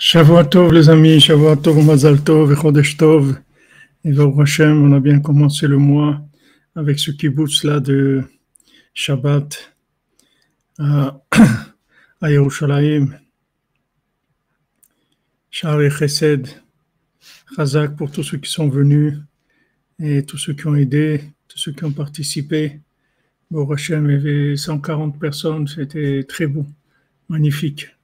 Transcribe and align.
Shavuot 0.00 0.70
les 0.70 0.88
amis, 0.88 1.18
Shavuot 1.18 1.56
Tov, 1.56 1.84
Mazal 1.84 2.22
Tov. 2.22 2.52
Et 4.04 4.14
Hashem, 4.16 4.82
on 4.84 4.92
a 4.92 5.00
bien 5.00 5.18
commencé 5.18 5.66
le 5.66 5.76
mois 5.76 6.20
avec 6.76 7.00
ce 7.00 7.10
kibbutz 7.10 7.64
là 7.64 7.80
de 7.80 8.22
Shabbat 8.94 9.74
à, 10.78 11.20
Yerushalayim. 12.22 13.18
Shari 15.50 15.90
Chesed, 15.90 16.46
Chazak 17.56 17.96
pour 17.96 18.12
tous 18.12 18.22
ceux 18.22 18.38
qui 18.38 18.52
sont 18.52 18.68
venus 18.68 19.18
et 19.98 20.24
tous 20.24 20.38
ceux 20.38 20.52
qui 20.52 20.68
ont 20.68 20.76
aidé, 20.76 21.24
tous 21.48 21.58
ceux 21.58 21.72
qui 21.72 21.82
ont 21.82 21.92
participé. 21.92 22.80
Baruch 23.50 23.72
Hashem, 23.72 24.08
il 24.08 24.12
y 24.12 24.14
avait 24.14 24.56
140 24.56 25.18
personnes, 25.18 25.66
c'était 25.66 26.22
très 26.22 26.46
beau, 26.46 26.66
magnifique. 27.28 27.97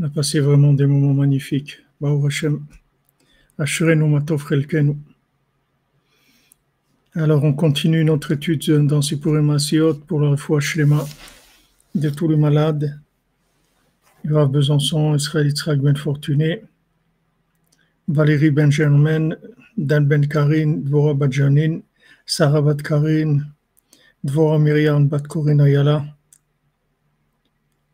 On 0.00 0.04
a 0.06 0.08
passé 0.08 0.40
vraiment 0.40 0.72
des 0.72 0.86
moments 0.86 1.14
magnifiques. 1.14 1.78
Alors, 7.14 7.44
on 7.44 7.52
continue 7.52 8.04
notre 8.04 8.32
étude 8.32 8.86
dans 8.88 9.02
Sipurim 9.02 9.50
Asiot 9.50 9.94
pour 9.94 10.20
la 10.20 10.36
foi 10.36 10.58
Shlema 10.58 11.04
de 11.94 12.10
tous 12.10 12.26
les 12.26 12.36
malades. 12.36 12.98
Rav 14.28 14.50
Besançon, 14.50 15.14
Israël 15.14 15.46
Yitzhak 15.46 15.78
Ben 15.78 15.96
Fortuné, 15.96 16.62
Valérie 18.08 18.50
Ben 18.50 18.72
Germain, 18.72 19.36
Dan 19.76 20.06
Ben 20.06 20.26
Karin, 20.26 20.78
Dvora 20.78 21.14
Badjanin, 21.14 21.82
Sarah 22.26 22.62
Bat 22.62 22.82
Karin, 22.82 23.42
Dvora 24.24 24.58
Myriam 24.58 25.06
Bat 25.06 25.22
Ayala, 25.60 26.13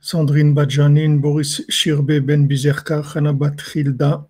Sandrine 0.03 0.55
Badjanin, 0.55 1.21
Boris 1.21 1.61
Shirbe 1.69 2.27
Ben 2.27 2.49
Bizerka, 2.49 3.03
Chana 3.03 3.39
Bat 3.39 3.59
Childa, 3.59 4.27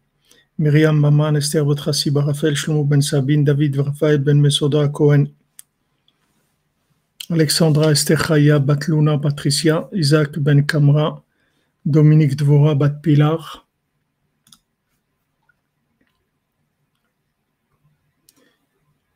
Myriam 0.58 0.98
Maman, 0.98 1.36
Esther 1.36 1.64
Botrassi 1.64 2.10
Barafel, 2.10 2.56
Shlomo 2.56 2.88
Ben 2.88 3.00
Sabine, 3.00 3.44
David 3.44 3.76
Rafael 3.76 4.18
Ben 4.18 4.42
Mesoda 4.42 4.88
Cohen, 4.92 5.32
Alexandra 7.30 7.90
Esther 7.92 8.16
Chaya 8.16 8.58
Bat 8.58 8.88
Luna 8.88 9.16
Patricia, 9.18 9.88
Isaac 9.94 10.32
Ben 10.40 10.66
Kamra, 10.66 11.22
Dominique 11.86 12.36
Dvora 12.36 12.74
Bat 12.76 13.00
Pilar, 13.00 13.64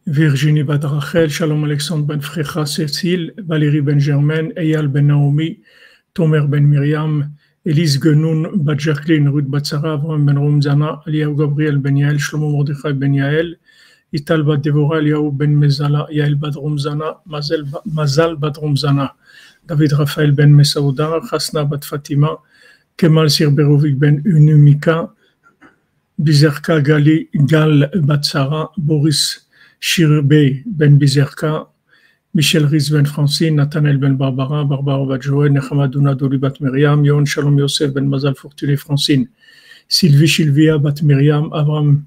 Virginie 0.06 0.62
Bat 0.62 0.84
Rachel, 0.84 1.30
Shalom 1.30 1.64
Alexandre 1.64 2.06
Ben 2.06 2.20
Frecha 2.20 2.64
Cécile, 2.64 3.34
Valérie 3.38 3.80
Ben 3.80 3.98
Germain, 3.98 4.50
Eyal 4.56 4.86
Ben 4.86 5.08
Naomi, 5.08 5.60
Tomer 6.14 6.46
Ben 6.46 6.62
Miriam, 6.68 7.34
Elise 7.66 7.98
Genoun, 7.98 8.64
Bat 8.64 8.78
Jacqueline, 8.78 9.28
Ruth 9.28 9.50
Batsara, 9.50 9.98
Ben 9.98 10.36
Romzana, 10.36 11.02
Eliaou 11.06 11.34
Gabriel 11.34 11.78
Ben 11.78 11.96
Yael, 11.96 12.18
Shlomo 12.18 12.50
Mordechai 12.50 12.92
Ben 12.92 13.14
Yael, 13.14 13.56
Ital 14.12 14.44
Bat 14.44 14.62
Devora, 14.62 14.98
Eliaou 15.00 15.32
Ben 15.32 15.58
Mezala, 15.58 16.06
Yael 16.10 16.36
Bat 16.36 16.54
Romzana, 16.54 17.20
Mazal 17.26 18.36
Bat 18.36 18.56
Romzana, 18.58 19.10
David 19.66 19.92
Raphaël 19.92 20.32
Ben 20.32 20.54
Mesaouda, 20.54 21.20
Hasna 21.32 21.64
Bat 21.64 21.84
Fatima, 21.84 22.38
Kemal 22.96 23.28
Sirberovic 23.28 23.98
Ben 23.98 24.22
Unumika, 24.24 25.10
Bizerka 26.22 26.80
Gali 26.80 27.28
Gal 27.46 27.90
Batsara, 28.06 28.70
Boris 28.76 29.48
Shirbe 29.80 30.62
Ben 30.64 30.96
Bizerka, 30.96 31.66
Michel 32.34 32.66
Riz 32.66 32.90
ben 32.90 33.06
Francine, 33.06 33.54
Nathanael 33.54 33.96
ben 33.96 34.18
Barbara, 34.18 34.64
Barbara 34.64 35.06
bat 35.06 35.22
Joël, 35.22 35.52
Nechama 35.52 35.86
Doli 35.86 36.36
bat 36.36 36.60
Myriam, 36.60 37.04
Yon 37.04 37.24
Shalom 37.24 37.56
Yosef 37.60 37.92
ben 37.92 38.08
Mazal 38.08 38.34
Fortuné 38.34 38.76
Francine, 38.76 39.28
Sylvie 39.88 40.26
Sylvia 40.26 40.76
bat 40.78 41.00
Myriam, 41.00 41.52
Avram 41.52 42.02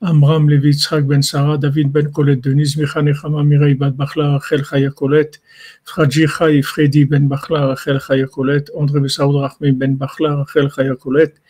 Amram 0.00 0.48
ben 0.48 1.22
Sarah, 1.22 1.58
David 1.58 1.92
ben 1.92 2.10
Colette 2.10 2.40
Denise, 2.40 2.76
Micha 2.76 3.02
Nechama 3.02 3.44
Mireille 3.44 3.76
bat 3.76 3.92
Bachla, 3.92 4.40
Rachel 4.40 4.64
Chaya 4.64 4.90
Colette, 4.90 5.40
Fradji 5.84 6.26
Freddy 6.64 7.04
ben 7.04 7.28
Bachla, 7.28 7.68
Rachel 7.68 8.00
Chaya 8.00 8.26
Colette, 8.26 8.72
André 8.76 8.98
Besaoud 8.98 9.36
Rachmi 9.36 9.70
ben 9.70 9.96
Bachla, 9.96 10.38
Rachel 10.38 10.70
Chaya 10.70 10.96
Colette, 10.96 11.40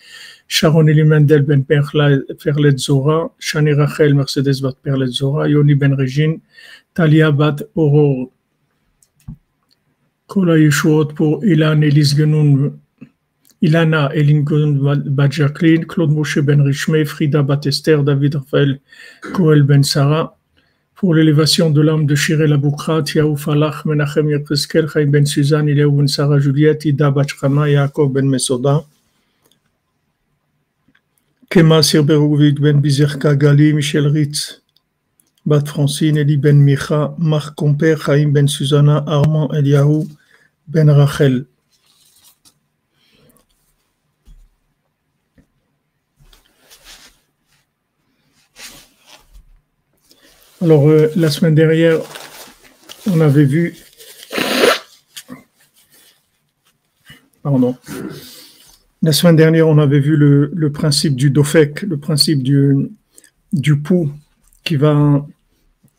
Sharon 0.48 0.86
Elimendel 0.88 1.42
ben 1.42 1.62
Perlet 1.62 2.78
Zora, 2.78 3.30
Shani 3.38 3.74
Rachel 3.74 4.14
Mercedes 4.14 4.60
bat 4.62 4.74
Perlet 4.82 5.12
Zora, 5.12 5.46
Yoni 5.46 5.74
ben 5.74 5.92
Regine, 5.92 6.40
Talia 6.94 7.30
Bat 7.30 7.62
Aurore. 7.76 8.30
Kola 10.26 10.58
Yeshuot 10.58 11.14
pour 11.14 11.44
Ilan 11.44 11.82
Elis 11.82 12.14
Genoun, 12.16 12.78
Ilana 13.60 14.10
Elin 14.14 14.44
Bat 14.44 15.32
Jacqueline, 15.32 15.84
Claude 15.84 16.10
Moshe 16.10 16.38
Ben 16.38 16.60
Richme, 16.60 17.04
Frida 17.04 17.42
Bat 17.42 17.66
Esther, 17.66 18.04
David 18.04 18.36
Raphaël 18.36 18.80
Koel 19.34 19.62
Ben 19.62 19.82
Sarah. 19.82 20.36
Pour 20.94 21.14
l'élévation 21.14 21.70
de 21.70 21.80
l'âme 21.80 22.06
de 22.06 22.14
Shirel 22.14 22.52
Aboukrat, 22.52 23.04
Yaou 23.14 23.36
Falach, 23.36 23.84
Menachem 23.84 24.30
Yepriskel, 24.30 24.88
Chaim 24.88 25.06
Ben 25.06 25.26
Suzanne, 25.26 25.68
Iléou 25.68 25.92
Ben 25.92 26.06
Sarah 26.06 26.38
Juliette, 26.38 26.84
Ida 26.84 27.10
Bat 27.10 27.28
Shkana, 27.28 27.68
Yaakov 27.68 28.12
Ben 28.12 28.28
Mesoda. 28.28 28.84
Kema 31.50 31.82
Sirberouvik 31.82 32.60
Ben 32.60 32.82
Bizerka 32.82 33.32
Gali, 33.34 33.72
Michel 33.72 34.06
Ritz. 34.06 34.60
Bat 35.46 35.66
Francine, 35.66 36.18
Eli 36.18 36.36
Ben 36.36 36.62
Micha, 36.62 37.14
Marc 37.16 37.54
Comper, 37.56 37.96
Chaim 37.96 38.34
Ben 38.34 38.46
Susanna, 38.46 39.02
Armand 39.06 39.50
Eliaou, 39.54 40.06
Ben 40.66 40.90
Rachel. 40.90 41.46
Alors, 50.60 50.86
euh, 50.86 51.10
la 51.16 51.30
semaine 51.30 51.54
dernière, 51.54 51.98
on 53.10 53.20
avait 53.20 53.44
vu. 53.46 53.74
Pardon. 57.42 57.74
La 59.00 59.12
semaine 59.12 59.36
dernière, 59.36 59.68
on 59.68 59.78
avait 59.78 60.00
vu 60.00 60.16
le, 60.16 60.70
principe 60.72 61.14
du 61.14 61.30
dofek, 61.30 61.82
le 61.82 61.98
principe 61.98 62.42
du, 62.42 62.74
du 63.52 63.78
pouls 63.78 64.10
qui 64.64 64.76
va 64.76 65.24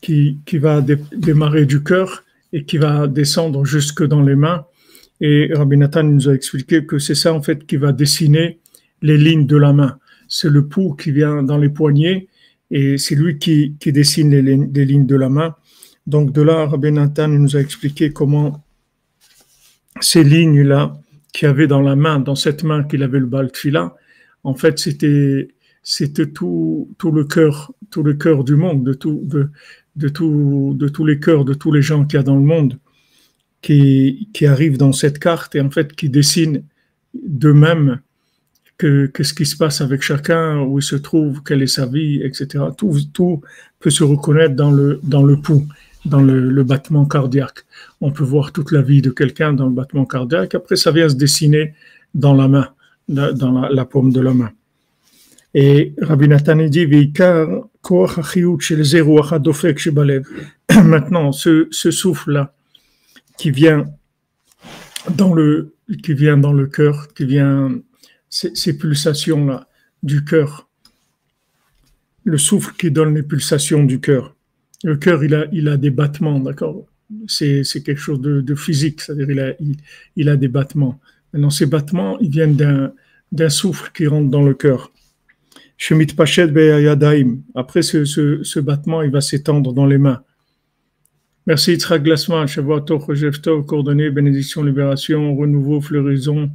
qui, 0.02 0.38
qui 0.46 0.58
va 0.58 0.82
démarrer 0.82 1.66
du 1.66 1.84
cœur 1.84 2.24
et 2.54 2.64
qui 2.64 2.78
va 2.78 3.08
descendre 3.08 3.66
jusque 3.66 4.06
dans 4.06 4.22
les 4.22 4.36
mains. 4.36 4.66
Et 5.22 5.50
Rabbi 5.54 5.78
Nathan 5.78 6.04
nous 6.04 6.30
a 6.30 6.34
expliqué 6.34 6.86
que 6.86 7.00
c'est 7.00 7.16
ça 7.16 7.34
en 7.34 7.42
fait 7.42 7.66
qui 7.66 7.76
va 7.76 7.92
dessiner 7.92 8.60
les 9.02 9.18
lignes 9.18 9.46
de 9.46 9.58
la 9.58 9.74
main. 9.74 9.98
C'est 10.28 10.50
le 10.50 10.68
pouls 10.68 10.94
qui 10.94 11.12
vient 11.12 11.44
dans 11.44 11.58
les 11.58 11.70
poignets 11.70 12.28
et 12.72 12.98
c'est 12.98 13.16
lui 13.16 13.38
qui, 13.38 13.76
qui 13.80 13.92
dessine 13.92 14.30
les, 14.30 14.42
les, 14.42 14.86
lignes 14.86 15.06
de 15.06 15.16
la 15.16 15.30
main. 15.30 15.56
Donc 16.08 16.32
de 16.32 16.42
là, 16.42 16.66
Rabbi 16.68 16.92
Nathan 16.92 17.28
nous 17.30 17.56
a 17.56 17.60
expliqué 17.60 18.12
comment 18.12 18.64
ces 20.00 20.24
lignes-là 20.24 20.98
qu'il 21.34 21.48
avait 21.48 21.68
dans 21.68 21.82
la 21.82 21.96
main, 21.96 22.20
dans 22.20 22.36
cette 22.36 22.64
main 22.64 22.84
qu'il 22.84 23.04
avait 23.04 23.20
le 23.20 23.26
bal 23.26 23.50
fila, 23.54 23.96
en 24.44 24.56
fait 24.56 24.80
c'était 24.80 25.50
c'était 25.82 26.28
tout, 26.28 26.94
tout 26.98 27.12
le 27.12 27.24
cœur, 27.24 27.74
tout 27.90 28.04
le 28.04 28.14
cœur 28.14 28.44
du 28.44 28.56
monde, 28.56 28.84
de 28.84 28.94
tout, 28.94 29.22
de, 29.24 29.50
de, 29.96 30.10
tout, 30.10 30.76
de 30.78 30.88
tous 30.88 31.06
les 31.06 31.20
cœurs, 31.20 31.46
de 31.46 31.54
tous 31.54 31.72
les 31.72 31.82
gens 31.82 32.06
qu'il 32.06 32.18
y 32.18 32.20
a 32.20 32.24
dans 32.24 32.36
le 32.36 32.44
monde, 32.44 32.78
qui, 33.62 34.30
qui 34.34 34.46
arrivent 34.46 34.78
dans 34.78 34.94
cette 34.94 35.20
carte 35.20 35.56
et 35.56 35.62
en 35.62 35.72
fait 35.72 35.96
qui 35.96 36.10
dessinent 36.10 36.64
d'eux-mêmes 37.14 38.02
que, 38.78 39.08
que, 39.08 39.24
ce 39.24 39.34
qui 39.34 39.46
se 39.46 39.58
passe 39.58 39.82
avec 39.82 40.02
chacun, 40.02 40.62
où 40.62 40.80
il 40.80 40.84
se 40.84 40.96
trouve, 40.96 41.44
quelle 41.44 41.62
est 41.62 41.68
sa 41.68 41.86
vie, 41.86 42.22
etc. 42.24 42.66
Tout, 42.78 42.98
tout 43.12 43.42
peut 43.80 43.90
se 43.90 44.04
reconnaître 44.04 44.56
dans 44.56 44.72
le, 44.72 45.00
dans 45.04 45.24
le 45.24 45.38
pouls, 45.38 45.68
dans 46.06 46.22
le, 46.22 46.64
battement 46.64 47.06
cardiaque. 47.06 47.66
On 48.02 48.12
peut 48.12 48.24
voir 48.24 48.52
toute 48.52 48.72
la 48.72 48.82
vie 48.82 49.02
de 49.02 49.10
quelqu'un 49.10 49.54
dans 49.54 49.66
le 49.66 49.74
battement 49.74 50.06
cardiaque. 50.06 50.56
Après, 50.56 50.76
ça 50.76 50.92
vient 50.92 51.10
se 51.10 51.16
dessiner 51.16 51.74
dans 52.14 52.34
la 52.34 52.48
main, 52.48 52.70
dans 53.08 53.68
la, 53.70 53.86
paume 53.86 54.12
de 54.12 54.22
la 54.22 54.34
main. 54.34 54.52
Et 55.54 55.94
Rabbi 56.02 56.28
Nathan 56.28 56.58
dit, 56.58 56.88
Maintenant, 60.84 61.32
ce, 61.32 61.68
souffle-là 61.72 62.54
qui 63.38 63.52
vient 63.52 63.86
dans 65.16 65.34
le 65.34 65.74
qui 66.04 66.14
vient 66.14 66.38
dans 66.38 66.54
le 66.54 66.68
cœur, 66.68 67.08
qui 67.16 67.26
vient 67.26 67.72
ces, 68.30 68.54
ces 68.54 68.78
pulsations-là 68.78 69.68
du 70.04 70.24
cœur, 70.24 70.70
le 72.26 72.38
souffle 72.38 72.76
qui 72.76 72.92
donne 72.92 73.16
les 73.16 73.24
pulsations 73.24 73.84
du 73.84 74.00
cœur. 74.00 74.36
Le 74.84 74.96
cœur, 74.96 75.24
il 75.24 75.36
a, 75.36 75.46
il 75.52 75.68
a 75.68 75.78
des 75.78 75.90
battements, 75.90 76.40
d'accord 76.40 76.86
c'est, 77.28 77.84
quelque 77.84 78.00
chose 78.00 78.22
de, 78.22 78.42
de 78.42 78.56
physique, 78.56 79.02
c'est-à-dire 79.02 79.32
il 79.32 79.40
a, 79.40 79.54
il, 80.16 80.30
a 80.30 80.38
des 80.38 80.48
battements. 80.48 81.00
Maintenant, 81.34 81.50
ces 81.50 81.66
battements, 81.66 82.20
ils 82.20 82.30
viennent 82.30 82.56
d'un, 82.56 83.50
souffle 83.50 83.92
qui 83.94 84.08
rentre 84.08 84.30
dans 84.30 84.44
le 84.44 84.54
cœur. 84.54 84.92
Après 87.56 87.82
ce, 87.82 88.06
ce, 88.06 88.44
ce, 88.44 88.60
battement, 88.60 89.02
il 89.02 89.12
va 89.12 89.22
s'étendre 89.22 89.74
dans 89.74 89.86
les 89.86 89.98
mains. 89.98 90.22
Merci 91.48 91.72
Yitzhak 91.72 92.04
Glasman, 92.04 92.48
Shavuot 92.48 92.82
Tov, 92.82 93.66
coordonnées, 93.66 94.12
bénédiction, 94.12 94.64
libération, 94.64 95.36
renouveau, 95.36 95.82
floraison 95.82 96.52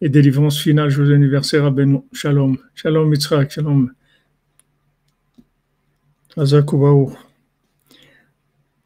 et 0.00 0.08
délivrance 0.08 0.60
finale. 0.60 0.88
Joyeux 0.88 1.14
anniversaire 1.14 1.66
à 1.66 1.74
Shalom. 2.12 2.56
Shalom 2.74 3.12
Yitzhak, 3.12 3.50
Shalom. 3.50 3.90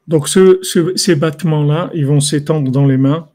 Donc 0.09 0.27
ces 0.27 1.15
battements-là, 1.15 1.91
ils 1.93 2.07
vont 2.07 2.19
s'étendre 2.19 2.71
dans 2.71 2.87
les 2.87 2.97
mains, 2.97 3.29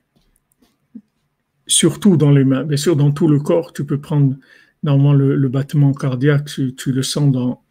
surtout 1.69 2.17
dans 2.17 2.33
les 2.33 2.43
mains. 2.43 2.65
Bien 2.65 2.77
sûr, 2.77 2.97
dans 2.97 3.13
tout 3.13 3.29
le 3.29 3.39
corps, 3.39 3.73
tu 3.73 3.85
peux 3.85 3.99
prendre 4.01 4.35
normalement 4.83 5.13
le, 5.13 5.49
battement 5.49 5.93
cardiaque, 5.93 6.47
tu, 6.77 6.93
le 6.93 7.03
sens 7.05 7.31
dans 7.31 7.63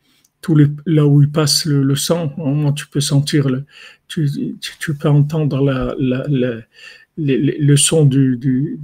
là 0.85 1.05
où 1.05 1.21
il 1.21 1.29
passe 1.29 1.65
le, 1.65 1.95
sang. 1.95 2.33
Normalement, 2.37 2.71
tu 2.71 2.87
peux 2.87 3.01
sentir, 3.01 3.49
le, 3.49 3.65
tu, 4.07 4.29
peux 4.97 5.09
entendre 5.09 5.97
le 7.17 7.75
son 7.75 8.05
du, 8.05 8.79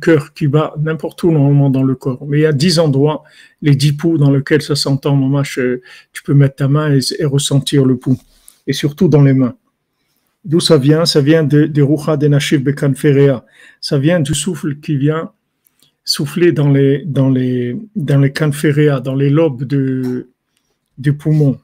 cœur 0.00 0.34
qui 0.34 0.46
bat 0.46 0.72
n'importe 0.78 1.20
où 1.24 1.32
normalement 1.32 1.68
dans 1.68 1.82
le 1.82 1.96
corps. 1.96 2.24
Mais 2.28 2.38
il 2.38 2.42
y 2.42 2.46
a 2.46 2.52
dix 2.52 2.78
endroits, 2.78 3.24
les 3.60 3.74
dix 3.74 3.92
poux 3.92 4.18
dans 4.18 4.30
lesquels 4.30 4.62
ça 4.62 4.76
s'entend. 4.76 5.16
Maman, 5.16 5.42
tu 5.42 6.22
peux 6.24 6.34
mettre 6.34 6.54
ta 6.54 6.68
main 6.68 6.96
et, 6.96 7.24
ressentir 7.24 7.84
le 7.84 7.96
pouls. 7.96 8.20
Et 8.68 8.72
surtout 8.72 9.08
dans 9.08 9.22
les 9.22 9.34
mains. 9.34 9.56
D'où 10.44 10.60
ça 10.60 10.76
vient? 10.76 11.04
Ça 11.06 11.20
vient 11.20 11.42
des 11.42 11.68
de 11.68 11.82
Rucha 11.82 12.16
de 12.16 12.58
Bekanferea. 12.58 13.44
Ça 13.80 13.98
vient 13.98 14.20
du 14.20 14.34
souffle 14.34 14.78
qui 14.80 14.96
vient 14.96 15.32
souffler 16.04 16.52
dans 16.52 16.70
les, 16.70 17.04
dans 17.04 17.30
les, 17.30 17.76
dans 17.96 18.20
les 18.20 18.32
canferea, 18.32 19.00
dans 19.00 19.14
les 19.14 19.30
lobes 19.30 19.64
de, 19.64 20.28
du 20.98 21.14
poumon. 21.14 21.58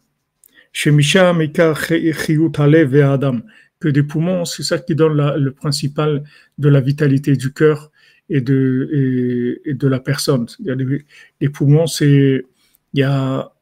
Chez 0.73 0.91
Misha, 0.91 1.35
et 1.39 3.03
Adam 3.03 3.41
que 3.81 3.89
des 3.89 4.03
poumons, 4.03 4.45
c'est 4.45 4.63
ça 4.63 4.79
qui 4.79 4.95
donne 4.95 5.17
le 5.17 5.53
principal 5.53 6.23
de 6.59 6.69
la 6.69 6.81
vitalité 6.81 7.35
du 7.35 7.53
cœur 7.53 7.91
et 8.29 8.43
de, 8.43 9.61
et, 9.65 9.75
de 9.75 9.89
la 9.89 10.01
personne. 10.01 10.47
Les, 10.61 11.05
les 11.41 11.49
poumons, 11.49 11.87
c'est, 11.87 12.45
il 12.93 13.01
y 13.01 13.03
a 13.03 13.53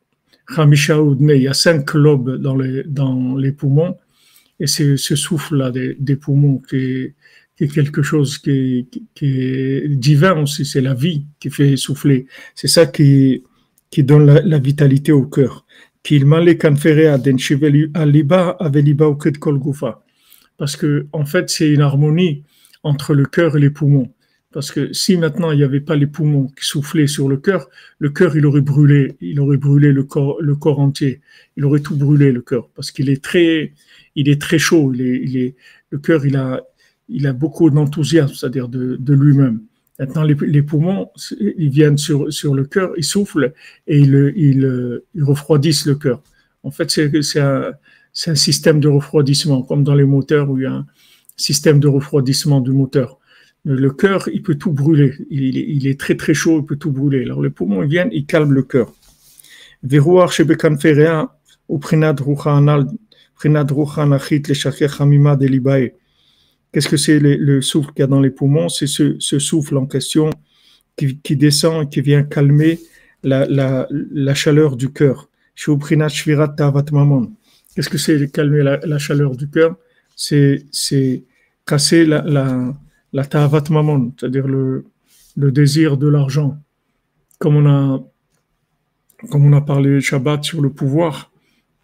il 0.50 1.42
y 1.42 1.48
a 1.48 1.54
cinq 1.54 1.94
lobes 1.94 2.36
dans 2.36 2.56
les, 2.56 2.82
dans 2.84 3.36
les 3.36 3.52
poumons, 3.52 3.96
et 4.60 4.66
c'est 4.66 4.96
ce 4.96 5.16
souffle-là 5.16 5.70
des, 5.70 5.94
des, 5.98 6.16
poumons 6.16 6.58
qui 6.58 6.76
est, 6.76 7.14
qui 7.56 7.64
est, 7.64 7.68
quelque 7.68 8.02
chose 8.02 8.38
qui 8.38 8.50
est, 8.50 8.86
qui 9.14 9.40
est 9.40 9.88
divin 9.88 10.40
aussi, 10.42 10.64
c'est 10.64 10.80
la 10.80 10.94
vie 10.94 11.26
qui 11.40 11.50
fait 11.50 11.76
souffler. 11.76 12.26
C'est 12.54 12.68
ça 12.68 12.86
qui, 12.86 13.44
qui 13.90 14.02
donne 14.02 14.26
la, 14.26 14.42
la 14.42 14.58
vitalité 14.58 15.12
au 15.12 15.26
cœur. 15.26 15.64
Parce 20.56 20.76
que 20.76 21.06
en 21.12 21.24
fait 21.24 21.50
c'est 21.50 21.68
une 21.68 21.82
harmonie 21.82 22.42
entre 22.82 23.14
le 23.14 23.26
cœur 23.26 23.56
et 23.56 23.60
les 23.60 23.70
poumons. 23.70 24.12
Parce 24.52 24.70
que 24.70 24.92
si 24.94 25.16
maintenant 25.18 25.50
il 25.52 25.58
n'y 25.58 25.64
avait 25.64 25.80
pas 25.80 25.94
les 25.96 26.06
poumons 26.06 26.46
qui 26.48 26.64
soufflaient 26.64 27.06
sur 27.06 27.28
le 27.28 27.36
cœur, 27.36 27.68
le 27.98 28.08
cœur 28.08 28.36
il 28.36 28.46
aurait 28.46 28.62
brûlé, 28.62 29.16
il 29.20 29.40
aurait 29.40 29.58
brûlé 29.58 29.92
le 29.92 30.04
corps, 30.04 30.40
le 30.40 30.56
corps 30.56 30.80
entier, 30.80 31.20
il 31.56 31.64
aurait 31.66 31.80
tout 31.80 31.96
brûlé 31.96 32.32
le 32.32 32.40
cœur, 32.40 32.70
parce 32.74 32.90
qu'il 32.90 33.10
est 33.10 33.22
très, 33.22 33.74
il 34.14 34.28
est 34.28 34.40
très 34.40 34.58
chaud, 34.58 34.92
il 34.94 35.02
est, 35.02 35.20
il 35.22 35.36
est, 35.36 35.54
le 35.90 35.98
cœur 35.98 36.24
il 36.24 36.36
a, 36.36 36.62
il 37.08 37.26
a 37.26 37.34
beaucoup 37.34 37.68
d'enthousiasme, 37.68 38.34
c'est-à-dire 38.34 38.68
de, 38.68 38.96
de 38.96 39.14
lui-même. 39.14 39.60
Maintenant 39.98 40.22
les, 40.22 40.62
poumons, 40.62 41.10
ils 41.40 41.70
viennent 41.70 41.98
sur, 41.98 42.32
sur 42.32 42.54
le 42.54 42.64
cœur, 42.64 42.92
ils 42.96 43.04
soufflent 43.04 43.52
et 43.86 43.98
ils, 43.98 44.32
ils, 44.36 45.00
ils 45.14 45.24
refroidissent 45.24 45.86
le 45.86 45.96
cœur. 45.96 46.22
En 46.62 46.70
fait 46.70 46.90
c'est 46.90 47.40
un 47.40 47.72
un 48.26 48.34
système 48.34 48.80
de 48.80 48.88
refroidissement, 48.88 49.62
comme 49.62 49.84
dans 49.84 49.94
les 49.94 50.04
moteurs 50.04 50.50
où 50.50 50.58
il 50.58 50.64
y 50.64 50.66
a 50.66 50.72
un 50.72 50.86
système 51.36 51.78
de 51.78 51.88
refroidissement 51.88 52.60
du 52.60 52.72
moteur. 52.72 53.18
Le 53.64 53.90
cœur, 53.90 54.28
il 54.32 54.42
peut 54.42 54.54
tout 54.54 54.72
brûler. 54.72 55.14
Il, 55.30 55.86
est 55.86 55.98
très 55.98 56.16
très 56.16 56.34
chaud, 56.34 56.60
il 56.60 56.64
peut 56.64 56.76
tout 56.76 56.92
brûler. 56.92 57.24
Alors 57.24 57.42
les 57.42 57.50
poumons, 57.50 57.82
ils 57.82 57.88
viennent, 57.88 58.10
ils 58.12 58.24
calment 58.24 58.52
le 58.52 58.62
cœur. 58.62 58.94
Qu'est-ce 66.72 66.88
que 66.88 66.96
c'est 66.96 67.18
le, 67.18 67.60
souffle 67.62 67.92
qu'il 67.92 68.00
y 68.00 68.02
a 68.02 68.06
dans 68.06 68.20
les 68.20 68.30
poumons? 68.30 68.68
C'est 68.68 68.86
ce, 68.86 69.18
souffle 69.18 69.76
en 69.76 69.86
question 69.86 70.30
qui, 70.96 71.36
descend 71.36 71.84
et 71.84 71.88
qui 71.88 72.00
vient 72.00 72.24
calmer 72.24 72.80
la, 73.22 73.86
chaleur 74.34 74.76
du 74.76 74.92
cœur. 74.92 75.28
Qu'est-ce 75.56 75.74
que 77.88 77.98
c'est 77.98 78.32
calmer 78.32 78.62
la, 78.62 78.98
chaleur 78.98 79.36
du 79.36 79.48
cœur? 79.48 79.76
C'est 80.16 80.66
casser 81.64 82.04
la, 82.04 82.74
la 83.18 83.24
ta'avat 83.24 83.64
mamon, 83.70 84.12
c'est-à-dire 84.16 84.46
le, 84.46 84.84
désir 85.36 85.96
de 85.96 86.06
l'argent. 86.06 86.56
Comme 87.40 87.56
on 87.56 87.66
a 87.66 88.00
comme 89.30 89.44
on 89.44 89.52
a 89.52 89.60
parlé 89.60 90.00
Shabbat 90.00 90.44
sur 90.44 90.60
le 90.60 90.70
pouvoir, 90.70 91.32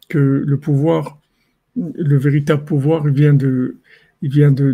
que 0.09 0.45
le 0.53 0.57
pouvoir, 0.67 1.19
le 1.75 2.17
véritable 2.17 2.65
pouvoir, 2.65 3.09
il 3.09 3.15
vient 3.15 3.35
de, 3.35 3.79
il 4.23 4.31
vient 4.31 4.53
de, 4.53 4.69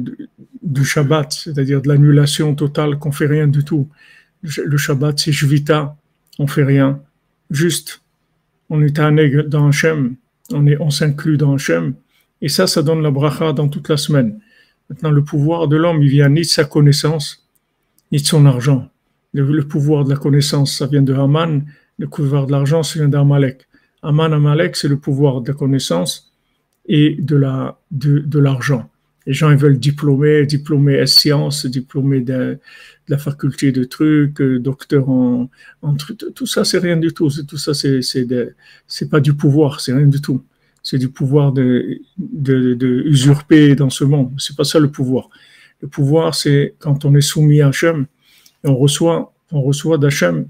du 0.63 0.85
Shabbat, 0.85 1.33
c'est-à-dire 1.33 1.81
de 1.81 1.89
l'annulation 1.89 2.55
totale 2.55 2.99
qu'on 2.99 3.13
fait 3.13 3.31
rien 3.37 3.49
du 3.49 3.65
tout. 3.65 3.89
Le 4.43 4.77
Shabbat, 4.77 5.19
c'est 5.19 5.33
Jvita, 5.33 5.97
on 6.39 6.47
fait 6.47 6.65
rien, 6.65 7.01
juste, 7.51 8.03
on 8.69 8.83
est 8.83 8.99
un 8.99 9.13
dans 9.55 9.69
Hachem, 9.69 10.17
on, 10.53 10.67
est, 10.67 10.79
on 10.79 10.91
s'inclut 10.91 11.39
dans 11.39 11.55
Hachem, 11.55 11.95
et 12.43 12.51
ça, 12.51 12.67
ça 12.67 12.83
donne 12.83 13.01
la 13.01 13.11
bracha 13.11 13.55
dans 13.55 13.69
toute 13.69 13.89
la 13.89 13.97
semaine. 13.97 14.39
Maintenant, 14.91 15.13
le 15.13 15.23
pouvoir 15.23 15.69
de 15.69 15.77
l'homme, 15.77 16.03
il 16.03 16.09
vient 16.09 16.29
ni 16.29 16.41
de 16.41 16.47
sa 16.47 16.65
connaissance, 16.65 17.49
ni 18.11 18.19
de 18.19 18.27
son 18.27 18.45
argent. 18.45 18.91
Le, 19.33 19.63
pouvoir 19.63 20.05
de 20.05 20.11
la 20.11 20.17
connaissance, 20.17 20.77
ça 20.77 20.89
vient 20.89 21.03
de 21.03 21.15
Haman, 21.15 21.65
le 21.99 22.09
pouvoir 22.09 22.49
de 22.49 22.53
l'argent, 22.53 22.83
ça 22.83 22.99
vient 22.99 23.09
d'Amalek. 23.09 23.69
Haman, 24.03 24.33
Amalek, 24.33 24.75
c'est 24.75 24.89
le 24.89 24.99
pouvoir 24.99 25.43
de 25.43 25.53
la 25.53 25.55
connaissance 25.57 26.33
et 26.87 27.17
de, 27.21 27.37
la, 27.37 27.79
de, 27.93 28.39
l'argent. 28.41 28.91
Les 29.27 29.33
gens 29.33 29.53
ils 29.53 29.57
veulent 29.57 29.79
diplômer, 29.79 30.45
diplômer 30.45 30.95
S 30.95 31.15
sciences, 31.15 31.67
diplômer 31.67 32.21
de, 32.21 32.59
la 33.07 33.19
faculté 33.19 33.71
de 33.71 33.85
trucs, 33.85 34.41
euh, 34.41 34.59
docteur 34.59 35.09
en, 35.09 35.51
en 35.83 35.95
tout 35.95 36.47
ça 36.47 36.65
c'est 36.65 36.79
rien 36.79 36.97
du 36.97 37.13
tout. 37.13 37.29
Tout 37.47 37.59
ça 37.59 37.75
c'est 37.75 38.01
c'est 38.03 39.09
pas 39.09 39.21
du 39.21 39.35
pouvoir, 39.35 39.81
c'est 39.81 39.93
rien 39.93 40.07
du 40.07 40.21
tout. 40.21 40.43
C'est 40.91 40.99
du 40.99 41.09
pouvoir 41.09 41.53
de, 41.53 42.01
usurper 43.07 43.77
dans 43.77 43.91
ce 43.91 44.03
monde. 44.03 44.33
C'est 44.39 44.57
pas 44.57 44.65
ça 44.65 44.81
le 44.81 44.91
pouvoir. 44.91 45.29
Le 45.83 45.89
pouvoir 45.89 46.35
c'est 46.35 46.75
quand 46.81 47.05
on 47.05 47.15
est 47.15 47.21
soumis 47.21 47.61
à 47.61 47.69
Hachem 47.69 48.07
et 48.65 48.69
on 48.69 48.77
reçoit 48.77 49.33
on 49.53 49.63
reçoit 49.63 49.99
d'Hachem 49.99 50.49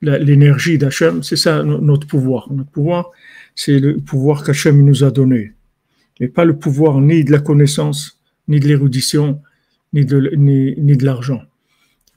l'énergie 0.00 0.78
d'Hachem. 0.78 1.22
C'est 1.22 1.36
ça 1.36 1.62
notre 1.62 2.06
pouvoir. 2.06 2.50
Notre 2.50 2.70
pouvoir 2.70 3.10
c'est 3.54 3.78
le 3.78 3.98
pouvoir 3.98 4.44
qu'Hachem 4.44 4.82
nous 4.82 5.04
a 5.04 5.10
donné, 5.10 5.52
mais 6.20 6.28
pas 6.28 6.46
le 6.46 6.56
pouvoir 6.56 7.00
ni 7.00 7.22
de 7.22 7.30
la 7.30 7.38
connaissance, 7.38 8.18
ni 8.48 8.60
de 8.60 8.66
l'érudition, 8.66 9.42
ni 9.92 10.06
de, 10.06 10.32
ni, 10.36 10.74
ni 10.78 10.96
de 10.96 11.04
l'argent 11.04 11.42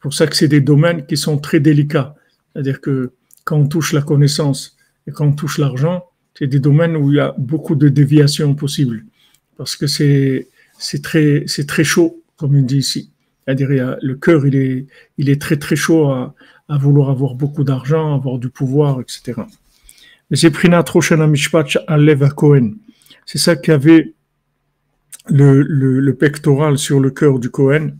pour 0.05 0.13
ça 0.13 0.27
que 0.27 0.35
c'est 0.35 0.47
des 0.47 0.61
domaines 0.61 1.07
qui 1.07 1.17
sont 1.17 1.39
très 1.39 1.59
délicats. 1.59 2.13
C'est-à-dire 2.53 2.79
que 2.79 3.13
quand 3.43 3.57
on 3.57 3.67
touche 3.67 3.91
la 3.91 4.03
connaissance 4.03 4.77
et 5.07 5.11
quand 5.11 5.25
on 5.25 5.31
touche 5.31 5.57
l'argent, 5.57 6.05
c'est 6.37 6.47
des 6.47 6.59
domaines 6.59 6.95
où 6.95 7.11
il 7.11 7.17
y 7.17 7.19
a 7.19 7.33
beaucoup 7.37 7.75
de 7.75 7.87
déviations 7.89 8.55
possibles. 8.55 9.05
Parce 9.57 9.75
que 9.75 9.87
c'est, 9.87 10.47
c'est 10.77 11.01
très, 11.01 11.43
c'est 11.47 11.67
très 11.67 11.83
chaud, 11.83 12.21
comme 12.37 12.55
on 12.55 12.61
dit 12.61 12.77
ici. 12.77 13.11
C'est-à-dire, 13.45 13.97
le 14.01 14.15
cœur, 14.15 14.45
il 14.45 14.55
est, 14.55 14.87
il 15.17 15.29
est 15.29 15.41
très, 15.41 15.57
très 15.57 15.75
chaud 15.75 16.09
à, 16.09 16.33
à 16.67 16.77
vouloir 16.77 17.09
avoir 17.09 17.35
beaucoup 17.35 17.63
d'argent, 17.63 18.15
avoir 18.15 18.37
du 18.39 18.49
pouvoir, 18.49 18.99
etc. 18.99 19.33
C'est 23.25 23.37
ça 23.37 23.55
qui 23.55 23.71
avait 23.71 24.13
le, 25.27 25.61
le, 25.61 25.99
le 25.99 26.13
pectoral 26.15 26.77
sur 26.77 26.99
le 26.99 27.11
cœur 27.11 27.39
du 27.39 27.49
Cohen 27.49 27.91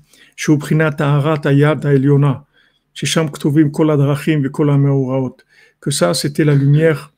que 5.81 5.91
ça 5.91 6.13
c'était 6.13 6.43
la 6.43 6.55
lumière, 6.55 7.13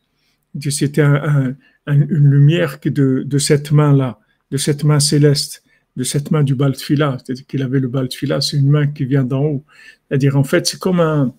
c'était 0.61 1.01
un, 1.01 1.55
une 1.87 2.29
lumière 2.29 2.77
de, 2.83 3.37
cette 3.37 3.71
main-là, 3.71 4.19
de 4.51 4.57
cette 4.57 4.83
main 4.83 4.99
céleste, 4.99 5.63
de 5.95 6.03
cette 6.03 6.31
main 6.31 6.43
du 6.43 6.53
Baltfila, 6.53 7.17
c'est-à-dire 7.17 7.47
qu'il 7.47 7.63
avait 7.63 7.79
le 7.79 7.87
Baltfila, 7.87 8.41
c'est 8.41 8.57
une 8.57 8.69
main 8.69 8.87
qui 8.87 9.05
vient 9.05 9.23
d'en 9.23 9.43
haut. 9.43 9.65
C'est-à-dire 10.07 10.37
en 10.37 10.43
fait 10.43 10.67
c'est 10.67 10.79
comme 10.79 10.99
un, 10.99 11.33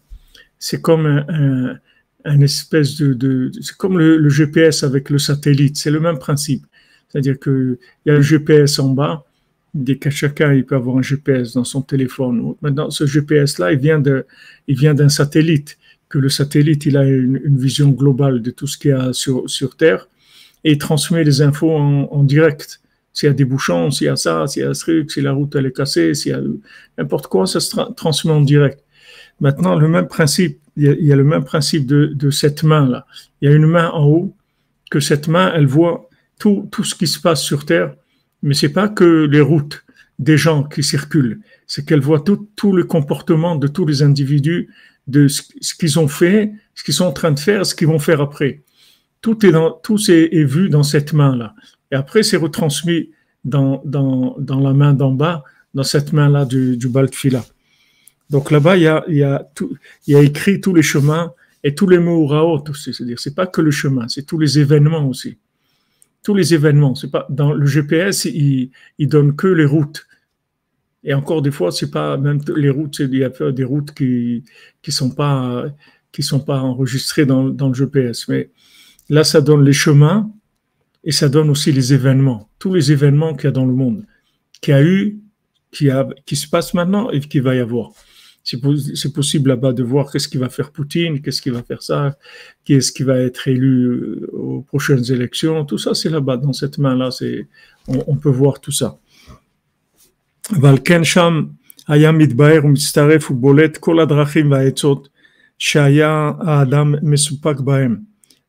c'est 0.59 0.81
comme 0.81 1.07
un, 1.07 2.41
espèce 2.41 2.97
de, 2.97 3.51
c'est 3.61 3.77
comme 3.77 3.99
le, 3.99 4.29
GPS 4.29 4.83
avec 4.83 5.11
le 5.11 5.19
satellite, 5.19 5.77
c'est 5.77 5.91
le 5.91 6.01
même 6.01 6.19
principe. 6.19 6.65
C'est-à-dire 7.09 7.39
que 7.39 7.79
il 8.05 8.09
y 8.09 8.13
a 8.13 8.17
le 8.17 8.23
GPS 8.23 8.79
en 8.79 8.91
bas 8.91 9.25
dès 9.75 9.97
que 9.97 10.11
chacun 10.11 10.53
il 10.53 10.65
peut 10.65 10.75
avoir 10.75 10.97
un 10.97 11.03
GPS 11.03 11.53
dans 11.53 11.65
son 11.65 11.83
téléphone. 11.83 12.55
Maintenant, 12.61 12.91
ce 12.91 13.07
GPS-là, 13.07 13.73
il 13.73 13.79
vient 13.79 14.95
d'un 14.95 15.09
satellite. 15.09 15.79
Que 16.09 16.19
le 16.19 16.29
satellite, 16.29 16.87
il 16.87 16.97
a 16.97 17.05
une, 17.05 17.59
vision 17.59 17.91
globale 17.91 18.41
de 18.43 18.51
tout 18.51 18.67
ce 18.67 18.79
qu'il 18.79 18.91
y 18.91 18.95
a 18.95 19.13
sur, 19.13 19.49
sur 19.49 19.77
Terre 19.77 20.09
et 20.65 20.73
il 20.73 20.79
transmet 20.79 21.25
les 21.25 21.43
infos 21.43 21.71
en, 21.73 22.25
direct. 22.25 22.81
S'il 23.13 23.29
y 23.29 23.31
a 23.31 23.35
des 23.35 23.45
bouchons, 23.45 23.91
s'il 23.91 24.07
y 24.07 24.11
a 24.11 24.17
ça, 24.17 24.47
s'il 24.47 24.63
y 24.63 24.65
a 24.65 24.75
ce 24.75 24.81
truc, 24.81 25.11
si 25.11 25.21
la 25.21 25.33
route 25.33 25.55
elle 25.55 25.67
est 25.67 25.77
cassée, 25.77 26.15
s'il 26.15 26.33
y 26.33 26.35
a 26.35 26.41
n'importe 26.97 27.27
quoi, 27.27 27.47
ça 27.47 27.61
se 27.61 27.75
transmet 27.95 28.33
en 28.33 28.41
direct. 28.41 28.81
Maintenant, 29.41 29.77
le 29.77 29.89
même 29.89 30.09
principe, 30.09 30.59
il 30.77 30.85
y 30.85 31.13
a, 31.13 31.17
le 31.17 31.25
même 31.25 31.45
principe 31.45 31.87
de, 31.87 32.31
cette 32.31 32.63
main-là. 32.63 33.07
Il 33.41 33.49
y 33.49 33.53
a 33.53 33.55
une 33.55 33.67
main 33.67 33.91
en 33.91 34.05
haut, 34.07 34.35
que 34.91 35.01
cette 35.01 35.29
main, 35.29 35.53
elle 35.55 35.67
voit 35.67 36.09
tout, 36.39 36.69
tout 36.71 36.85
ce 36.85 36.95
qui 36.95 37.07
se 37.07 37.21
passe 37.21 37.43
sur 37.43 37.65
Terre, 37.65 37.95
mais 38.43 38.55
c'est 38.55 38.69
pas 38.69 38.89
que 38.89 39.27
les 39.27 39.41
routes 39.41 39.85
des 40.19 40.37
gens 40.37 40.65
qui 40.65 40.83
circulent, 40.83 41.41
c'est 41.67 41.85
qu'elle 41.85 42.01
voit 42.01 42.21
tout, 42.21 42.49
tout 42.57 42.73
le 42.73 42.85
comportement 42.85 43.57
de 43.57 43.69
tous 43.69 43.87
les 43.87 44.03
individus, 44.03 44.69
de 45.09 45.27
ce, 45.27 45.43
qu'ils 45.79 45.99
ont 45.99 46.07
fait, 46.07 46.53
ce 46.75 46.85
qu'ils 46.85 46.95
sont 46.95 47.07
en 47.07 47.13
train 47.13 47.33
de 47.33 47.41
faire, 47.41 47.67
ce 47.67 47.75
qu'ils 47.75 47.89
vont 47.89 47.99
faire 47.99 48.21
après. 48.21 48.63
Tout 49.21 49.45
est, 49.45 49.51
dans, 49.51 49.73
tout 49.73 49.99
est, 50.11 50.45
vu 50.45 50.69
dans 50.69 50.85
cette 50.85 51.13
main-là. 51.13 51.55
Et 51.91 51.97
après, 51.97 52.23
c'est 52.23 52.37
retransmis 52.37 53.11
dans, 53.45 53.83
dans, 53.85 54.37
dans 54.39 54.61
la 54.61 54.73
main 54.75 54.93
d'en 54.93 55.11
bas, 55.11 55.43
dans 55.75 55.83
cette 55.83 56.13
main-là 56.13 56.45
du, 56.45 56.77
du 56.77 56.89
Baltfila. 56.89 57.45
Donc 58.31 58.51
là-bas, 58.51 58.77
il 58.77 58.83
y 58.83 58.87
a, 58.87 59.05
a 59.27 60.17
a 60.17 60.23
écrit 60.23 60.61
tous 60.61 60.75
les 60.75 60.83
chemins 60.83 61.33
et 61.65 61.75
tous 61.75 61.89
les 61.89 61.99
mots 61.99 62.27
raot 62.27 62.63
aussi. 62.69 62.93
C'est-à-dire, 62.93 63.19
c'est 63.19 63.35
pas 63.35 63.47
que 63.47 63.63
le 63.63 63.71
chemin, 63.71 64.07
c'est 64.09 64.25
tous 64.25 64.39
les 64.39 64.59
événements 64.59 65.09
aussi. 65.09 65.39
Tous 66.23 66.35
les 66.35 66.53
événements. 66.53 66.95
C'est 66.95 67.11
pas, 67.11 67.27
dans 67.31 67.53
le 67.53 67.67
GPS, 67.67 68.27
il, 68.27 68.71
il 68.99 69.09
donne 69.09 69.35
que 69.35 69.47
les 69.47 69.65
routes. 69.65 70.07
Et 71.09 71.15
encore 71.15 71.41
des 71.41 71.51
fois, 71.51 71.73
c'est 71.73 71.91
pas 71.91 72.19
même 72.19 72.39
les 72.55 72.69
routes, 72.69 72.99
il 72.99 73.15
y 73.15 73.25
a 73.25 73.31
des 73.51 73.65
routes 73.65 73.95
qui, 73.95 74.45
qui 74.83 74.93
sont 74.93 75.09
pas, 75.09 75.65
qui 76.13 76.23
sont 76.23 76.39
pas 76.39 76.61
enregistrées 76.61 77.25
dans, 77.25 77.49
le 77.49 77.75
GPS. 77.75 78.29
Mais 78.29 78.51
là, 79.09 79.25
ça 79.25 79.41
donne 79.41 79.65
les 79.65 79.73
chemins 79.73 80.31
et 81.05 81.13
ça 81.13 81.31
donne 81.31 81.49
aussi 81.49 81.73
les 81.73 81.95
événements. 81.95 82.51
Tous 82.59 82.75
les 82.75 82.93
événements 82.93 83.33
qu'il 83.35 83.45
y 83.45 83.47
a 83.47 83.53
dans 83.53 83.65
le 83.65 83.73
monde. 83.73 84.05
Qu'il 84.61 84.75
y 84.75 84.77
a 84.77 84.83
eu, 84.83 85.19
qui, 85.73 85.89
a, 85.89 86.07
qui 86.27 86.37
se 86.37 86.47
passe 86.47 86.75
maintenant 86.75 87.09
et 87.09 87.21
qui 87.21 87.41
va 87.41 87.55
y 87.55 87.61
avoir. 87.61 87.93
C'est 88.45 89.13
possible 89.15 89.49
là-bas 89.49 89.73
de 89.73 89.83
voir 89.83 90.13
qu'est-ce 90.13 90.29
qui 90.29 90.37
va 90.37 90.51
faire 90.51 90.73
Poutine, 90.73 91.23
qu'est-ce 91.23 91.41
qui 91.41 91.49
va 91.49 91.63
faire 91.63 91.83
ça, 91.83 92.19
qui 92.67 92.75
est-ce 92.75 92.93
qui 92.93 93.03
va 93.03 93.19
être 93.19 93.49
élu 93.49 93.87
euh, 93.87 94.31
aux 94.35 94.61
prochaines 94.61 95.11
élections. 95.11 95.65
Tout 95.65 95.79
ça, 95.79 95.95
c'est 95.95 96.11
là-bas, 96.11 96.37
dans 96.37 96.53
cette 96.53 96.77
main-là. 96.77 97.09
On, 97.89 98.05
on 98.07 98.17
peut 98.17 98.31
voir 98.31 98.61
tout 98.61 98.73
ça. 98.73 98.99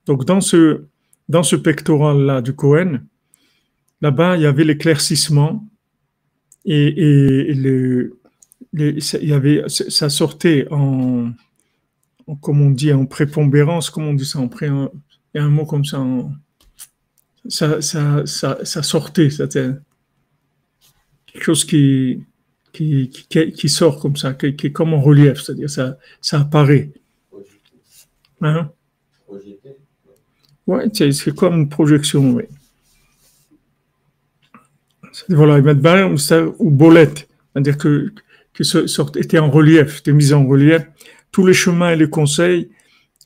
Donc 0.05 0.25
dans 0.25 0.41
ce, 0.41 1.55
pectoral-là 1.55 2.41
du 2.41 2.53
Cohen, 2.53 2.99
là-bas, 4.01 4.37
il 4.37 4.43
y 4.43 4.45
avait 4.45 4.63
l'éclaircissement 4.63 5.65
et, 6.65 7.53
sortait 10.09 10.67
en, 10.71 11.31
comme 12.41 12.61
on 12.61 12.71
dit, 12.71 12.91
ça, 14.25 14.39
a 15.39 15.43
un 15.43 15.49
mot 15.49 15.65
comme 15.65 15.85
ça, 15.85 16.05
ça, 17.47 17.81
ça, 17.81 18.25
ça, 18.25 18.83
sortait, 18.83 19.29
quelque 21.33 21.43
chose 21.43 21.65
qui, 21.65 22.21
qui, 22.73 23.09
qui, 23.09 23.51
qui, 23.51 23.69
sort 23.69 23.99
comme 23.99 24.15
ça, 24.15 24.33
qui, 24.33 24.47
est 24.47 24.71
comme 24.71 24.93
en 24.93 25.01
relief, 25.01 25.41
c'est-à-dire 25.41 25.69
ça, 25.69 25.97
ça 26.21 26.41
apparaît. 26.41 26.91
Hein? 28.41 28.71
Ouais, 30.67 30.85
c'est 30.93 31.35
comme 31.35 31.55
une 31.55 31.69
projection, 31.69 32.33
oui. 32.33 32.43
Voilà, 35.27 35.59
barrière 35.73 36.11
ou 36.59 36.69
bolette, 36.69 37.27
c'est-à-dire 37.53 37.77
que 37.77 38.13
qui 38.53 38.65
sorte, 38.65 39.15
était 39.15 39.39
en 39.39 39.49
relief, 39.49 39.99
était 39.99 40.11
mis 40.11 40.33
en 40.33 40.45
relief, 40.45 40.83
tous 41.31 41.45
les 41.45 41.53
chemins 41.53 41.91
et 41.91 41.95
les 41.95 42.09
conseils 42.09 42.69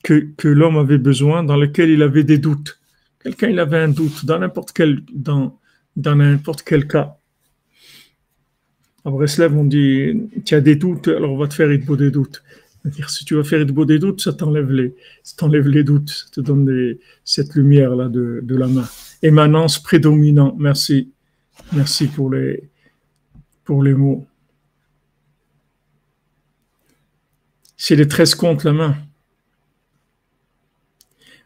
que, 0.04 0.28
que 0.36 0.48
l'homme 0.48 0.76
avait 0.76 0.98
besoin, 0.98 1.42
dans 1.42 1.56
lesquels 1.56 1.90
il 1.90 2.02
avait 2.02 2.22
des 2.22 2.38
doutes. 2.38 2.78
Quelqu'un, 3.22 3.48
il 3.48 3.58
avait 3.58 3.78
un 3.78 3.88
doute 3.88 4.24
dans 4.24 4.38
n'importe 4.38 4.72
quel, 4.72 5.00
dans, 5.12 5.58
dans 5.96 6.14
n'importe 6.14 6.62
quel 6.62 6.86
cas. 6.86 7.18
À 9.04 9.10
Breslev, 9.10 9.54
on 9.56 9.64
dit, 9.64 10.30
tu 10.46 10.54
as 10.54 10.62
des 10.62 10.76
doutes, 10.76 11.08
alors 11.08 11.32
on 11.32 11.36
va 11.36 11.46
te 11.46 11.54
faire 11.54 11.68
beau 11.84 11.96
des 11.96 12.10
doutes. 12.10 12.42
C'est-à-dire, 12.80 13.10
si 13.10 13.24
tu 13.24 13.34
vas 13.34 13.44
faire 13.44 13.64
beau 13.66 13.84
des 13.84 13.98
doutes, 13.98 14.20
ça 14.20 14.32
t'enlève 14.32 14.70
les, 14.70 14.94
ça 15.22 15.34
t'enlève 15.36 15.68
les 15.68 15.84
doutes, 15.84 16.10
ça 16.10 16.26
te 16.32 16.40
donne 16.40 16.96
cette 17.24 17.54
lumière-là 17.54 18.08
de, 18.08 18.42
la 18.48 18.66
main. 18.66 18.88
Émanence 19.22 19.82
prédominant. 19.82 20.54
Merci. 20.58 21.10
Merci 21.72 22.08
pour 22.08 22.30
les, 22.30 22.68
pour 23.64 23.82
les 23.82 23.94
mots. 23.94 24.26
C'est 27.76 27.96
les 27.96 28.08
13 28.08 28.34
comptes 28.34 28.64
la 28.64 28.72
main. 28.72 28.96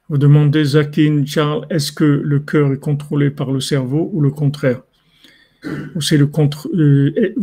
Vous 0.09 0.19
demandez, 0.19 0.65
Zakin, 0.65 1.25
Charles, 1.27 1.67
est-ce 1.71 1.93
que 1.93 2.05
le 2.05 2.41
cœur 2.41 2.73
est 2.73 2.79
contrôlé 2.79 3.31
par 3.31 3.51
le 3.51 3.61
cerveau 3.61 4.11
ou 4.13 4.21
le 4.21 4.31
contraire? 4.31 4.83
Ou 5.65 6.01
c'est 6.01 6.17
le 6.17 6.27
contre, 6.27 6.69
euh, 6.75 7.35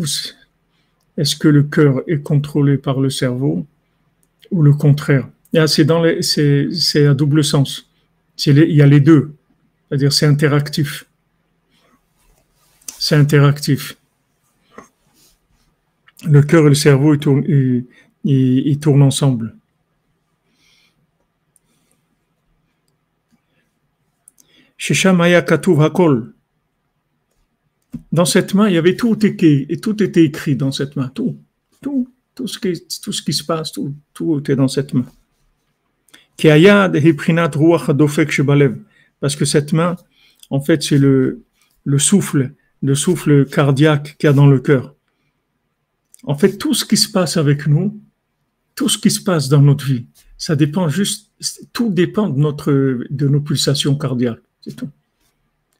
Est-ce 1.17 1.35
que 1.35 1.47
le 1.47 1.63
cœur 1.63 2.01
est 2.07 2.21
contrôlé 2.21 2.77
par 2.77 2.99
le 2.99 3.09
cerveau 3.09 3.65
ou 4.51 4.61
le 4.61 4.73
contraire? 4.73 5.27
C'est 5.67 5.85
dans 5.85 6.03
les, 6.03 6.21
c'est, 6.21 7.07
à 7.07 7.13
double 7.13 7.43
sens. 7.43 7.89
il 8.45 8.75
y 8.75 8.81
a 8.81 8.85
les 8.85 8.99
deux. 8.99 9.33
C'est-à-dire, 9.87 10.11
c'est 10.11 10.25
interactif. 10.25 11.05
C'est 12.99 13.15
interactif. 13.15 13.97
Le 16.27 16.41
cœur 16.41 16.65
et 16.65 16.69
le 16.69 16.75
cerveau, 16.75 17.13
ils 17.13 17.19
tournent, 17.19 17.43
ils, 18.23 18.79
tournent 18.79 19.03
ensemble. 19.03 19.55
Hakol. 25.81 26.34
Dans 28.11 28.25
cette 28.25 28.53
main, 28.53 28.67
il 28.67 28.75
y 28.75 28.77
avait 28.77 28.95
tout 28.95 29.25
écrit, 29.25 29.65
et 29.69 29.77
tout 29.77 30.01
était 30.01 30.23
écrit 30.23 30.55
dans 30.55 30.71
cette 30.71 30.95
main, 30.95 31.09
tout, 31.09 31.37
tout, 31.81 32.09
tout 32.33 32.47
ce 32.47 32.59
qui, 32.59 32.73
tout 33.01 33.11
ce 33.11 33.21
qui 33.21 33.33
se 33.33 33.43
passe, 33.43 33.71
tout, 33.71 33.95
tout 34.13 34.39
était 34.39 34.55
dans 34.55 34.67
cette 34.67 34.93
main. 34.93 35.05
Parce 39.19 39.35
que 39.35 39.45
cette 39.45 39.73
main, 39.73 39.95
en 40.49 40.59
fait, 40.59 40.83
c'est 40.83 40.97
le, 40.97 41.43
le 41.85 41.99
souffle, 41.99 42.53
le 42.81 42.95
souffle 42.95 43.45
cardiaque 43.45 44.15
qu'il 44.17 44.27
y 44.27 44.29
a 44.29 44.33
dans 44.33 44.47
le 44.47 44.59
cœur. 44.59 44.95
En 46.23 46.35
fait, 46.35 46.57
tout 46.57 46.73
ce 46.73 46.85
qui 46.85 46.97
se 46.97 47.09
passe 47.09 47.37
avec 47.37 47.67
nous, 47.67 48.01
tout 48.73 48.89
ce 48.89 48.97
qui 48.97 49.11
se 49.11 49.21
passe 49.21 49.47
dans 49.47 49.61
notre 49.61 49.85
vie, 49.85 50.07
ça 50.37 50.55
dépend 50.55 50.89
juste, 50.89 51.31
tout 51.71 51.89
dépend 51.89 52.29
de 52.29 52.39
notre, 52.39 52.71
de 53.09 53.27
nos 53.27 53.39
pulsations 53.39 53.97
cardiaques. 53.97 54.41
C'est 54.61 54.75
tout. 54.75 54.89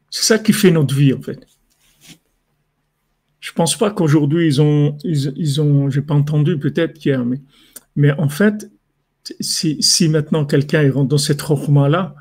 C'est 0.10 0.24
ça 0.24 0.40
qui 0.40 0.54
fait 0.54 0.72
notre 0.72 0.96
vie, 0.96 1.14
en 1.14 1.22
fait. 1.22 1.46
Je 3.46 3.52
pense 3.52 3.78
pas 3.78 3.92
qu'aujourd'hui 3.92 4.48
ils 4.48 4.60
ont, 4.60 4.98
ils, 5.04 5.32
ils 5.36 5.62
ont, 5.62 5.92
j'ai 5.92 6.02
pas 6.02 6.16
entendu 6.16 6.58
peut-être 6.58 7.06
hier, 7.06 7.24
mais, 7.24 7.40
mais 7.96 8.12
en 8.14 8.28
fait, 8.28 8.72
si, 9.40 9.78
si 9.84 10.10
maintenant 10.10 10.46
quelqu'un 10.46 10.92
rentre 10.92 11.10
dans 11.10 11.20
cette 11.20 11.44
format-là 11.44 12.16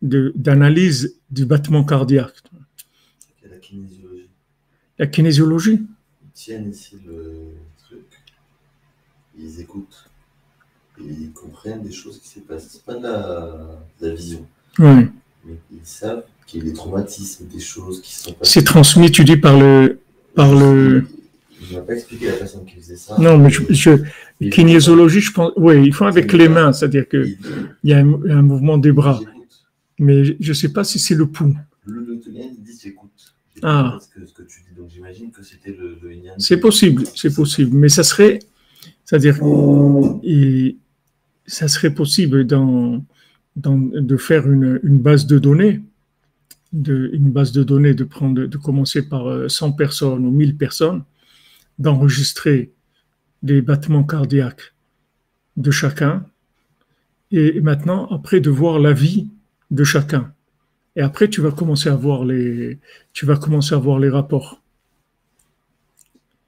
d'analyse 0.00 1.20
du 1.30 1.44
battement 1.44 1.84
cardiaque. 1.84 2.42
La 3.44 3.58
kinésiologie. 3.58 4.30
La 4.98 5.06
kinésiologie. 5.08 5.82
Ils 6.24 6.32
tiennent 6.32 6.70
ici 6.70 6.96
le 7.06 7.52
truc, 7.76 8.06
ils 9.38 9.60
écoutent 9.60 10.08
ils 10.98 11.32
comprennent 11.32 11.82
des 11.82 11.92
choses 11.92 12.18
qui 12.18 12.28
se 12.28 12.40
passent. 12.40 12.68
C'est 12.70 12.84
pas 12.84 12.94
de 12.94 13.02
la, 13.02 14.14
vision. 14.14 14.46
Oui. 14.78 15.08
Mais 15.44 15.58
ils 15.70 15.84
savent 15.84 16.24
qu'il 16.46 16.60
y 16.60 16.62
a 16.62 16.70
des 16.70 16.72
traumatismes, 16.72 17.46
des 17.46 17.60
choses 17.60 18.00
qui 18.00 18.14
sont 18.14 18.34
C'est 18.40 18.64
transmis, 18.64 19.10
tu 19.10 19.24
dis, 19.24 19.36
par 19.36 19.58
le. 19.58 20.00
Par 20.34 20.54
le... 20.54 21.04
Je 21.62 21.76
ne 21.76 21.80
pas 21.82 21.94
expliqué 21.94 22.26
la 22.26 22.32
personne 22.32 22.64
qui 22.64 22.76
faisait 22.76 22.96
ça. 22.96 23.16
Non, 23.18 23.38
mais 23.38 23.50
je, 23.50 23.62
je 23.70 24.48
kinésiologie, 24.50 25.20
je 25.20 25.32
pense. 25.32 25.52
Oui, 25.56 25.86
ils 25.86 25.94
font 25.94 26.06
avec 26.06 26.32
les 26.32 26.48
mains, 26.48 26.72
c'est-à-dire 26.72 27.08
qu'il 27.08 27.38
y 27.84 27.92
a 27.92 27.98
un, 27.98 28.30
un, 28.30 28.42
mouvement 28.42 28.78
des 28.78 28.92
bras. 28.92 29.20
Mais 29.98 30.24
je 30.24 30.48
ne 30.48 30.52
sais 30.52 30.72
pas 30.72 30.84
si 30.84 30.98
c'est 30.98 31.14
le 31.14 31.26
pouls. 31.26 31.56
Le 31.84 32.00
Newtonien, 32.02 32.46
il 32.56 32.62
dit 32.62 32.78
j'écoute. 32.82 33.10
Ah. 33.62 33.98
Ce 34.00 34.08
que, 34.08 34.26
ce 34.26 34.32
que 34.32 34.42
tu 34.42 34.60
dis, 34.68 34.76
donc 34.76 34.90
j'imagine 34.90 35.30
que 35.30 35.42
c'était 35.42 35.70
le, 35.70 35.98
le 36.02 36.16
C'est 36.38 36.58
possible, 36.58 37.04
c'est 37.14 37.34
possible. 37.34 37.76
Mais 37.76 37.88
ça 37.88 38.02
serait. 38.02 38.40
C'est-à-dire. 39.04 39.38
Ça 41.44 41.66
serait 41.66 41.92
possible 41.92 42.46
dans, 42.46 43.04
dans, 43.56 43.76
de 43.76 44.16
faire 44.16 44.50
une, 44.50 44.78
une, 44.84 44.98
base 44.98 45.26
de 45.26 45.38
données, 45.40 45.80
de, 46.72 47.10
une 47.12 47.30
base 47.30 47.52
de 47.52 47.62
données, 47.62 47.94
de, 47.94 48.04
commencer 48.56 49.08
par 49.08 49.50
100 49.50 49.68
euh, 49.68 49.72
personnes 49.72 50.26
ou 50.26 50.30
1000 50.30 50.56
personnes, 50.56 51.04
d'enregistrer 51.78 52.72
des 53.42 53.60
battements 53.62 54.04
cardiaques 54.04 54.74
de 55.56 55.70
chacun, 55.70 56.26
et 57.30 57.60
maintenant, 57.60 58.06
après, 58.08 58.40
de 58.40 58.50
voir 58.50 58.78
la 58.78 58.92
vie 58.92 59.28
de 59.70 59.84
chacun. 59.84 60.34
Et 60.96 61.00
après, 61.00 61.28
tu 61.28 61.40
vas 61.40 61.50
commencer 61.50 61.88
à 61.88 61.96
voir 61.96 62.24
les, 62.24 62.78
tu 63.14 63.24
vas 63.24 63.36
commencer 63.36 63.74
à 63.74 63.78
voir 63.78 63.98
les 63.98 64.10
rapports. 64.10 64.60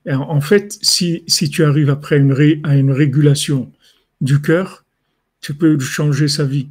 en 0.07 0.41
fait, 0.43 0.79
si, 0.83 1.25
si 1.27 1.49
tu 1.49 1.65
arrives 1.65 1.89
après 1.89 2.19
une 2.19 2.33
à 2.65 2.77
une 2.77 2.93
régulation 2.93 3.73
du 4.21 4.43
cœur, 4.43 4.85
tu 5.41 5.55
peux 5.55 5.79
changer 5.79 6.29
sa 6.29 6.45
vie. 6.45 6.69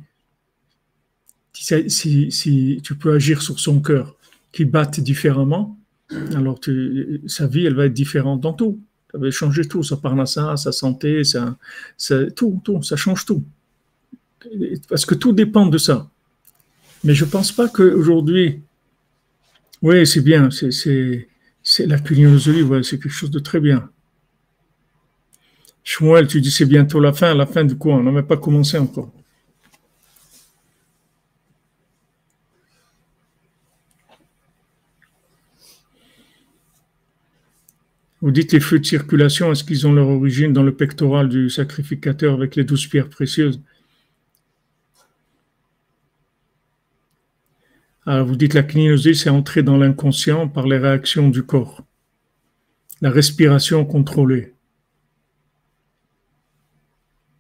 Si, 1.53 2.81
tu 2.83 2.95
peux 2.95 3.13
agir 3.13 3.41
sur 3.41 3.59
son 3.59 3.79
cœur 3.79 4.15
qui 4.51 4.65
batte 4.65 4.99
différemment, 4.99 5.77
alors 6.35 6.59
sa 7.27 7.47
vie, 7.47 7.65
elle 7.65 7.75
va 7.75 7.85
être 7.85 7.93
différente 7.93 8.41
dans 8.41 8.53
tout. 8.53 8.79
Ça 9.11 9.19
va 9.19 9.29
changer 9.31 9.67
tout, 9.67 9.83
sa 9.83 9.97
parnassa, 9.97 10.57
sa 10.57 10.71
santé, 10.71 11.23
ça, 11.23 11.55
tout, 12.35 12.61
tout, 12.63 12.81
ça 12.81 12.95
change 12.95 13.25
tout. 13.25 13.43
Parce 14.89 15.05
que 15.05 15.15
tout 15.15 15.31
dépend 15.31 15.67
de 15.67 15.77
ça. 15.77 16.09
Mais 17.03 17.13
je 17.13 17.25
ne 17.25 17.29
pense 17.29 17.51
pas 17.51 17.69
qu'aujourd'hui, 17.69 18.61
oui, 19.81 20.07
c'est 20.07 20.21
bien, 20.21 20.49
c'est 20.51 21.27
la 21.85 21.99
clignoterie, 21.99 22.63
ouais, 22.63 22.81
c'est 22.83 22.97
quelque 22.97 23.11
chose 23.11 23.31
de 23.31 23.39
très 23.39 23.59
bien. 23.59 23.89
Shmuel, 25.83 26.27
tu 26.27 26.39
dis 26.41 26.49
c'est 26.49 26.65
bientôt 26.65 26.99
la 26.99 27.13
fin, 27.13 27.33
la 27.33 27.45
fin 27.45 27.65
du 27.65 27.75
quoi? 27.75 27.95
On 27.95 28.03
n'a 28.03 28.11
même 28.11 28.25
pas 28.25 28.37
commencé 28.37 28.77
encore. 28.77 29.11
Vous 38.23 38.31
dites 38.31 38.53
les 38.53 38.61
feux 38.61 38.79
de 38.79 38.85
circulation, 38.85 39.51
est-ce 39.51 39.65
qu'ils 39.65 39.85
ont 39.85 39.91
leur 39.91 40.07
origine 40.07 40.53
dans 40.53 40.63
le 40.63 40.73
pectoral 40.73 41.27
du 41.27 41.49
sacrificateur 41.49 42.33
avec 42.33 42.55
les 42.55 42.63
douze 42.63 42.87
pierres 42.87 43.09
précieuses? 43.09 43.59
Alors 48.05 48.25
vous 48.25 48.37
dites 48.37 48.53
la 48.53 48.63
clinosée, 48.63 49.13
c'est 49.13 49.29
entrer 49.29 49.61
dans 49.61 49.75
l'inconscient 49.75 50.47
par 50.47 50.67
les 50.67 50.77
réactions 50.77 51.27
du 51.27 51.43
corps. 51.43 51.83
La 53.01 53.11
respiration 53.11 53.83
contrôlée. 53.83 54.53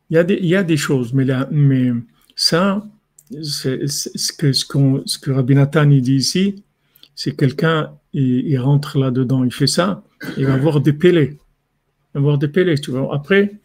Il 0.09 0.17
y 0.17 0.55
a 0.57 0.63
des, 0.63 0.77
choses, 0.77 1.13
mais, 1.13 1.23
là, 1.23 1.47
mais 1.49 1.93
ça, 2.35 2.85
c'est, 3.41 3.87
ce, 3.87 4.33
que, 4.33 4.51
ce, 4.51 4.65
ce 5.05 5.17
que 5.17 5.31
Rabbi 5.31 5.55
Nathan 5.55 5.85
dit 5.85 6.15
ici, 6.15 6.61
c'est 7.15 7.37
quelqu'un, 7.37 7.97
il, 8.13 8.57
rentre 8.59 8.97
là-dedans, 8.97 9.43
il 9.43 9.51
fait 9.51 9.67
ça, 9.67 10.03
il 10.37 10.45
va 10.45 10.53
avoir 10.53 10.81
des 10.81 10.93
pélés. 10.93 11.37
Il 11.37 12.13
va 12.13 12.19
avoir 12.19 12.37
des 12.37 12.47
pélés, 12.47 12.77
tu 12.77 12.91
vois. 12.91 13.13
Après, 13.13 13.59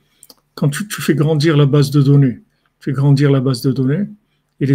quand 0.55 0.71
tu, 0.71 0.85
fais 0.89 1.15
grandir 1.15 1.57
la 1.57 1.67
base 1.67 1.91
de 1.91 2.03
données, 2.03 2.41
tu 2.81 2.91
fais 2.91 2.93
grandir 2.93 3.31
la 3.31 3.41
base 3.41 3.61
de 3.63 3.73
données, 3.73 4.07
et 4.61 4.67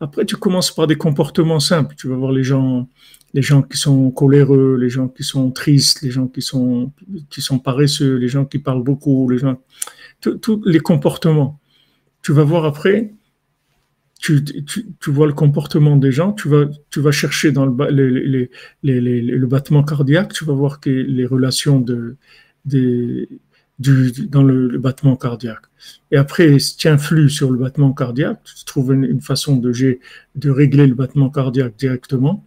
après, 0.00 0.26
tu 0.26 0.36
commences 0.36 0.74
par 0.74 0.86
des 0.86 0.96
comportements 0.96 1.60
simples. 1.60 1.94
Tu 1.96 2.06
vas 2.06 2.16
voir 2.16 2.32
les 2.32 2.44
gens, 2.44 2.86
les 3.32 3.40
gens 3.40 3.62
qui 3.62 3.78
sont 3.78 4.10
coléreux, 4.10 4.76
les 4.76 4.90
gens 4.90 5.08
qui 5.08 5.22
sont 5.22 5.50
tristes, 5.50 6.02
les 6.02 6.10
gens 6.10 6.26
qui 6.26 6.42
sont, 6.42 6.92
qui 7.30 7.40
sont 7.40 7.58
paresseux, 7.58 8.16
les 8.16 8.28
gens 8.28 8.44
qui 8.44 8.58
parlent 8.58 8.82
beaucoup, 8.82 9.28
les 9.30 9.38
gens, 9.38 9.56
tous 10.20 10.62
les 10.66 10.80
comportements. 10.80 11.58
Tu 12.20 12.32
vas 12.32 12.44
voir 12.44 12.66
après, 12.66 13.14
tu, 14.20 14.42
tu, 14.44 15.10
vois 15.10 15.26
le 15.26 15.34
comportement 15.34 15.96
des 15.96 16.12
gens, 16.12 16.32
tu 16.32 16.48
vas, 16.48 16.64
tu 16.90 17.00
vas 17.00 17.10
chercher 17.10 17.52
dans 17.52 17.66
le, 17.66 17.90
les, 17.90 18.50
les, 18.82 19.20
le 19.20 19.46
battement 19.46 19.82
cardiaque, 19.82 20.32
tu 20.32 20.44
vas 20.44 20.54
voir 20.54 20.80
que 20.80 20.88
les 20.88 21.26
relations 21.26 21.78
de, 21.78 22.16
des, 22.64 23.28
du, 23.78 24.12
dans 24.28 24.42
le, 24.42 24.78
battement 24.78 25.16
cardiaque. 25.16 25.64
Et 26.10 26.16
après, 26.16 26.58
si 26.58 26.76
tu 26.76 26.88
influes 26.88 27.28
sur 27.28 27.50
le 27.50 27.58
battement 27.58 27.92
cardiaque, 27.92 28.40
tu 28.44 28.64
trouves 28.64 28.94
une, 28.94 29.20
façon 29.20 29.56
de, 29.56 29.72
de 30.36 30.50
régler 30.50 30.86
le 30.86 30.94
battement 30.94 31.30
cardiaque 31.30 31.76
directement. 31.76 32.44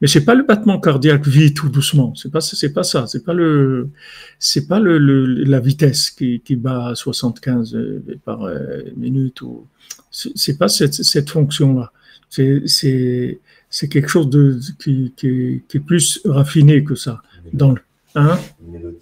Mais 0.00 0.08
c'est 0.08 0.24
pas 0.24 0.34
le 0.34 0.42
battement 0.42 0.78
cardiaque 0.78 1.26
vite 1.26 1.62
ou 1.62 1.70
doucement. 1.70 2.14
C'est 2.14 2.30
pas, 2.30 2.42
c'est 2.42 2.72
pas 2.72 2.82
ça. 2.82 3.06
C'est 3.06 3.24
pas 3.24 3.32
le, 3.32 3.88
c'est 4.38 4.66
pas 4.66 4.78
le, 4.78 4.98
la 4.98 5.60
vitesse 5.60 6.10
qui, 6.10 6.40
qui 6.40 6.56
bat 6.56 6.88
à 6.88 6.94
75 6.94 7.74
euh, 7.74 8.02
par 8.24 8.42
euh, 8.42 8.82
minute 8.96 9.40
ou, 9.40 9.66
c'est 10.34 10.58
pas 10.58 10.68
cette, 10.68 10.94
cette 10.94 11.30
fonction-là. 11.30 11.92
C'est, 12.30 12.62
c'est, 12.66 13.88
quelque 13.88 14.08
chose 14.08 14.30
de, 14.30 14.58
qui, 14.78 15.12
qui, 15.16 15.62
qui, 15.68 15.76
est 15.76 15.80
plus 15.80 16.20
raffiné 16.24 16.82
que 16.82 16.94
ça. 16.94 17.22
Dans 17.52 17.72
le, 17.72 17.80
hein? 18.14 18.38
Une 18.64 18.72
mélodie. 18.72 18.96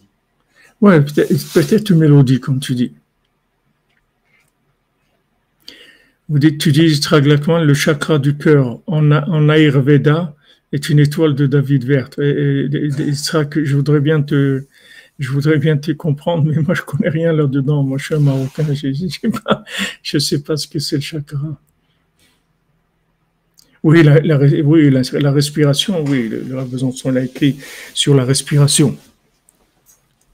Ouais, 0.81 1.01
peut-être, 1.01 1.91
une 1.91 1.99
mélodie, 1.99 2.41
comme 2.41 2.61
tu 2.61 2.75
dis. 2.75 2.93
Vous 6.29 6.39
dites, 6.39 6.59
tu 6.59 6.73
dis 6.73 7.01
Traglakman, 7.01 7.65
le 7.65 7.75
chakra 7.75 8.19
du 8.19 8.37
cœur 8.37 8.81
en, 8.87 9.11
en 9.13 9.49
Ayurveda 9.49 10.35
est 10.73 10.89
une 10.89 10.99
étoile 10.99 11.35
de 11.35 11.47
David 11.47 11.85
verte. 11.85 12.19
Et, 12.19 12.69
je 12.69 13.77
voudrais 13.77 14.01
bien 14.01 14.21
te, 14.23 14.65
je 15.19 15.31
voudrais 15.31 15.59
bien 15.59 15.77
te 15.77 15.93
comprendre, 15.93 16.45
mais 16.45 16.61
moi 16.63 16.75
je 16.75 16.83
connais 16.83 17.09
rien 17.09 17.33
là-dedans. 17.33 17.83
Moi 17.83 17.99
je 17.99 18.07
suis 18.07 18.15
un 18.15 18.21
Marocain, 18.21 18.65
je 18.75 18.89
ne 18.89 20.21
sais, 20.21 20.41
pas, 20.43 20.57
ce 20.57 20.67
que 20.67 20.79
c'est 20.79 20.97
le 20.97 21.03
chakra. 21.03 21.61
Oui, 23.83 24.03
la, 24.03 24.39
oui, 24.63 24.91
la, 24.91 25.31
respiration, 25.31 26.03
oui, 26.07 26.29
le, 26.29 26.39
le 26.41 26.65
Besançon 26.65 27.11
l'a 27.11 27.23
écrit 27.23 27.59
sur 27.93 28.15
la 28.15 28.25
respiration. 28.25 28.97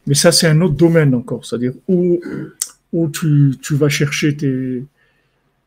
Mais 0.07 0.14
ça, 0.14 0.33
c'est 0.33 0.47
un 0.47 0.61
autre 0.61 0.75
domaine 0.75 1.14
encore, 1.14 1.45
c'est-à-dire 1.45 1.73
où, 1.88 2.21
tu 3.12 3.75
vas 3.75 3.88
chercher 3.88 4.37
tes, 4.37 4.85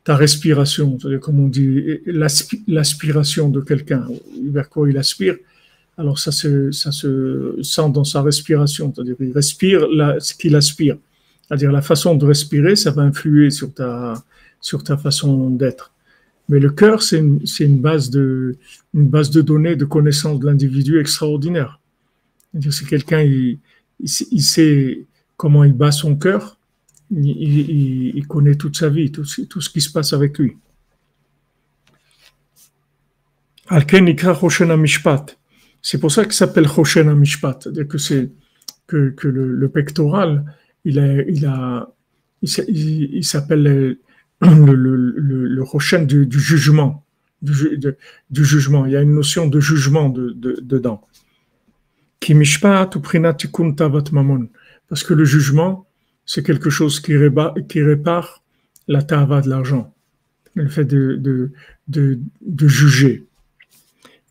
ta 0.04 0.16
respiration, 0.16 0.98
c'est-à-dire 1.00 1.20
comme 1.20 1.40
on 1.40 1.48
dit, 1.48 2.00
l'aspiration 2.06 3.50
de 3.50 3.62
quelqu'un, 3.62 4.06
vers 4.50 4.70
quoi 4.70 4.90
il 4.90 4.98
aspire, 4.98 5.36
alors 5.98 6.18
ça 6.18 6.32
se, 6.32 6.72
sent 6.72 7.90
dans 7.92 8.04
sa 8.04 8.22
respiration, 8.22 8.92
c'est-à-dire 8.94 9.16
il 9.20 9.32
respire 9.32 9.82
ce 10.20 10.34
qu'il 10.34 10.56
aspire. 10.56 10.98
C'est-à-dire 11.48 11.72
la 11.72 11.82
façon 11.82 12.16
de 12.16 12.26
respirer, 12.26 12.76
ça 12.76 12.92
va 12.92 13.04
influer 13.04 13.50
sur 13.52 13.74
ta, 13.74 14.24
sur 14.60 14.84
ta 14.84 14.98
façon 14.98 15.50
d'être. 15.50 15.92
Mais 16.50 16.60
le 16.60 16.72
cœur, 16.72 17.04
c'est 17.04 17.20
une, 17.20 17.40
une, 17.60 17.80
base 17.80 18.10
de, 18.10 18.56
une 18.94 19.08
base 19.08 19.30
de 19.30 19.42
données, 19.42 19.76
de 19.76 19.86
connaissances 19.86 20.40
de 20.40 20.48
l'individu 20.48 21.00
extraordinaire. 21.00 21.80
C'est-à-dire 22.52 22.88
quelqu'un, 22.88 23.22
il, 23.22 23.60
il, 24.00 24.42
sait 24.42 25.06
comment 25.38 25.64
il 25.64 25.74
bat 25.74 25.92
son 25.92 26.16
cœur, 26.16 26.58
il, 27.12 28.26
connaît 28.28 28.56
toute 28.56 28.78
sa 28.78 28.90
vie, 28.90 29.12
tout, 29.12 29.26
ce 29.26 29.70
qui 29.70 29.82
se 29.82 29.92
passe 29.92 30.14
avec 30.14 30.38
lui. 30.38 30.58
Alken 33.68 34.06
Mishpat. 34.78 35.38
C'est 35.84 36.00
pour 36.00 36.12
ça 36.12 36.24
qu'il 36.24 36.34
s'appelle 36.34 36.66
Choshen 36.66 37.10
Amishpat, 37.10 37.60
c'est-à-dire 37.62 37.88
que 37.90 39.28
le, 39.28 39.68
pectoral, 39.70 40.46
il 40.86 40.96
s'appelle 43.22 43.64
le, 43.64 44.00
le, 44.40 45.66
Choshen 45.66 46.08
du, 46.08 46.26
jugement. 46.40 47.06
Il 47.44 48.92
y 48.92 48.96
a 48.96 49.02
une 49.02 49.14
notion 49.14 49.48
de 49.48 49.60
jugement 49.60 50.08
de, 50.08 50.32
de, 50.32 50.58
dedans. 50.62 51.06
Ou 52.30 53.72
tavat 53.74 54.04
parce 54.88 55.04
que 55.04 55.14
le 55.14 55.26
jugement, 55.26 55.86
c'est 56.26 56.44
quelque 56.44 56.70
chose 56.70 57.02
qui, 57.02 57.18
répare 57.18 58.42
la 58.88 59.02
tava 59.02 59.42
de 59.42 59.50
l'argent, 59.50 59.94
le 60.54 60.70
fait 60.70 60.86
de 60.86 61.52
juger 62.68 63.26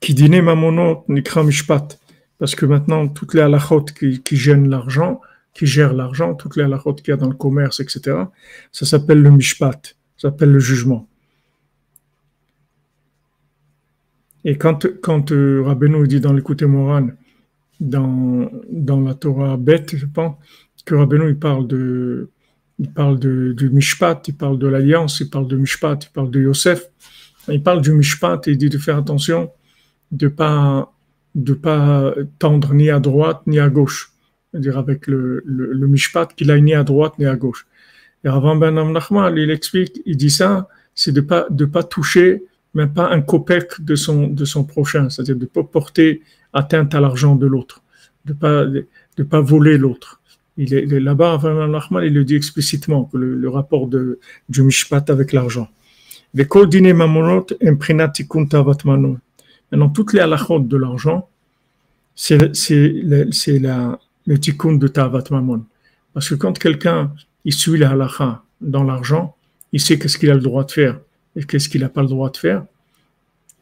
qui 0.03 0.15
dînait 0.15 0.43
mamonot 0.43 1.05
nikra 1.09 1.45
mishpat, 1.45 1.99
parce 2.39 2.55
que 2.55 2.67
maintenant 2.67 3.09
toutes 3.09 3.35
les 3.35 3.41
halachot 3.41 3.87
qui, 3.99 4.21
qui 4.21 4.37
gênent 4.37 4.69
l'argent, 4.69 5.21
qui 5.55 5.65
gèrent 5.67 5.95
l'argent, 5.95 6.35
toutes 6.35 6.57
les 6.57 6.65
halachot 6.65 6.95
qu'il 6.95 7.15
y 7.15 7.17
dans 7.17 7.29
le 7.29 7.37
commerce, 7.37 7.81
etc., 7.81 8.25
ça 8.73 8.85
s'appelle 8.85 9.23
le 9.23 9.31
mishpat, 9.31 9.81
ça 10.17 10.29
s'appelle 10.29 10.53
le 10.53 10.59
jugement. 10.59 11.09
Et 14.45 14.59
quand, 14.59 14.89
quand 15.01 15.31
euh, 15.31 16.07
dit 16.07 16.21
dans 16.21 16.33
l'écoute 16.33 16.65
Moran, 16.65 17.11
dans, 17.79 18.51
la 19.07 19.15
Torah 19.15 19.57
bête, 19.57 19.97
je 19.97 20.07
pense, 20.07 20.35
que 20.85 20.97
Rabbeinu 20.97 21.37
parle 21.37 21.69
de, 21.69 22.29
il 22.81 22.91
parle 22.91 23.21
de, 23.21 23.69
mishpat, 23.69 24.21
il 24.27 24.35
parle 24.35 24.59
de 24.59 24.67
l'alliance, 24.67 25.21
il 25.21 25.31
parle 25.31 25.47
de 25.47 25.57
mishpat, 25.57 26.07
il 26.07 26.11
parle 26.11 26.31
de 26.33 26.41
Yosef, 26.41 26.91
il 27.49 27.63
parle 27.63 27.83
du 27.83 27.93
mishpat 27.93 28.49
et 28.49 28.51
il 28.51 28.59
dit 28.59 28.69
de 28.69 28.79
faire 28.79 28.97
attention 28.97 29.53
de 30.13 30.29
pas 30.29 30.93
de 31.35 31.55
pas 31.55 32.15
tendre 32.39 32.75
ni 32.75 32.91
à 32.91 33.01
droite 33.01 33.43
ni 33.47 33.59
à 33.59 33.69
gauche, 33.69 34.13
c'est-à-dire 34.51 34.79
avec 34.79 35.07
le, 35.07 35.43
le, 35.47 35.73
le 35.73 35.87
mishpat 35.87 36.35
qu'il 36.35 36.51
aille 36.51 36.63
ni 36.63 36.75
à 36.75 36.85
droite 36.85 37.19
ni 37.19 37.27
à 37.27 37.37
gauche. 37.37 37.67
Et 38.25 38.29
avant 38.29 38.55
Ben 38.55 38.75
Nachman, 38.93 39.37
il 39.37 39.51
explique, 39.51 40.01
il 40.07 40.17
dit 40.17 40.31
ça, 40.31 40.69
c'est 40.95 41.13
de 41.13 41.21
pas 41.21 41.47
de 41.51 41.65
pas 41.65 41.83
toucher 41.83 42.45
même 42.75 42.93
pas 42.93 43.11
un 43.11 43.21
copec 43.21 43.81
de 43.81 43.95
son 43.95 44.29
de 44.29 44.45
son 44.45 44.65
prochain, 44.65 45.11
c'est-à-dire 45.11 45.37
de 45.37 45.47
pas 45.47 45.63
porter 45.63 46.23
atteinte 46.53 46.95
à 46.95 47.01
l'argent 47.01 47.37
de 47.37 47.47
l'autre, 47.47 47.83
de 48.25 48.33
pas 48.33 48.65
de 48.65 49.23
pas 49.23 49.41
voler 49.41 49.79
l'autre. 49.79 50.21
Il 50.59 50.75
est, 50.75 51.01
là-bas, 51.01 51.39
Ben 51.43 51.67
Nachman, 51.67 52.05
il 52.05 52.13
le 52.13 52.25
dit 52.25 52.37
explicitement 52.37 53.05
que 53.05 53.17
le, 53.17 53.49
rapport 53.49 53.87
de 53.87 54.21
du 54.51 54.63
mishpat 54.63 55.09
avec 55.09 55.33
l'argent. 55.33 55.69
Maintenant, 59.73 59.89
toutes 59.89 60.13
les 60.13 60.21
halachot 60.21 60.61
de 60.61 60.77
l'argent, 60.77 61.29
c'est 62.15 62.37
le, 62.39 64.37
tikkun 64.37 64.75
de 64.75 64.87
Tavat 64.87 65.25
Mamon. 65.31 65.65
Parce 66.13 66.29
que 66.29 66.35
quand 66.35 66.59
quelqu'un 66.59 67.13
il 67.45 67.55
suit 67.55 67.79
la 67.79 67.91
halakha 67.93 68.45
dans 68.61 68.85
l'argent, 68.85 69.35
il 69.73 69.81
sait 69.81 69.99
qu'est-ce 69.99 70.19
qu'il 70.19 70.31
a 70.31 70.35
le 70.35 70.41
droit 70.41 70.65
de 70.65 70.71
faire 70.71 71.01
et 71.35 71.45
qu'est-ce 71.45 71.71
qu'il 71.71 71.81
n'a 71.81 71.89
pas 71.89 72.03
le 72.03 72.09
droit 72.09 72.31
de 72.31 72.37
faire. 72.37 72.65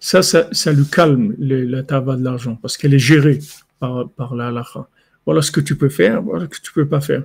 Ça, 0.00 0.22
ça, 0.22 0.72
lui 0.72 0.86
calme 0.86 1.34
la 1.38 1.82
tava 1.84 2.16
de 2.16 2.24
l'argent 2.24 2.56
parce 2.60 2.76
qu'elle 2.76 2.94
est 2.94 2.98
gérée 2.98 3.38
par, 3.78 4.08
par 4.10 4.34
la 4.34 4.48
halakha. 4.48 4.88
Voilà 5.24 5.42
ce 5.42 5.52
que 5.52 5.60
tu 5.60 5.76
peux 5.76 5.88
faire, 5.88 6.22
voilà 6.22 6.46
ce 6.46 6.48
que 6.48 6.60
tu 6.60 6.72
peux 6.72 6.88
pas 6.88 7.00
faire. 7.00 7.22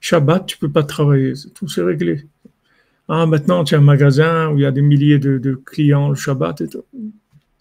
Shabbat, 0.00 0.46
tu 0.46 0.56
peux 0.56 0.70
pas 0.70 0.84
travailler, 0.84 1.34
tout 1.54 1.68
c'est 1.68 1.82
réglé. 1.82 2.26
Ah, 3.08 3.26
maintenant, 3.26 3.62
tu 3.64 3.74
as 3.74 3.78
un 3.78 3.82
magasin 3.82 4.50
où 4.50 4.58
il 4.58 4.62
y 4.62 4.66
a 4.66 4.70
des 4.70 4.82
milliers 4.82 5.18
de, 5.18 5.54
clients 5.54 6.08
le 6.08 6.14
Shabbat 6.14 6.60
et 6.62 6.68
tout. 6.68 6.84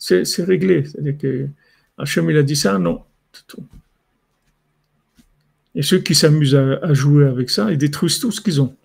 C'est, 0.02 0.44
réglé. 0.44 0.84
C'est-à-dire 0.84 1.18
que 1.18 1.48
Hachem, 2.00 2.28
il 2.32 2.38
a 2.38 2.42
dit 2.42 2.56
ça, 2.56 2.80
non. 2.80 3.04
Et 5.76 5.84
ceux 5.84 6.00
qui 6.00 6.16
s'amusent 6.16 6.56
à, 6.56 6.94
jouer 6.96 7.28
avec 7.28 7.52
ça, 7.52 7.72
ils 7.72 7.78
détruisent 7.78 8.20
tout 8.20 8.32
ce 8.32 8.42
qu'ils 8.42 8.60
ont. 8.62 8.76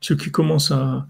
Ceux 0.00 0.16
qui 0.16 0.30
commencent 0.30 0.72
à, 0.72 1.06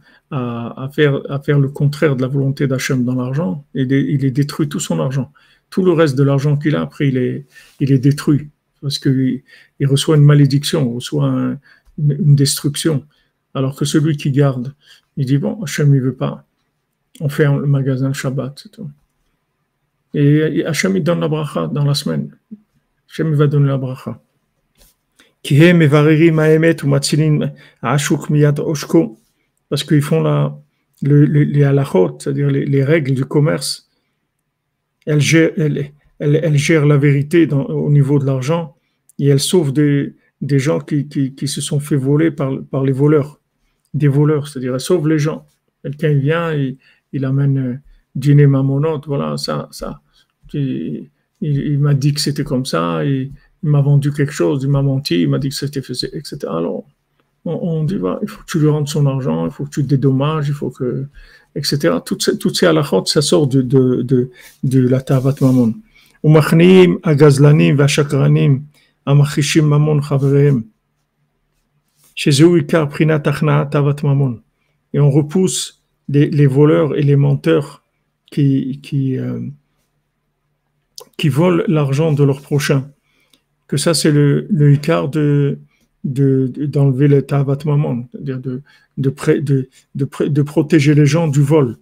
faire, 0.92 1.60
le 1.60 1.68
contraire 1.68 2.16
de 2.16 2.22
la 2.22 2.26
volonté 2.26 2.66
d'Hachem 2.66 3.04
dans 3.04 3.14
l'argent, 3.14 3.64
il 3.74 3.92
est 3.92 4.30
détruit 4.32 4.68
tout 4.68 4.80
son 4.80 4.98
argent. 4.98 5.32
Tout 5.70 5.84
le 5.84 5.92
reste 5.92 6.16
de 6.16 6.24
l'argent 6.24 6.56
qu'il 6.56 6.74
a, 6.74 6.80
après, 6.80 7.08
il 7.08 7.16
est, 7.16 7.46
il 7.78 8.00
détruit. 8.00 8.48
Parce 8.80 8.98
qu'il 8.98 9.42
il 9.78 9.86
reçoit 9.86 10.16
une 10.16 10.24
malédiction, 10.24 10.90
il 10.90 10.94
reçoit 10.96 11.56
une, 11.96 12.34
destruction. 12.34 13.06
Alors 13.54 13.76
que 13.76 13.84
celui 13.84 14.16
qui 14.16 14.32
garde, 14.32 14.74
il 15.16 15.26
dit, 15.26 15.38
bon, 15.38 15.62
Hachem, 15.62 15.94
il 15.94 16.00
veut 16.00 16.12
pas. 16.14 16.44
On 17.20 17.28
ferme 17.28 17.60
le 17.60 17.68
magasin 17.68 18.12
Shabbat. 18.12 18.66
Tout. 18.72 18.90
Et 20.14 20.64
Hachem, 20.64 20.96
il 20.96 21.02
donne 21.02 21.20
la 21.20 21.28
bracha 21.28 21.66
dans 21.68 21.84
la 21.84 21.94
semaine. 21.94 22.36
Hachem, 23.08 23.28
il 23.28 23.34
va 23.34 23.46
donner 23.46 23.68
la 23.68 23.78
bracha. 23.78 24.20
Parce 29.68 29.84
qu'ils 29.84 30.02
font 30.02 30.22
la, 30.22 30.56
les 31.02 31.64
halachot, 31.64 32.18
c'est-à-dire 32.18 32.48
les, 32.48 32.84
règles 32.84 33.14
du 33.14 33.24
commerce. 33.24 33.88
Elles 35.06 35.20
gèrent, 35.20 35.52
la 36.86 36.96
vérité 36.96 37.48
au 37.52 37.90
niveau 37.90 38.18
de 38.18 38.26
l'argent 38.26 38.76
et 39.18 39.28
elles 39.28 39.40
sauvent 39.40 39.72
des, 39.72 40.14
des 40.40 40.58
gens 40.58 40.80
qui, 40.80 41.08
qui, 41.08 41.48
se 41.48 41.60
sont 41.60 41.80
fait 41.80 41.96
voler 41.96 42.30
par, 42.30 42.52
par 42.70 42.84
les 42.84 42.92
voleurs. 42.92 43.40
Des 43.94 44.08
voleurs, 44.08 44.48
c'est-à-dire 44.48 44.74
elles 44.74 44.80
sauvent 44.80 45.08
les 45.08 45.18
gens. 45.18 45.46
Quelqu'un 45.82 46.12
vient, 46.14 46.52
et, 46.52 46.76
il 47.12 47.24
amène 47.24 47.58
euh, 47.58 47.76
dîner 48.14 48.46
mamonote, 48.46 49.06
voilà, 49.06 49.36
ça, 49.36 49.68
ça 49.70 50.01
Il, 50.53 51.09
il 51.41 51.79
m'a 51.79 51.93
dit 51.93 52.13
que 52.13 52.21
c'était 52.21 52.43
comme 52.43 52.65
ça, 52.65 53.05
et 53.05 53.31
il 53.63 53.69
m'a 53.69 53.81
vendu 53.81 54.11
quelque 54.11 54.33
chose, 54.33 54.63
il 54.63 54.69
m'a 54.69 54.81
menti, 54.81 55.21
il 55.21 55.29
m'a 55.29 55.39
dit 55.39 55.49
que 55.49 55.55
c'était 55.55 55.81
fait, 55.81 55.93
etc. 56.13 56.37
Alors, 56.49 56.83
on, 57.45 57.83
dit, 57.83 57.95
il 57.95 58.27
faut 58.27 58.41
que 58.41 58.45
tu 58.47 58.59
lui 58.59 58.67
rendes 58.67 58.87
son 58.87 59.05
argent, 59.05 59.45
il 59.45 59.51
faut 59.51 59.65
que 59.65 59.69
tu 59.69 59.83
te 59.83 59.87
dédommages, 59.87 60.47
il 60.47 60.53
faut 60.53 60.69
que, 60.69 61.05
etc. 61.55 61.95
Toutes 62.05 62.23
ces, 62.23 62.37
toutes 62.37 62.57
ces 62.57 62.65
halachot, 62.65 63.05
ça 63.05 63.21
sort 63.21 63.47
de, 63.47 63.61
de, 63.61 64.01
de, 64.01 64.29
de 64.63 64.87
la 64.87 65.01
tavat 65.01 65.35
mamon. 65.41 65.73
ומכניעים 66.23 66.97
הגזלנים 67.03 67.79
והשקרנים 67.79 68.61
המכחישים 69.07 69.69
ממון 69.69 70.01
חבריהם, 70.01 70.61
שזהו 72.15 72.55
עיקר 72.55 72.85
בחינת 72.85 73.27
הכנעת 73.27 73.71
תאוות 73.71 74.03
ממון. 74.03 74.39
Et 74.93 74.99
on 74.99 75.11
repousse 75.11 75.83
les, 76.09 76.29
les 76.29 76.47
voleurs 76.47 76.95
et 76.95 77.03
les 77.03 77.15
menteurs 77.15 77.83
qui, 78.31 78.79
qui, 78.81 79.17
euh, 79.17 79.39
qui 81.16 81.28
volent 81.28 81.64
l'argent 81.68 82.12
de 82.12 82.24
leur 82.24 82.40
prochain 82.40 82.90
que 83.72 83.78
ça 83.78 83.94
c'est 83.94 84.10
le, 84.10 84.46
le 84.50 84.76
de 84.76 85.58
d'enlever 86.04 87.08
le 87.08 87.22
tavat 87.22 87.58
maman, 87.64 88.06
c'est-à-dire 88.12 88.38
de, 88.38 88.60
de, 88.98 89.14
de, 89.40 89.70
de, 89.94 90.08
de, 90.26 90.42
protéger 90.42 90.94
les 90.94 91.06
gens 91.06 91.26
du 91.26 91.40
vol. 91.40 91.78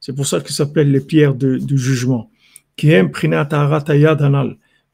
C'est 0.00 0.14
pour 0.14 0.26
ça 0.26 0.40
qu'il 0.40 0.54
s'appelle 0.54 0.92
les 0.92 1.00
pierres 1.00 1.34
de, 1.34 1.56
du 1.56 1.78
jugement. 1.78 2.30
Qui 2.76 2.92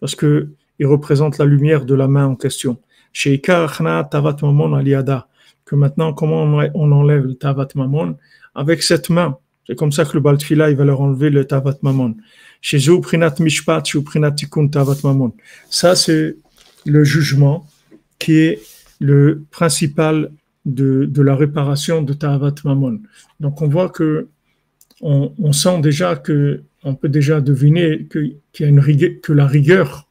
parce 0.00 0.14
que 0.14 0.48
il 0.78 0.86
représente 0.86 1.36
la 1.36 1.44
lumière 1.44 1.84
de 1.84 1.94
la 1.94 2.08
main 2.08 2.26
en 2.26 2.36
question. 2.36 2.78
Que 5.66 5.74
maintenant, 5.74 6.14
comment 6.14 6.42
on 6.74 6.92
enlève 6.92 7.26
le 7.26 7.34
tavat 7.34 7.68
mamon 7.74 8.16
Avec 8.54 8.82
cette 8.82 9.10
main. 9.10 9.36
C'est 9.66 9.76
comme 9.76 9.92
ça 9.92 10.04
que 10.04 10.12
le 10.14 10.20
Baltfila, 10.20 10.70
il 10.70 10.76
va 10.76 10.84
leur 10.84 11.00
enlever 11.00 11.30
le 11.30 11.44
tavat 11.44 11.78
mamon. 11.82 12.16
Ça, 15.70 15.96
c'est 15.96 16.36
le 16.86 17.04
jugement 17.04 17.66
qui 18.18 18.38
est 18.38 18.62
le 19.00 19.42
principal 19.50 20.30
de, 20.64 21.04
de 21.04 21.22
la 21.22 21.36
réparation 21.36 22.02
de 22.02 22.12
Tavat 22.14 22.54
Mamon. 22.64 23.00
Donc, 23.40 23.60
on 23.60 23.68
voit 23.68 23.90
que 23.90 24.28
on, 25.02 25.52
sent 25.52 25.80
déjà 25.82 26.16
que, 26.16 26.62
on 26.84 26.94
peut 26.94 27.10
déjà 27.10 27.42
deviner 27.42 28.04
que, 28.04 28.20
qu'il 28.52 28.64
y 28.64 28.64
a 28.64 28.68
une 28.68 28.80
rigueur, 28.80 29.10
que 29.22 29.32
la 29.32 29.46
rigueur, 29.46 30.04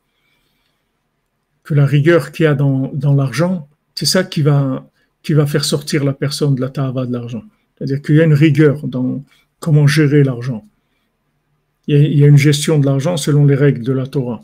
que 1.63 2.31
qu'il 2.31 2.43
y 2.43 2.47
a 2.47 2.53
dans, 2.53 2.91
dans 2.93 3.15
l'argent, 3.15 3.67
c'est 3.95 4.05
ça 4.05 4.23
qui 4.23 4.43
va, 4.43 4.87
qui 5.23 5.33
va 5.33 5.47
faire 5.47 5.65
sortir 5.65 6.03
la 6.03 6.13
personne 6.13 6.53
de 6.53 6.61
la 6.61 6.69
Tava 6.69 7.07
de 7.07 7.13
l'argent. 7.13 7.43
C'est-à-dire 7.77 8.01
qu'il 8.03 8.15
y 8.15 8.21
a 8.21 8.25
une 8.25 8.33
rigueur 8.33 8.87
dans 8.87 9.23
comment 9.63 9.87
gérer 9.87 10.23
l'argent 10.23 10.65
il 11.87 12.17
y, 12.19 12.23
a, 12.23 12.27
une 12.27 12.37
gestion 12.37 12.79
de 12.79 12.85
l'argent 12.85 13.17
selon 13.17 13.45
les 13.45 13.55
règles 13.55 13.83
de 13.83 13.91
la 13.91 14.07
Torah. 14.07 14.41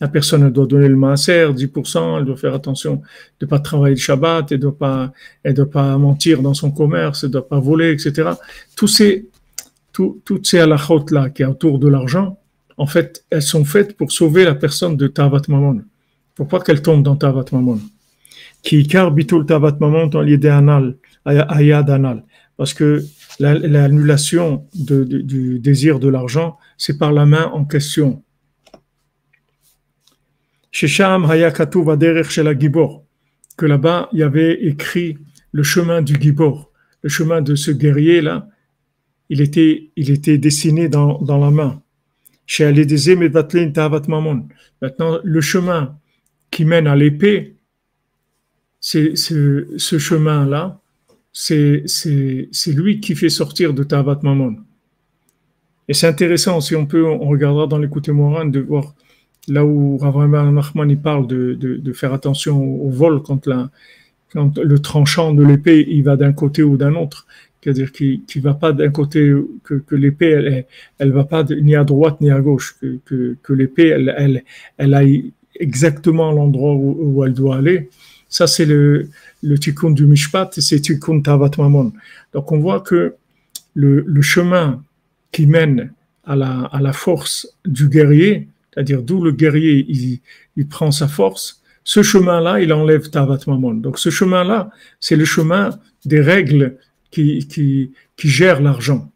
La 0.00 0.06
personne 0.06 0.48
doit 0.50 0.66
donner 0.66 0.88
le 0.88 0.94
maaser, 0.94 1.52
10%, 1.52 2.18
elle 2.18 2.24
doit 2.26 2.36
faire 2.36 2.54
attention 2.54 3.02
de 3.40 3.46
ne 3.46 3.48
pas 3.48 3.58
travailler 3.58 3.96
le 3.96 4.00
Shabbat, 4.00 4.52
elle 4.52 4.58
ne 4.58 4.62
doit, 4.62 4.78
pas, 4.78 5.12
pas 5.72 5.98
mentir 5.98 6.42
dans 6.42 6.54
son 6.54 6.70
commerce, 6.70 7.24
elle 7.24 7.30
ne 7.30 7.32
doit 7.32 7.48
pas 7.48 7.58
voler, 7.58 7.90
etc. 7.90 8.30
Tous 8.76 8.86
ces, 8.86 9.26
tout, 9.92 10.20
toutes 10.24 10.46
ces 10.46 10.60
halachot-là 10.60 11.30
qui 11.30 11.42
est 11.42 11.46
autour 11.46 11.80
de 11.80 11.88
l'argent, 11.88 12.38
en 12.76 12.86
fait, 12.86 13.24
elles 13.30 13.42
sont 13.42 13.64
faites 13.64 13.96
pour 13.96 14.12
sauver 14.12 14.44
la 14.44 14.54
personne 14.54 14.96
de 14.96 15.08
Tavat 15.08 15.42
Mamon. 15.48 15.82
Pour 16.36 16.46
pas 16.46 16.60
qu'elle 16.60 16.82
tombe 16.82 17.02
dans 17.02 17.16
Tavat 17.16 17.46
Mamon. 17.50 17.80
Qui 18.62 18.86
car 18.86 19.10
bitul 19.10 19.44
Tavat 19.44 19.76
Mamon 19.80 20.06
dans 20.06 20.22
l'idée 20.22 20.50
anal, 20.50 20.96
ayad 21.24 21.90
anal. 21.90 22.22
Parce 22.56 22.74
que 22.74 23.02
l'annulation 23.38 24.66
du 24.74 25.58
désir 25.58 25.98
de 25.98 26.08
l'argent, 26.08 26.58
c'est 26.78 26.98
par 26.98 27.12
la 27.12 27.26
main 27.26 27.44
en 27.46 27.64
question. 27.64 28.22
que 33.56 33.66
là-bas, 33.66 34.08
il 34.12 34.18
y 34.18 34.22
avait 34.22 34.66
écrit 34.66 35.18
le 35.52 35.62
chemin 35.62 36.02
du 36.02 36.14
Gibor, 36.20 36.70
le 37.02 37.08
chemin 37.08 37.40
de 37.40 37.54
ce 37.54 37.70
guerrier-là, 37.70 38.48
il 39.28 39.40
était, 39.40 39.90
il 39.96 40.10
était 40.10 40.38
dessiné 40.38 40.88
dans, 40.88 41.20
dans 41.22 41.38
la 41.38 41.50
main. 41.50 41.82
Maintenant, 44.82 45.18
le 45.24 45.40
chemin 45.40 45.98
qui 46.50 46.64
mène 46.64 46.86
à 46.86 46.94
l'épée, 46.94 47.56
c'est 48.80 49.16
ce 49.16 49.98
chemin-là, 49.98 50.80
c'est 51.36 52.72
lui 52.72 53.00
qui 53.00 53.14
fait 53.14 53.28
sortir 53.28 53.74
de 53.74 53.82
Tavat 53.82 54.20
Mamon. 54.22 54.56
Et 55.88 55.94
c'est 55.94 56.08
intéressant, 56.08 56.60
si 56.60 56.74
on 56.74 56.86
peut, 56.86 57.04
on 57.04 57.28
regardera 57.28 57.66
dans 57.66 57.78
l'écoute 57.78 58.08
Moran 58.08 58.46
de 58.46 58.60
voir 58.60 58.94
là 59.46 59.64
où 59.64 59.98
Rav 59.98 60.28
Nachman 60.28 60.90
il 60.90 60.98
parle 60.98 61.26
de, 61.26 61.54
de, 61.54 61.76
de, 61.76 61.92
faire 61.92 62.12
attention 62.12 62.60
au, 62.60 62.88
vol 62.88 63.22
quand, 63.22 63.46
la, 63.46 63.70
quand 64.32 64.58
le 64.58 64.78
tranchant 64.80 65.32
de 65.32 65.44
l'épée 65.44 65.86
il 65.88 66.02
va 66.02 66.16
d'un 66.16 66.32
côté 66.32 66.62
ou 66.62 66.76
d'un 66.76 66.94
autre. 66.94 67.26
C'est-à-dire 67.62 67.92
qu'il 67.92 68.22
ne 68.34 68.40
va 68.40 68.54
pas 68.54 68.72
d'un 68.72 68.90
côté, 68.90 69.32
que, 69.62 69.74
que 69.74 69.94
l'épée 69.94 70.30
elle, 70.30 70.66
elle 70.98 71.10
va 71.12 71.24
pas 71.24 71.44
ni 71.44 71.76
à 71.76 71.84
droite 71.84 72.20
ni 72.20 72.30
à 72.30 72.40
gauche, 72.40 72.76
que, 72.80 73.36
que, 73.40 73.52
l'épée 73.52 73.88
elle, 73.88 74.14
elle, 74.16 74.44
elle 74.78 74.94
aille 74.94 75.32
exactement 75.58 76.32
l'endroit 76.32 76.74
où, 76.74 76.96
où 76.98 77.24
elle 77.24 77.34
doit 77.34 77.56
aller. 77.56 77.88
Ça, 78.28 78.46
c'est 78.46 78.66
le, 78.66 79.08
le 79.46 79.58
tikkun 79.58 79.90
du 79.90 80.06
Mishpat 80.06 80.50
c'est 80.58 80.80
tikkun 80.80 81.20
Tavat 81.20 81.52
Mamon. 81.58 81.92
Donc 82.32 82.52
on 82.52 82.58
voit 82.58 82.80
que 82.80 83.14
le, 83.74 84.22
chemin 84.22 84.82
qui 85.32 85.46
mène 85.46 85.92
à 86.24 86.34
la, 86.34 86.92
force 86.92 87.46
du 87.64 87.88
guerrier, 87.88 88.48
c'est-à-dire 88.72 89.02
d'où 89.02 89.22
le 89.22 89.32
guerrier 89.32 89.86
il, 90.56 90.66
prend 90.66 90.90
sa 90.90 91.06
force, 91.06 91.62
ce 91.84 92.02
chemin-là, 92.02 92.60
il 92.60 92.72
enlève 92.72 93.10
Tavat 93.10 93.38
Mamon. 93.46 93.74
Donc 93.74 93.98
ce 93.98 94.10
chemin-là, 94.10 94.70
c'est 94.98 95.16
le 95.16 95.24
chemin 95.24 95.70
des 96.04 96.20
règles 96.20 96.76
qui, 97.10 97.92
gèrent 98.18 98.60
l'argent. 98.60 99.10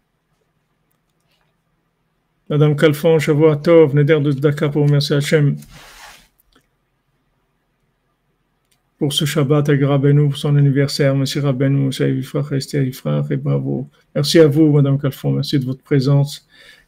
Madame 2.49 2.77
Kalfon, 2.77 3.19
Shavua 3.19 3.57
Tov, 3.57 3.95
Neder 3.95 4.21
de 4.21 4.33
Daka 4.33 4.69
pour 4.69 4.85
remercier 4.85 5.17
Hachem. 5.17 5.57
Pour 9.01 9.15
ce 9.15 9.25
Shabbat 9.25 9.67
avec 9.71 9.83
Rabbeinu, 9.83 10.29
pour 10.29 10.37
son 10.37 10.55
anniversaire. 10.57 11.17
Merci 11.17 11.41
Rabbeinu, 11.41 11.91
et 12.01 13.37
bravo. 13.37 13.89
Merci 14.15 14.39
à 14.39 14.47
vous, 14.47 14.71
Madame 14.71 14.99
Calfon, 14.99 15.33
merci 15.33 15.59
de 15.59 15.65
votre 15.65 15.83
présence. 15.83 16.47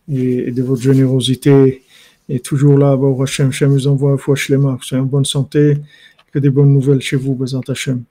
et, 0.09 0.51
de 0.51 0.63
votre 0.63 0.83
générosité. 0.83 1.83
Et 2.29 2.39
toujours 2.39 2.77
là, 2.77 2.95
Baruch 2.97 3.23
Hashem, 3.23 3.49
Hashem 3.49 3.71
vous 3.71 3.87
envoie 3.87 4.19
fois 4.19 4.37
Shlema, 4.37 4.77
que 4.79 4.85
soyez 4.85 5.03
en 5.03 5.07
bonne 5.07 5.25
santé, 5.25 5.79
que 6.31 6.39
des 6.39 6.51
bonnes 6.51 6.75
nouvelles 6.75 7.01
chez 7.01 7.17
vous, 7.17 7.35
Bezant 7.35 7.63
Hashem. 7.67 8.03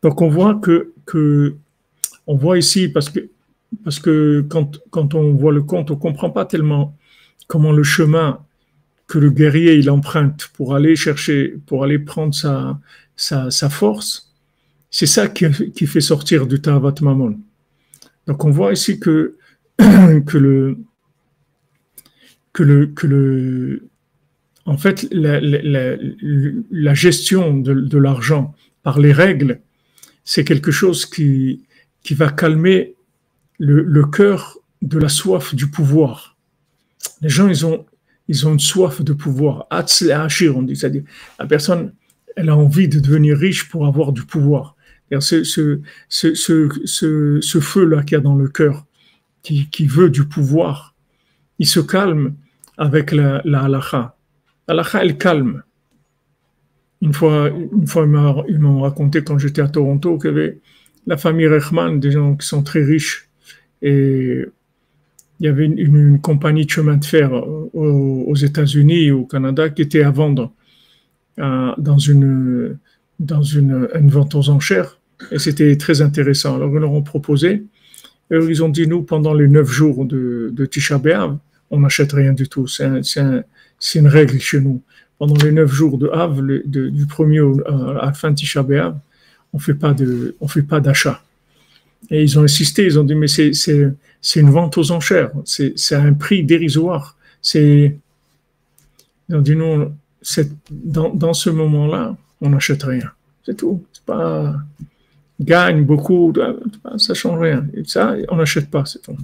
Donc 0.00 0.22
on 0.22 0.28
voit 0.28 0.54
que, 0.54 0.92
que 1.06 1.56
on 2.28 2.36
voit 2.36 2.56
ici, 2.56 2.88
parce 2.88 3.10
que, 3.10 3.28
parce 3.82 3.98
que 3.98 4.44
quand, 4.48 4.80
quand 4.90 5.14
on 5.14 5.34
voit 5.34 5.52
le 5.52 5.62
conte, 5.62 5.90
on 5.90 5.94
ne 5.94 5.98
comprend 5.98 6.30
pas 6.30 6.44
tellement 6.44 6.94
comment 7.48 7.72
le 7.72 7.82
chemin 7.82 8.43
que 9.14 9.20
le 9.20 9.30
guerrier 9.30 9.76
il 9.76 9.90
emprunte 9.90 10.48
pour 10.54 10.74
aller 10.74 10.96
chercher, 10.96 11.54
pour 11.66 11.84
aller 11.84 12.00
prendre 12.00 12.34
sa, 12.34 12.80
sa, 13.16 13.70
force, 13.70 14.34
c'est 14.90 15.06
ça 15.06 15.28
qui, 15.28 15.46
qui, 15.70 15.86
fait 15.86 16.00
sortir 16.00 16.48
du 16.48 16.60
Tavat 16.60 16.96
Mamon. 17.00 17.38
Donc 18.26 18.44
on 18.44 18.50
voit 18.50 18.72
ici 18.72 18.98
que, 18.98 19.36
que 19.78 20.36
le 20.36 20.78
que 22.52 22.64
le 22.64 22.86
que 22.86 23.06
le 23.06 23.88
en 24.66 24.78
fait 24.78 25.06
la, 25.12 25.40
la, 25.40 25.96
la 26.72 26.94
gestion 26.94 27.56
de, 27.56 27.72
de 27.72 27.98
l'argent 27.98 28.52
par 28.82 28.98
les 28.98 29.12
règles, 29.12 29.60
c'est 30.24 30.42
quelque 30.42 30.72
chose 30.72 31.06
qui 31.06 31.62
qui 32.02 32.14
va 32.14 32.32
calmer 32.32 32.96
le, 33.60 33.80
le 33.80 34.04
cœur 34.06 34.58
de 34.82 34.98
la 34.98 35.08
soif 35.08 35.54
du 35.54 35.70
pouvoir. 35.70 36.36
Les 37.20 37.28
gens 37.28 37.46
ils 37.46 37.64
ont 37.64 37.86
ils 38.28 38.46
ont 38.46 38.52
une 38.52 38.60
soif 38.60 39.02
de 39.02 39.12
pouvoir. 39.12 39.66
on 39.70 40.62
dit, 40.62 40.76
c'est-à-dire 40.76 41.02
la 41.38 41.46
personne 41.46 41.92
elle 42.36 42.48
a 42.48 42.56
envie 42.56 42.88
de 42.88 42.98
devenir 42.98 43.36
riche 43.36 43.68
pour 43.68 43.86
avoir 43.86 44.12
du 44.12 44.24
pouvoir. 44.24 44.76
Ce, 45.20 45.44
ce, 45.44 45.80
ce, 46.08 46.34
ce, 46.34 47.38
ce 47.40 47.60
feu-là 47.60 48.02
qu'il 48.02 48.16
y 48.16 48.18
a 48.18 48.20
dans 48.20 48.34
le 48.34 48.48
cœur, 48.48 48.84
qui, 49.42 49.68
qui, 49.70 49.86
veut 49.86 50.10
du 50.10 50.24
pouvoir, 50.24 50.96
il 51.60 51.66
se 51.66 51.78
calme 51.78 52.34
avec 52.76 53.12
la, 53.12 53.40
la 53.44 53.62
halakha. 53.62 54.16
La 54.66 54.74
halakha, 54.74 55.04
elle 55.04 55.16
calme. 55.16 55.62
Une 57.00 57.12
fois, 57.12 57.48
une 57.48 57.86
fois 57.86 58.06
ils 58.48 58.58
m'ont 58.58 58.80
raconté 58.80 59.22
quand 59.22 59.38
j'étais 59.38 59.62
à 59.62 59.68
Toronto 59.68 60.18
qu'il 60.18 60.30
y 60.30 60.32
avait 60.32 60.58
la 61.06 61.16
famille 61.16 61.46
Rechman, 61.46 62.00
des 62.00 62.10
gens 62.10 62.34
qui 62.34 62.46
sont 62.46 62.62
très 62.62 62.82
riches. 62.82 63.28
Et 63.82 64.44
il 65.40 65.46
y 65.46 65.48
avait 65.48 65.66
une, 65.66 66.20
compagnie 66.20 66.64
de 66.64 66.70
chemin 66.70 66.96
de 66.96 67.04
fer 67.04 67.32
aux, 67.32 68.24
aux 68.26 68.34
États-Unis, 68.34 69.10
au 69.10 69.24
Canada, 69.24 69.68
qui 69.68 69.82
était 69.82 70.02
à 70.02 70.10
vendre 70.10 70.52
dans 71.36 71.98
une, 71.98 72.78
dans 73.18 73.42
une, 73.42 73.88
vente 74.08 74.34
aux 74.34 74.48
enchères 74.50 74.98
et 75.30 75.38
c'était 75.38 75.76
très 75.76 76.02
intéressant. 76.02 76.56
Alors, 76.56 76.70
ils 76.72 76.78
leur 76.78 76.92
ont 76.92 77.02
proposé, 77.02 77.64
ils 78.30 78.64
ont 78.64 78.68
dit, 78.68 78.86
nous, 78.86 79.02
pendant 79.02 79.34
les 79.34 79.48
neuf 79.48 79.70
jours 79.70 80.04
de, 80.04 80.50
de 80.52 80.66
Tisha 80.66 80.98
B'Av, 80.98 81.36
on 81.70 81.80
n'achète 81.80 82.12
rien 82.12 82.32
du 82.32 82.48
tout. 82.48 82.66
C'est 82.66 82.84
un, 82.84 83.42
une 83.94 84.08
règle 84.08 84.38
chez 84.38 84.60
nous. 84.60 84.82
Pendant 85.18 85.36
les 85.36 85.52
neuf 85.52 85.72
jours 85.72 85.98
de 85.98 86.08
Av, 86.08 86.40
du 86.64 87.06
premier 87.06 87.40
à 87.40 88.06
la 88.06 88.12
fin 88.12 88.30
de 88.30 88.36
Tisha 88.36 88.62
B'Av, 88.62 88.96
on 89.52 89.58
on 90.40 90.48
fait 90.48 90.62
pas 90.62 90.80
d'achat. 90.80 91.22
Et 92.10 92.22
ils 92.22 92.38
ont 92.38 92.42
insisté, 92.42 92.84
ils 92.84 92.98
ont 92.98 93.04
dit, 93.04 93.14
mais 93.14 93.28
c'est, 93.28 93.52
une 94.36 94.50
vente 94.50 94.76
aux 94.78 94.90
enchères, 94.90 95.32
c'est, 95.44 95.94
un 95.94 96.12
prix 96.12 96.42
dérisoire. 96.44 97.16
Ils 97.54 97.96
ont 99.30 99.40
dit, 99.40 99.56
non, 99.56 99.94
dans, 100.70 101.14
dans 101.14 101.34
ce 101.34 101.50
moment-là, 101.50 102.16
on 102.40 102.50
n'achète 102.50 102.82
rien. 102.82 103.10
C'est 103.44 103.56
tout. 103.56 103.84
C'est 103.92 104.04
pas 104.04 104.56
gagne 105.40 105.84
beaucoup, 105.84 106.32
ça 106.98 107.14
change 107.14 107.40
rien. 107.40 107.66
Et 107.74 107.84
ça, 107.84 108.14
on 108.28 108.36
n'achète 108.36 108.70
pas, 108.70 108.84
c'est 108.84 109.02
tout. 109.02 109.16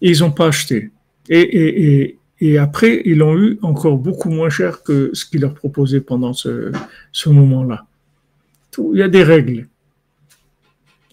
ils 0.00 0.20
n'ont 0.20 0.30
pas 0.30 0.48
acheté. 0.48 0.90
Et, 1.28 1.40
et, 1.40 2.02
et, 2.02 2.18
et, 2.40 2.58
après, 2.58 3.02
ils 3.04 3.18
l'ont 3.18 3.36
eu 3.36 3.58
encore 3.62 3.96
beaucoup 3.96 4.30
moins 4.30 4.50
cher 4.50 4.82
que 4.82 5.10
ce 5.12 5.24
qu'ils 5.24 5.40
leur 5.40 5.54
proposaient 5.54 6.00
pendant 6.00 6.32
ce, 6.32 6.72
ce 7.12 7.28
moment-là. 7.30 7.86
Il 8.78 8.98
y 8.98 9.02
a 9.02 9.08
des 9.08 9.22
règles. 9.22 9.68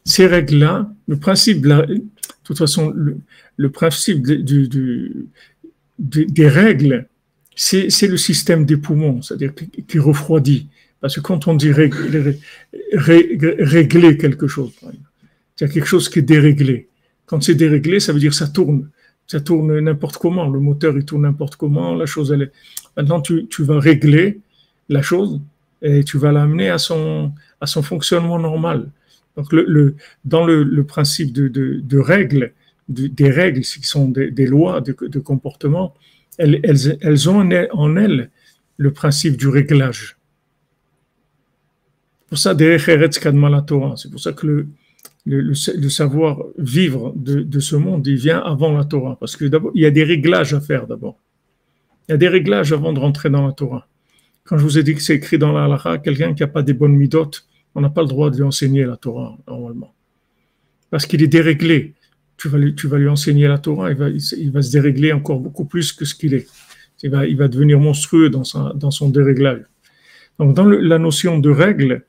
Ces 0.10 0.26
règles-là, 0.26 0.92
le 1.08 1.18
principe, 1.18 1.62
de 1.62 2.04
toute 2.44 2.58
façon, 2.58 2.92
le, 2.96 3.70
principe 3.70 4.24
du, 4.24 4.68
du, 4.68 5.28
des 6.00 6.48
règles, 6.48 7.08
c'est 7.56 8.08
le 8.08 8.18
système 8.18 8.66
des 8.66 8.78
poumons, 8.78 9.22
c'est-à-dire 9.22 9.54
qui, 9.88 10.00
refroidit. 10.00 10.68
Parce 11.00 11.16
que 11.16 11.22
quand 11.22 11.48
on 11.48 11.54
dit 11.54 11.72
régler, 11.72 12.40
quelque 14.18 14.48
chose, 14.48 14.72
il 14.82 15.62
y 15.62 15.64
a 15.66 15.68
quelque 15.68 15.86
chose 15.86 16.10
qui 16.10 16.20
est 16.20 16.24
déréglé. 16.24 16.88
Quand 17.28 17.44
c'est 17.44 17.54
déréglé, 17.54 18.00
ça 18.00 18.12
veut 18.12 18.20
dire 18.20 18.34
ça 18.34 18.48
tourne. 18.48 18.90
Ça 19.28 19.40
tourne 19.40 19.80
n'importe 19.80 20.18
comment. 20.18 20.50
Le 20.50 20.60
moteur, 20.60 20.98
il 20.98 21.06
tourne 21.06 21.22
n'importe 21.22 21.56
comment. 21.56 21.94
La 21.94 22.08
chose, 22.08 22.32
elle 22.32 22.42
est... 22.42 22.52
Maintenant, 22.98 23.22
tu, 23.22 23.46
tu 23.46 23.64
vas 23.64 23.80
régler 23.80 24.40
la 24.90 25.04
chose 25.04 25.40
et 25.84 26.04
tu 26.04 26.18
vas 26.18 26.32
l'amener 26.32 26.72
à 26.72 26.80
son, 26.80 27.32
à 27.62 27.68
son 27.68 27.84
fonctionnement 27.84 28.40
normal. 28.40 28.90
Dans 30.26 30.46
le, 30.46 30.84
principe 30.84 31.34
de, 31.34 31.98
règles, 31.98 32.54
des 32.88 33.30
règles 33.30 33.62
qui 33.62 33.84
sont 33.84 34.10
des, 34.10 34.46
lois 34.46 34.82
de, 34.82 35.20
comportement, 35.20 35.94
elles, 36.38 37.30
ont 37.30 37.50
en 37.72 37.96
elles 37.98 38.30
le 38.78 38.94
principe 38.94 39.38
du 39.38 39.48
réglage. 39.48 40.18
C'est 42.32 42.40
pour 44.10 44.20
ça, 44.20 44.34
que 44.34 44.68
le, 45.26 45.54
savoir 45.90 46.44
vivre 46.58 47.14
de, 47.16 47.60
ce 47.60 47.76
monde, 47.76 48.08
vient 48.08 48.40
avant 48.40 48.78
la 48.78 48.86
Torah. 48.86 49.18
Parce 49.20 49.36
que 49.36 49.46
d'abord, 49.46 49.72
il 49.76 49.82
y 49.82 49.86
a 49.86 49.92
des 49.92 50.04
réglages 50.04 50.54
à 50.54 50.62
faire 50.62 50.88
d'abord. 50.88 51.18
Il 52.08 52.14
y 52.14 52.16
a 52.16 52.18
des 52.18 52.28
réglages 52.28 52.72
avant 52.72 52.94
de 52.94 53.00
rentrer 53.00 53.30
dans 53.30 53.46
la 53.46 53.54
Torah. 53.54 53.88
Quand 54.44 54.58
je 54.58 54.64
vous 54.64 54.78
ai 54.80 54.84
dit 54.84 54.96
que 54.96 55.02
c'est 55.02 55.16
écrit 55.16 55.38
dans 55.38 55.52
la 55.52 55.66
halakha, 55.66 56.00
quelqu'un 56.00 56.34
qui 56.34 56.42
n'a 56.42 56.48
pas 56.48 56.64
des 56.64 56.74
bonnes 56.74 56.96
midotes, 56.96 57.46
on 57.76 57.82
n'a 57.82 57.90
pas 57.90 58.02
le 58.02 58.08
droit 58.08 58.30
de 58.30 58.38
lui 58.38 58.44
enseigner 58.44 58.86
la 58.86 58.98
Torah, 58.98 59.38
normalement. 59.48 59.94
Parce 60.90 61.06
qu'il 61.06 61.22
est 61.22 61.28
déréglé 61.28 61.94
tu 62.40 62.88
vas 62.88 62.98
lui, 62.98 63.10
enseigner 63.10 63.48
la 63.48 63.58
Torah, 63.58 63.92
il 63.92 63.98
va, 63.98 64.10
il 64.10 64.52
va 64.52 64.62
se 64.62 64.72
dérégler 64.72 65.12
encore 65.12 65.40
beaucoup 65.40 65.66
plus 65.66 65.92
que 65.92 66.06
ce 66.06 66.16
qu'il 66.16 66.34
est. 66.34 66.48
Il 67.04 67.10
va, 67.12 67.48
devenir 67.48 67.80
monstrueux 67.80 68.30
dans, 68.30 68.44
son 68.44 69.10
déréglage. 69.10 69.64
Donc, 70.38 70.54
dans 70.54 70.66
la 70.66 70.98
notion 70.98 71.40
de 71.40 71.50
règles, 71.50 72.04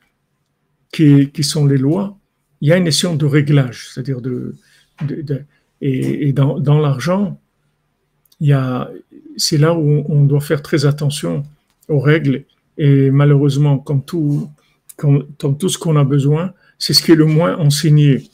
qui, 0.92 1.30
sont 1.42 1.66
les 1.66 1.78
lois, 1.78 2.18
il 2.60 2.68
y 2.68 2.72
a 2.72 2.76
une 2.76 2.84
notion 2.84 3.14
de 3.14 3.24
réglage, 3.24 3.88
c'est-à-dire 3.90 4.20
de, 4.20 4.54
et, 5.80 6.32
dans, 6.32 6.80
l'argent, 6.80 7.40
c'est 9.36 9.58
là 9.58 9.74
où 9.74 10.04
on 10.08 10.24
doit 10.24 10.40
faire 10.40 10.62
très 10.62 10.86
attention 10.86 11.44
aux 11.88 12.00
règles. 12.00 12.44
Et 12.78 13.10
malheureusement, 13.10 13.78
comme 13.78 14.04
tout, 14.04 14.50
tout 15.58 15.68
ce 15.68 15.78
qu'on 15.78 15.96
a 15.96 16.04
besoin, 16.04 16.52
c'est 16.78 16.94
ce 16.94 17.02
qui 17.02 17.12
est 17.12 17.16
le 17.16 17.26
moins 17.26 17.56
enseigné. 17.58 18.28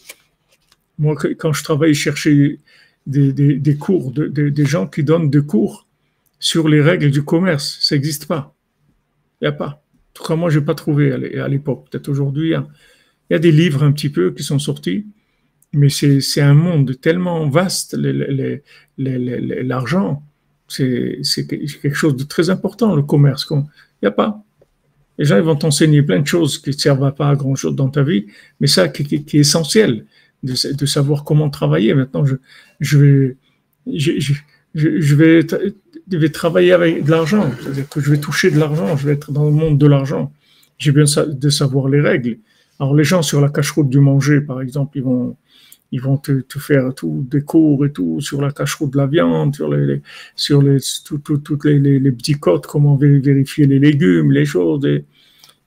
Moi, 0.98 1.16
quand 1.38 1.52
je 1.52 1.62
travaille, 1.62 1.94
chercher 1.94 2.60
des, 3.06 3.32
des, 3.32 3.56
des 3.58 3.76
cours, 3.76 4.12
de, 4.12 4.26
des 4.28 4.64
gens 4.66 4.86
qui 4.86 5.04
donnent 5.04 5.30
des 5.30 5.42
cours 5.42 5.86
sur 6.38 6.68
les 6.68 6.80
règles 6.80 7.10
du 7.10 7.22
commerce. 7.24 7.78
Ça 7.80 7.94
n'existe 7.94 8.26
pas. 8.26 8.54
Il 9.40 9.44
n'y 9.44 9.48
a 9.48 9.52
pas. 9.52 9.66
En 9.66 10.14
tout 10.14 10.24
cas, 10.24 10.36
moi, 10.36 10.50
je 10.50 10.58
n'ai 10.58 10.64
pas 10.64 10.74
trouvé 10.74 11.12
à 11.12 11.48
l'époque. 11.48 11.88
Peut-être 11.90 12.08
aujourd'hui, 12.08 12.50
il 12.50 12.62
y 13.30 13.34
a 13.34 13.38
des 13.38 13.52
livres 13.52 13.82
un 13.82 13.92
petit 13.92 14.08
peu 14.08 14.32
qui 14.32 14.42
sont 14.42 14.58
sortis, 14.58 15.06
mais 15.72 15.88
c'est 15.90 16.40
un 16.40 16.54
monde 16.54 16.98
tellement 17.00 17.48
vaste, 17.48 17.96
l'argent. 18.98 20.22
C'est 20.68 21.46
quelque 21.46 21.94
chose 21.94 22.16
de 22.16 22.24
très 22.24 22.48
important, 22.50 22.96
le 22.96 23.02
commerce. 23.02 23.46
Il 23.50 23.64
n'y 24.02 24.08
a 24.08 24.12
pas. 24.12 24.42
Les 25.18 25.24
gens 25.24 25.36
ils 25.36 25.42
vont 25.42 25.56
t'enseigner 25.56 26.02
plein 26.02 26.20
de 26.20 26.26
choses 26.26 26.58
qui 26.58 26.70
ne 26.70 26.74
servent 26.74 27.14
pas 27.14 27.30
à 27.30 27.36
grand-chose 27.36 27.74
dans 27.74 27.88
ta 27.88 28.02
vie, 28.02 28.26
mais 28.60 28.66
ça 28.66 28.88
qui, 28.88 29.14
est 29.14 29.34
essentiel 29.34 30.04
de, 30.42 30.86
savoir 30.86 31.24
comment 31.24 31.50
travailler. 31.50 31.94
Maintenant, 31.94 32.24
je, 32.80 32.98
vais, 32.98 33.36
je, 33.86 35.14
vais, 35.14 36.30
travailler 36.30 36.72
avec 36.72 37.04
de 37.04 37.10
l'argent, 37.10 37.50
c'est-à-dire 37.60 37.88
que 37.88 38.00
je 38.00 38.10
vais 38.10 38.18
toucher 38.18 38.50
de 38.50 38.58
l'argent, 38.58 38.96
je 38.96 39.06
vais 39.06 39.14
être 39.14 39.32
dans 39.32 39.46
le 39.46 39.52
monde 39.52 39.78
de 39.78 39.86
l'argent. 39.86 40.32
J'ai 40.78 40.92
besoin 40.92 41.26
de 41.26 41.48
savoir 41.48 41.88
les 41.88 42.00
règles. 42.00 42.38
Alors 42.78 42.94
les 42.94 43.04
gens 43.04 43.22
sur 43.22 43.40
la 43.40 43.48
cache-route 43.48 43.88
du 43.88 44.00
manger, 44.00 44.42
par 44.42 44.60
exemple, 44.60 44.98
ils 44.98 45.02
vont, 45.02 45.36
ils 45.92 46.00
vont 46.00 46.16
te, 46.16 46.42
faire 46.58 46.94
tout 46.94 47.26
des 47.30 47.42
cours 47.42 47.86
et 47.86 47.92
tout 47.92 48.20
sur 48.20 48.42
la 48.42 48.50
cache-route 48.50 48.92
de 48.92 48.98
la 48.98 49.06
viande, 49.06 49.54
sur 49.54 49.72
les, 49.72 50.02
sur 50.34 50.62
les, 50.62 50.78
toutes 51.04 51.64
les, 51.64 51.78
les, 51.78 52.12
petits 52.12 52.38
codes, 52.38 52.66
comment 52.66 52.96
vérifier 52.96 53.66
les 53.66 53.78
légumes, 53.78 54.32
les 54.32 54.44
choses, 54.44 54.84
et, 54.84 55.04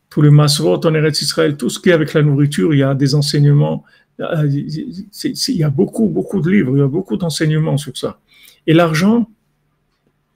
tous 0.10 0.22
les 0.22 0.30
en 0.30 0.94
Eretz 0.96 1.22
Israël, 1.22 1.56
tout 1.56 1.70
ce 1.70 1.80
qui 1.80 1.90
est 1.90 1.94
avec 1.94 2.14
la 2.14 2.24
nourriture, 2.24 2.74
il 2.74 2.80
y 2.80 2.84
a 2.84 2.96
des 2.96 3.14
enseignements 3.14 3.86
euh, 4.20 4.46
il 4.48 5.56
y 5.56 5.64
a 5.64 5.70
beaucoup, 5.70 6.08
beaucoup 6.08 6.42
de 6.42 6.50
livres, 6.50 6.76
il 6.76 6.80
y 6.80 6.84
a 6.84 6.88
beaucoup 6.88 7.16
d'enseignements 7.16 7.78
sur 7.78 7.96
ça. 7.96 8.20
Et 8.68 8.74
l'argent, 8.74 9.30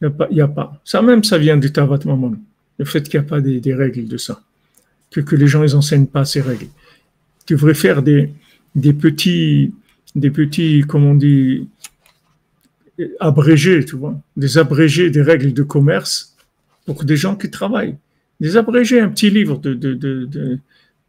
il 0.02 0.12
n'y 0.32 0.41
a, 0.41 0.48
pas. 0.48 0.82
Ça 0.86 1.02
même, 1.02 1.24
ça 1.24 1.38
vient 1.38 1.58
du 1.58 1.72
Tavat 1.72 2.00
Mammon. 2.06 2.38
Le 2.78 2.86
fait 2.86 3.08
qu'il 3.08 3.19
n'y 3.19 3.26
a 3.26 3.30
pas 3.30 3.41
des, 3.41 3.74
règles 3.74 4.08
de 4.08 4.17
ça. 4.17 4.41
Que, 5.12 5.22
que 5.22 5.36
les 5.36 5.48
gens, 5.48 5.63
ils 5.63 5.76
enseignent 5.76 6.08
pas 6.08 6.26
ces 6.26 6.41
règles. 6.41 6.67
Tu 7.46 7.56
devrais 7.56 7.74
faire 7.74 8.02
des, 8.02 8.32
des 8.75 8.93
petits, 8.93 9.73
des 10.15 10.31
petits, 10.31 10.83
comment 10.88 11.12
on 11.12 11.15
dit, 11.15 11.67
abrégés, 13.19 13.83
tu 13.86 13.95
vois, 13.95 14.19
des 14.38 14.57
abrégés 14.57 15.09
des 15.09 15.21
règles 15.21 15.53
de 15.53 15.63
commerce 15.63 16.36
pour 16.86 17.03
des 17.03 17.17
gens 17.17 17.36
qui 17.36 17.49
travaillent. 17.49 17.97
Des 18.39 18.57
abrégés, 18.57 18.99
un 18.99 19.09
petit 19.09 19.29
livre 19.29 19.57
de, 19.57 19.73
de, 19.73 19.93
de, 19.93 20.59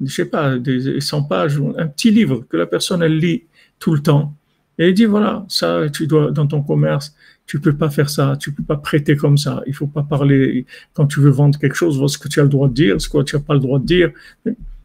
je 0.00 0.12
sais 0.12 0.26
pas, 0.26 0.58
des 0.58 1.00
100 1.00 1.24
pages, 1.24 1.60
un 1.78 1.86
petit 1.88 2.10
livre 2.10 2.44
que 2.48 2.56
la 2.56 2.66
personne, 2.66 3.02
elle 3.02 3.18
lit 3.18 3.44
tout 3.78 3.94
le 3.94 4.00
temps. 4.00 4.34
Et 4.78 4.88
elle 4.88 4.94
dit, 4.94 5.04
voilà, 5.04 5.44
ça, 5.48 5.86
tu 5.92 6.06
dois, 6.06 6.30
dans 6.32 6.46
ton 6.46 6.62
commerce, 6.62 7.14
tu 7.46 7.60
peux 7.60 7.74
pas 7.74 7.90
faire 7.90 8.10
ça, 8.10 8.36
tu 8.40 8.52
peux 8.52 8.62
pas 8.62 8.76
prêter 8.76 9.16
comme 9.16 9.36
ça, 9.36 9.62
il 9.66 9.74
faut 9.74 9.86
pas 9.86 10.02
parler, 10.02 10.66
quand 10.94 11.06
tu 11.06 11.20
veux 11.20 11.30
vendre 11.30 11.58
quelque 11.58 11.74
chose, 11.74 11.98
vois 11.98 12.08
ce 12.08 12.18
que 12.18 12.28
tu 12.28 12.40
as 12.40 12.44
le 12.44 12.48
droit 12.48 12.68
de 12.68 12.74
dire, 12.74 13.00
ce 13.00 13.08
que 13.08 13.22
tu 13.22 13.36
n'as 13.36 13.42
pas 13.42 13.54
le 13.54 13.60
droit 13.60 13.78
de 13.78 13.84
dire. 13.84 14.10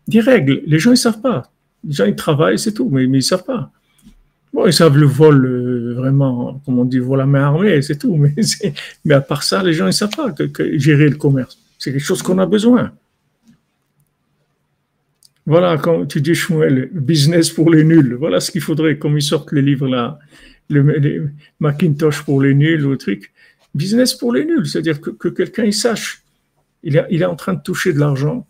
Des 0.07 0.19
règles, 0.19 0.61
les 0.65 0.79
gens, 0.79 0.91
ils 0.91 0.97
savent 0.97 1.21
pas. 1.21 1.51
Les 1.83 1.93
gens, 1.93 2.05
ils 2.05 2.15
travaillent, 2.15 2.59
c'est 2.59 2.73
tout, 2.73 2.89
mais, 2.89 3.05
ils 3.05 3.23
savent 3.23 3.43
pas. 3.43 3.71
Bon, 4.53 4.65
ils 4.65 4.73
savent 4.73 4.97
le 4.97 5.05
vol 5.05 5.45
euh, 5.45 5.93
vraiment, 5.95 6.61
comme 6.65 6.79
on 6.79 6.85
dit, 6.85 6.99
vol 6.99 7.21
à 7.21 7.25
main 7.25 7.43
armée, 7.43 7.81
c'est 7.81 7.97
tout. 7.97 8.15
Mais, 8.15 8.33
à 9.13 9.21
part 9.21 9.43
ça, 9.43 9.63
les 9.63 9.73
gens, 9.73 9.87
ils 9.87 9.93
savent 9.93 10.15
pas 10.15 10.31
que, 10.31 10.77
gérer 10.77 11.09
le 11.09 11.15
commerce. 11.15 11.57
C'est 11.77 11.91
quelque 11.91 12.03
chose 12.03 12.21
qu'on 12.21 12.39
a 12.39 12.45
besoin. 12.45 12.91
Voilà, 15.45 15.77
quand 15.77 16.05
tu 16.05 16.21
dis 16.21 16.35
Shmuel, 16.35 16.89
business 16.91 17.49
pour 17.49 17.71
les 17.71 17.83
nuls, 17.83 18.15
voilà 18.19 18.39
ce 18.39 18.51
qu'il 18.51 18.61
faudrait, 18.61 18.99
comme 18.99 19.17
ils 19.17 19.23
sortent 19.23 19.51
les 19.51 19.63
livres 19.63 19.87
là, 19.87 20.19
le, 20.69 21.31
Macintosh 21.59 22.23
pour 22.23 22.41
les 22.41 22.53
nuls 22.53 22.85
ou 22.85 22.95
truc. 22.97 23.31
Business 23.73 24.13
pour 24.13 24.33
les 24.33 24.45
nuls, 24.45 24.67
c'est-à-dire 24.67 25.01
que, 25.01 25.09
que 25.09 25.27
quelqu'un 25.27 25.63
il 25.63 25.73
sache, 25.73 26.23
il 26.83 27.03
il 27.09 27.21
est 27.21 27.25
en 27.25 27.35
train 27.35 27.53
de 27.53 27.61
toucher 27.61 27.93
de 27.93 27.99
l'argent, 27.99 28.45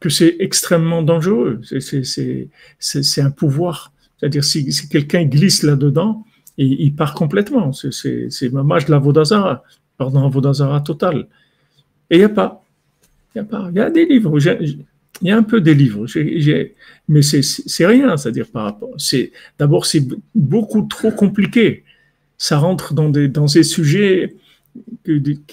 que 0.00 0.08
c'est 0.08 0.36
extrêmement 0.38 1.02
dangereux, 1.02 1.60
c'est 1.62 3.20
un 3.20 3.30
pouvoir 3.30 3.92
c'est-à-dire, 4.18 4.44
si, 4.44 4.88
quelqu'un 4.88 5.24
glisse 5.24 5.62
là-dedans, 5.62 6.24
il, 6.56 6.94
part 6.94 7.14
complètement. 7.14 7.72
C'est 7.72 8.52
mamage 8.52 8.86
de 8.86 8.90
la 8.90 8.98
Vodazara, 8.98 9.62
pardon, 9.96 10.28
Vodazara 10.28 10.80
total. 10.80 11.28
Et 12.10 12.16
il 12.16 12.18
n'y 12.18 12.24
a 12.24 12.28
pas. 12.28 12.64
Il 13.34 13.42
y 13.42 13.76
y 13.76 13.80
a 13.80 13.90
des 13.90 14.06
livres. 14.06 14.38
Il 15.20 15.26
y 15.26 15.30
a 15.30 15.36
un 15.36 15.42
peu 15.42 15.60
des 15.60 15.74
livres, 15.74 16.06
mais 17.08 17.22
c'est 17.22 17.86
rien, 17.86 18.16
c'est-à-dire 18.16 18.48
par 18.50 18.64
rapport. 18.64 18.96
D'abord 19.58 19.86
c'est 19.86 20.06
beaucoup 20.34 20.82
trop 20.82 21.12
compliqué. 21.12 21.84
Ça 22.38 22.58
rentre 22.58 22.94
dans 22.94 23.08
des 23.08 23.28
dans 23.28 23.46
des 23.46 23.62
sujets 23.62 24.34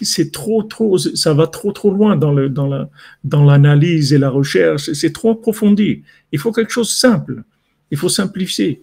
c'est 0.01 0.31
trop 0.31 0.63
trop 0.63 0.97
ça 0.97 1.33
va 1.33 1.47
trop 1.47 1.71
trop 1.71 1.91
loin 1.91 2.15
dans 2.15 2.33
le 2.33 2.49
dans 2.49 2.67
la 2.67 2.89
dans 3.23 3.43
l'analyse 3.43 4.13
et 4.13 4.17
la 4.17 4.29
recherche. 4.29 4.91
C'est 4.93 5.13
trop 5.13 5.31
approfondi. 5.31 6.03
Il 6.31 6.39
faut 6.39 6.51
quelque 6.51 6.71
chose 6.71 6.89
de 6.89 6.93
simple. 6.93 7.43
Il 7.91 7.97
faut 7.97 8.09
simplifier. 8.09 8.81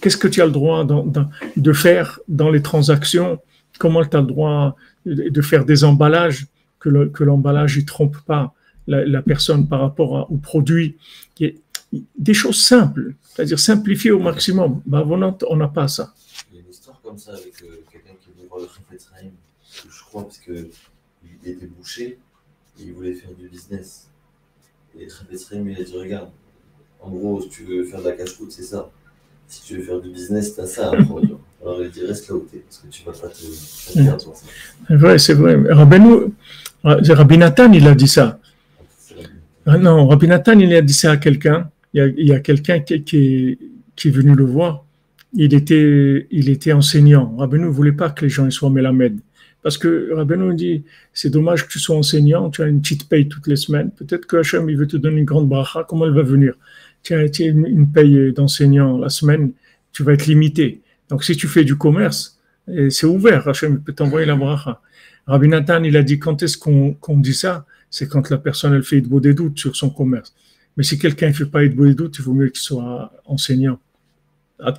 Qu'est-ce 0.00 0.16
que 0.16 0.28
tu 0.28 0.42
as 0.42 0.46
le 0.46 0.52
droit 0.52 0.86
de 1.56 1.72
faire 1.72 2.20
dans 2.28 2.50
les 2.50 2.62
transactions? 2.62 3.38
Comment 3.78 4.04
tu 4.04 4.16
as 4.16 4.20
le 4.20 4.26
droit 4.26 4.76
de 5.06 5.42
faire 5.42 5.64
des 5.64 5.84
emballages 5.84 6.46
que 6.78 7.24
l'emballage 7.24 7.78
ne 7.78 7.82
trompe 7.84 8.18
pas 8.26 8.54
la, 8.86 9.22
personne 9.22 9.68
par 9.68 9.80
rapport 9.80 10.30
au 10.30 10.36
produit 10.36 10.96
Des 12.18 12.34
choses 12.34 12.60
simples, 12.60 13.14
c'est-à-dire 13.22 13.58
simplifier 13.58 14.10
au 14.10 14.20
maximum. 14.20 14.82
Bah, 14.86 15.06
on 15.06 15.56
n'a 15.56 15.68
pas 15.68 15.88
ça. 15.88 16.12
Il 16.50 16.56
y 16.56 16.58
a 16.58 16.62
une 16.62 16.70
histoire 16.70 17.00
comme 17.02 17.18
ça 17.18 17.32
avec 17.32 17.54
euh, 17.62 17.82
quelqu'un 17.90 18.14
qui 18.20 18.30
le 18.38 18.78
Parce 20.22 20.38
qu'il 20.38 20.68
était 21.44 21.66
bouché 21.66 22.18
et 22.78 22.82
il 22.82 22.92
voulait 22.92 23.14
faire 23.14 23.30
du 23.32 23.48
business. 23.48 24.08
Et 24.98 25.08
Chafetz 25.08 25.48
il 25.52 25.80
a 25.80 25.82
dit 25.82 25.96
Regarde, 25.96 26.30
en 27.00 27.10
gros, 27.10 27.40
si 27.42 27.48
tu 27.48 27.64
veux 27.64 27.84
faire 27.84 28.00
de 28.00 28.08
la 28.08 28.12
cache-route, 28.12 28.52
c'est 28.52 28.62
ça. 28.62 28.90
Si 29.46 29.62
tu 29.64 29.76
veux 29.76 29.82
faire 29.82 30.00
du 30.00 30.10
business, 30.10 30.54
t'as 30.54 30.66
ça 30.66 30.90
à 30.90 31.02
produire. 31.02 31.38
Alors 31.60 31.82
il 31.82 31.90
dit 31.90 32.04
reste 32.04 32.28
là 32.28 32.36
où 32.36 32.46
t'es, 32.50 32.58
parce 32.58 32.78
que 32.78 32.88
tu 32.88 33.04
vas 33.04 33.12
pas 33.12 33.28
te, 33.28 33.94
perdre 33.94 34.20
sur 34.20 34.34
ça. 34.34 34.46
C'est 34.88 34.96
vrai, 34.96 35.18
c'est 35.18 35.34
vrai. 35.34 35.56
Rabbi 35.72 37.38
Nathan, 37.38 37.72
il 37.72 37.86
a 37.86 37.94
dit 37.94 38.08
ça. 38.08 38.38
Ah 39.66 39.78
non, 39.78 40.06
Rabbi 40.06 40.28
Nathan, 40.28 40.58
il 40.58 40.74
a 40.74 40.82
dit 40.82 40.92
ça 40.92 41.12
à 41.12 41.16
quelqu'un. 41.16 41.70
Il 41.92 42.12
y 42.18 42.32
a, 42.32 42.40
quelqu'un 42.40 42.80
qui, 42.80 43.02
qui, 43.04 43.58
qui, 43.94 44.08
est 44.08 44.10
venu 44.10 44.34
le 44.34 44.44
voir. 44.44 44.84
Il 45.32 45.54
était, 45.54 46.26
il 46.30 46.48
était 46.48 46.72
enseignant. 46.72 47.34
Rabbi 47.36 47.58
ne 47.58 47.66
voulait 47.66 47.92
pas 47.92 48.10
que 48.10 48.24
les 48.24 48.28
gens 48.28 48.50
soient 48.50 48.70
mélamèdes. 48.70 49.20
Parce 49.64 49.78
que 49.78 50.12
Rabbeinu 50.12 50.54
dit, 50.54 50.84
c'est 51.14 51.30
dommage 51.30 51.66
que 51.66 51.72
tu 51.72 51.78
sois 51.78 51.96
enseignant, 51.96 52.50
tu 52.50 52.62
as 52.62 52.66
une 52.66 52.82
petite 52.82 53.08
paye 53.08 53.28
toutes 53.28 53.46
les 53.46 53.56
semaines. 53.56 53.90
Peut-être 53.92 54.26
que 54.26 54.36
Hachem, 54.36 54.68
il 54.68 54.76
veut 54.76 54.86
te 54.86 54.98
donner 54.98 55.20
une 55.20 55.24
grande 55.24 55.48
bracha, 55.48 55.86
comment 55.88 56.04
elle 56.04 56.12
va 56.12 56.22
venir? 56.22 56.52
Tu 57.02 57.14
as 57.14 57.24
une 57.40 57.90
paye 57.90 58.34
d'enseignant 58.34 58.98
la 58.98 59.08
semaine, 59.08 59.52
tu 59.90 60.02
vas 60.02 60.12
être 60.12 60.26
limité. 60.26 60.82
Donc 61.08 61.24
si 61.24 61.34
tu 61.34 61.48
fais 61.48 61.64
du 61.64 61.76
commerce, 61.76 62.38
c'est 62.90 63.06
ouvert, 63.06 63.48
Hachem 63.48 63.82
peut 63.82 63.94
t'envoyer 63.94 64.26
la 64.26 64.36
bracha. 64.36 64.82
Rabbi 65.26 65.48
Nathan, 65.48 65.82
il 65.82 65.96
a 65.96 66.02
dit 66.02 66.18
quand 66.18 66.42
est-ce 66.42 66.58
qu'on 66.58 67.18
dit 67.18 67.32
ça? 67.32 67.64
C'est 67.88 68.06
quand 68.06 68.28
la 68.28 68.36
personne 68.36 68.74
elle 68.74 68.82
fait 68.82 69.00
de 69.00 69.18
des 69.18 69.32
doutes 69.32 69.58
sur 69.58 69.74
son 69.74 69.88
commerce. 69.88 70.34
Mais 70.76 70.84
si 70.84 70.98
quelqu'un 70.98 71.28
ne 71.28 71.32
fait 71.32 71.46
pas 71.46 71.62
de 71.62 71.68
des 71.68 71.94
doutes, 71.94 72.18
il 72.18 72.22
vaut 72.22 72.34
mieux 72.34 72.50
qu'il 72.50 72.60
soit 72.60 73.10
enseignant. 73.24 73.80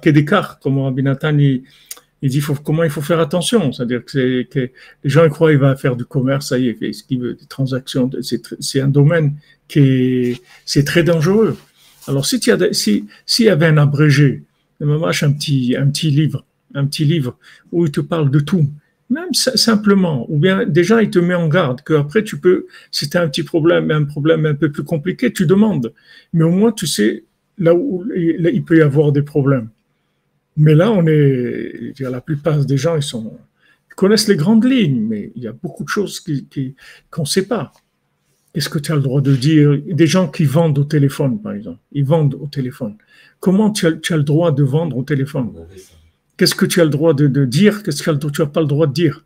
D'écart, 0.04 0.60
comme 0.60 0.78
Rabbi 0.78 1.02
Nathan, 1.02 1.36
il, 1.40 1.64
dit 2.24 2.42
faut, 2.42 2.56
comment 2.56 2.84
il 2.84 2.90
faut 2.90 3.02
faire 3.02 3.20
attention? 3.20 3.72
C'est-à-dire 3.72 4.04
que, 4.06 4.44
que, 4.44 4.60
les 4.60 5.10
gens 5.10 5.28
croient 5.30 5.52
qu'il 5.52 5.60
va 5.60 5.76
faire 5.76 5.96
du 5.96 6.06
commerce, 6.06 6.50
ça 6.50 6.58
y 6.58 6.70
est, 6.70 7.12
veut, 7.18 7.34
des 7.34 7.46
transactions. 7.48 8.10
C'est 8.60 8.82
un 8.82 8.88
domaine 8.88 9.36
qui 9.68 9.80
est, 9.80 10.42
c'est 10.66 10.84
très 10.84 11.04
dangereux. 11.04 11.58
Alors, 12.08 12.26
si 12.26 12.40
tu 12.40 12.52
as, 12.52 12.74
si, 12.74 13.06
s'il 13.26 13.46
y 13.46 13.50
avait 13.50 13.68
un 13.68 13.78
abrégé, 13.78 14.44
un 14.82 15.32
petit, 15.32 15.76
un 15.78 15.88
petit 15.88 16.12
livre, 16.12 16.46
un 16.74 16.86
petit 16.86 17.06
livre 17.06 17.38
où 17.72 17.86
il 17.86 17.92
te 17.92 18.02
parle 18.02 18.30
de 18.30 18.40
tout, 18.40 18.68
même 19.10 19.34
simplement, 19.34 20.26
ou 20.30 20.40
bien 20.40 20.66
déjà 20.66 21.04
il 21.04 21.10
te 21.10 21.20
met 21.20 21.36
en 21.36 21.48
garde 21.48 21.82
qu'après 21.82 22.24
tu 22.24 22.40
peux, 22.40 22.66
si 22.92 23.10
tu 23.10 23.18
as 23.18 23.22
un 23.22 23.28
petit 23.28 23.44
problème, 23.44 23.92
un 23.92 24.04
problème 24.04 24.46
un 24.46 24.56
peu 24.56 24.72
plus 24.72 24.84
compliqué, 24.84 25.32
tu 25.32 25.46
demandes. 25.46 25.94
Mais 26.34 26.44
au 26.44 26.50
moins 26.50 26.72
tu 26.72 26.88
sais 26.88 27.24
là 27.58 27.74
où 27.74 28.04
il 28.16 28.64
peut 28.64 28.78
y 28.78 28.82
avoir 28.82 29.12
des 29.12 29.22
problèmes. 29.22 29.70
Mais 30.58 30.76
là, 30.76 30.92
on 30.92 31.06
est, 31.08 31.94
la 32.00 32.22
plupart 32.22 32.66
des 32.66 32.78
gens, 32.78 32.96
ils 32.96 33.04
sont, 33.04 33.38
ils 33.92 33.96
connaissent 33.96 34.28
les 34.28 34.36
grandes 34.36 34.66
lignes, 34.66 35.02
mais 35.02 35.32
il 35.36 35.44
y 35.44 35.48
a 35.48 35.52
beaucoup 35.52 35.84
de 35.84 35.90
choses 35.90 36.20
qu'on 36.20 36.34
qui, 36.50 36.76
ne 37.18 37.26
sait 37.26 37.46
pas. 37.48 37.74
Est-ce 38.54 38.70
que 38.70 38.80
tu 38.80 38.92
as 38.94 38.96
le 38.96 39.02
droit 39.02 39.22
de 39.22 39.36
dire, 39.36 39.78
des 39.86 40.08
gens 40.08 40.30
qui 40.30 40.46
vendent 40.46 40.80
au 40.80 40.86
téléphone, 40.86 41.42
par 41.42 41.52
exemple, 41.52 41.80
ils 41.92 42.06
vendent 42.06 42.36
au 42.36 42.48
téléphone. 42.48 42.96
Comment 43.42 43.70
tu 43.70 43.86
as, 43.86 43.92
tu 43.92 44.14
as 44.14 44.18
le 44.18 44.24
droit 44.24 44.52
de 44.54 44.64
vendre 44.64 44.98
au 44.98 45.04
téléphone? 45.04 45.52
Qu'est-ce 46.38 46.56
que 46.56 46.66
tu 46.66 46.80
as 46.80 46.86
le 46.86 46.90
droit 46.90 47.14
de, 47.14 47.28
de 47.28 47.44
dire? 47.44 47.84
Qu'est-ce 47.84 48.02
que 48.02 48.28
tu 48.30 48.42
n'as 48.42 48.48
pas 48.48 48.62
le 48.62 48.68
droit 48.68 48.88
de 48.88 48.94
dire? 48.94 49.25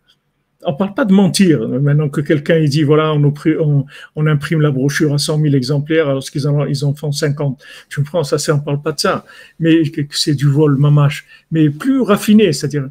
On 0.63 0.73
ne 0.73 0.77
parle 0.77 0.93
pas 0.93 1.05
de 1.05 1.13
mentir. 1.13 1.67
Maintenant 1.67 2.09
que 2.09 2.19
quelqu'un 2.19 2.61
dit, 2.65 2.83
voilà, 2.83 3.13
on, 3.13 3.33
on, 3.59 3.85
on, 4.15 4.27
imprime 4.27 4.59
la 4.59 4.71
brochure 4.71 5.13
à 5.13 5.17
100 5.17 5.39
000 5.41 5.55
exemplaires 5.55 6.09
alors 6.09 6.23
qu'ils 6.23 6.47
en, 6.49 6.65
ils 6.65 6.83
en 6.83 6.93
font 6.93 7.13
50. 7.13 7.63
Tu 7.87 8.01
me 8.01 8.05
prends, 8.05 8.25
ça, 8.25 8.37
on 8.53 8.57
ne 8.57 8.61
parle 8.61 8.81
pas 8.81 8.91
de 8.91 8.99
ça. 8.99 9.25
Mais 9.59 9.83
c'est 10.11 10.35
du 10.35 10.47
vol 10.47 10.75
mamache. 10.77 11.25
Mais 11.51 11.69
plus 11.69 12.01
raffiné, 12.01 12.51
c'est-à-dire, 12.51 12.89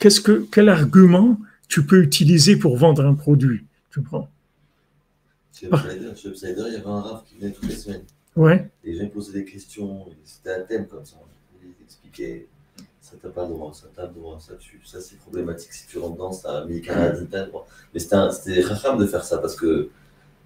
qu'est-ce 0.00 0.20
que, 0.20 0.44
quel 0.50 0.68
argument 0.68 1.38
tu 1.68 1.86
peux 1.86 2.02
utiliser 2.02 2.56
pour 2.56 2.76
vendre 2.76 3.06
un 3.06 3.14
produit? 3.14 3.64
Tu 3.92 4.00
me 4.00 4.04
prends 4.04 4.28
chez 5.60 6.28
Upsider, 6.28 6.62
il 6.66 6.72
y 6.72 6.76
avait 6.76 6.86
un 6.86 7.00
RAF 7.00 7.24
qui 7.24 7.38
venait 7.38 7.52
toutes 7.52 7.68
les 7.68 7.74
semaines. 7.74 8.04
Ouais. 8.36 8.70
Les 8.84 8.96
gens 8.96 9.08
posaient 9.08 9.32
des 9.32 9.44
questions, 9.44 10.06
c'était 10.24 10.54
un 10.54 10.62
thème 10.62 10.86
comme 10.86 11.04
ça. 11.04 11.16
Ils 11.62 11.84
expliquaient 11.84 12.46
ça 13.10 13.16
t'as 13.20 13.28
pas 13.28 13.42
le 13.42 13.48
droit, 13.54 13.72
ça 13.74 13.86
t'as 13.94 14.06
le 14.06 14.14
droit, 14.14 14.38
ça, 14.38 14.54
tu, 14.60 14.80
ça 14.84 15.00
c'est 15.00 15.18
problématique 15.18 15.72
si 15.72 15.86
tu 15.88 15.98
rentres 15.98 16.16
dans 16.16 16.32
ça, 16.32 16.64
mais 16.68 16.80
Canada, 16.80 17.18
t'as 17.30 17.44
le 17.44 17.46
droit. 17.48 17.66
Mais 17.92 18.00
c'était 18.00 18.60
rare 18.62 18.96
de 18.96 19.06
faire 19.06 19.24
ça 19.24 19.38
parce 19.38 19.56
que 19.56 19.88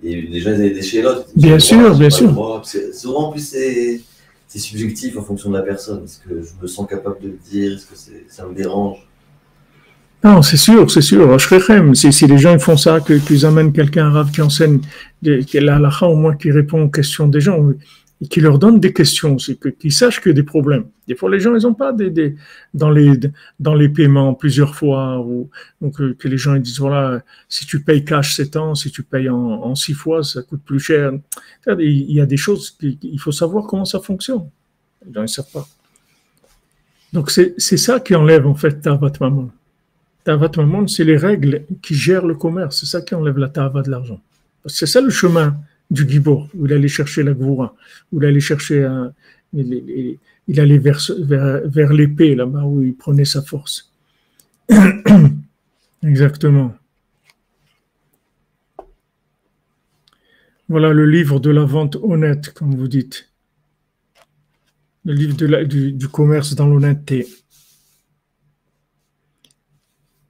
les 0.02 0.40
gens 0.40 0.50
ils 0.50 0.54
avaient 0.54 0.70
des 0.70 0.82
chez 0.82 1.02
l'autre. 1.02 1.26
Bien 1.36 1.58
sûr, 1.58 1.96
bien 1.96 2.10
sûr. 2.10 2.30
Souvent, 2.92 3.28
en 3.28 3.32
plus, 3.32 3.54
c'est 4.46 4.58
subjectif 4.58 5.16
en 5.18 5.22
fonction 5.22 5.50
de 5.50 5.56
la 5.56 5.62
personne. 5.62 6.04
Est-ce 6.04 6.20
que 6.20 6.42
je 6.42 6.52
me 6.60 6.66
sens 6.66 6.88
capable 6.88 7.20
de 7.20 7.28
le 7.28 7.38
dire? 7.50 7.74
Est-ce 7.74 7.86
que 7.86 7.96
ça 8.28 8.46
me 8.46 8.54
dérange? 8.54 9.06
Non, 10.22 10.40
c'est 10.40 10.56
sûr, 10.56 10.90
c'est 10.90 11.02
sûr. 11.02 11.38
Si, 11.94 12.12
si 12.12 12.26
les 12.26 12.38
gens 12.38 12.58
font 12.58 12.78
ça, 12.78 13.00
qu'ils 13.00 13.44
amènent 13.44 13.72
quelqu'un 13.72 14.06
arabe 14.06 14.30
qui 14.30 14.40
enseigne, 14.40 14.80
qui 15.22 15.60
la 15.60 15.78
au 16.02 16.16
moins 16.16 16.34
qui 16.34 16.50
répond 16.50 16.84
aux 16.84 16.88
questions 16.88 17.28
des 17.28 17.40
gens, 17.40 17.58
qui 18.28 18.40
leur 18.40 18.58
donne 18.58 18.80
des 18.80 18.92
questions, 18.92 19.38
c'est 19.38 19.58
qu'ils 19.78 19.92
sachent 19.92 20.20
qu'il 20.20 20.30
y 20.30 20.32
a 20.32 20.34
des 20.34 20.42
problèmes. 20.42 20.86
Des 21.08 21.14
fois, 21.14 21.30
les 21.30 21.40
gens, 21.40 21.54
ils 21.54 21.62
n'ont 21.62 21.74
pas 21.74 21.92
des, 21.92 22.36
dans, 22.72 22.90
les, 22.90 23.18
dans 23.58 23.74
les 23.74 23.88
paiements 23.88 24.34
plusieurs 24.34 24.74
fois, 24.74 25.20
ou 25.20 25.50
donc, 25.80 26.00
euh, 26.00 26.14
que 26.18 26.28
les 26.28 26.38
gens 26.38 26.54
ils 26.54 26.62
disent, 26.62 26.78
voilà, 26.78 27.22
si 27.48 27.66
tu 27.66 27.82
payes 27.82 28.04
cash 28.04 28.36
7 28.36 28.56
ans, 28.56 28.74
si 28.74 28.90
tu 28.90 29.02
payes 29.02 29.28
en, 29.28 29.36
en 29.36 29.74
6 29.74 29.94
fois, 29.94 30.22
ça 30.22 30.42
coûte 30.42 30.62
plus 30.64 30.80
cher. 30.80 31.12
Il 31.66 32.12
y 32.12 32.20
a 32.20 32.26
des 32.26 32.36
choses, 32.36 32.76
il 32.80 33.18
faut 33.20 33.32
savoir 33.32 33.66
comment 33.66 33.84
ça 33.84 34.00
fonctionne. 34.00 34.48
Les 35.06 35.12
gens 35.12 35.22
ne 35.22 35.26
savent 35.26 35.52
pas. 35.52 35.66
Donc, 37.12 37.30
c'est 37.30 37.76
ça 37.76 38.00
qui 38.00 38.14
enlève, 38.14 38.46
en 38.46 38.54
fait, 38.54 38.80
ta 38.80 38.94
votre 38.94 39.22
maman. 39.22 39.50
Tavat 40.24 40.50
Mammon, 40.56 40.88
c'est 40.88 41.04
les 41.04 41.18
règles 41.18 41.64
qui 41.82 41.94
gèrent 41.94 42.26
le 42.26 42.34
commerce. 42.34 42.80
C'est 42.80 42.86
ça 42.86 43.02
qui 43.02 43.14
enlève 43.14 43.36
la 43.38 43.50
tava 43.50 43.82
de 43.82 43.90
l'argent. 43.90 44.20
C'est 44.66 44.86
ça 44.86 45.02
le 45.02 45.10
chemin 45.10 45.56
du 45.90 46.08
Gibor, 46.08 46.48
où 46.54 46.66
il 46.66 46.72
allait 46.72 46.88
chercher 46.88 47.22
la 47.22 47.32
Gvoura, 47.32 47.74
où 48.12 48.20
il 48.20 48.26
allait 48.26 48.40
chercher 48.40 48.84
un, 48.84 49.12
il, 49.54 50.60
allait 50.60 50.78
vers, 50.78 51.92
l'épée, 51.92 52.34
là-bas 52.34 52.64
où 52.64 52.82
il 52.82 52.94
prenait 52.94 53.24
sa 53.24 53.42
force. 53.42 53.92
Exactement. 56.02 56.74
Voilà 60.68 60.92
le 60.92 61.06
livre 61.06 61.40
de 61.40 61.50
la 61.50 61.64
vente 61.64 61.96
honnête, 61.96 62.52
comme 62.52 62.74
vous 62.74 62.88
dites. 62.88 63.30
Le 65.04 65.12
livre 65.12 65.36
de 65.36 65.90
du, 65.90 66.08
commerce 66.08 66.54
dans 66.54 66.66
l'honnêteté. 66.66 67.26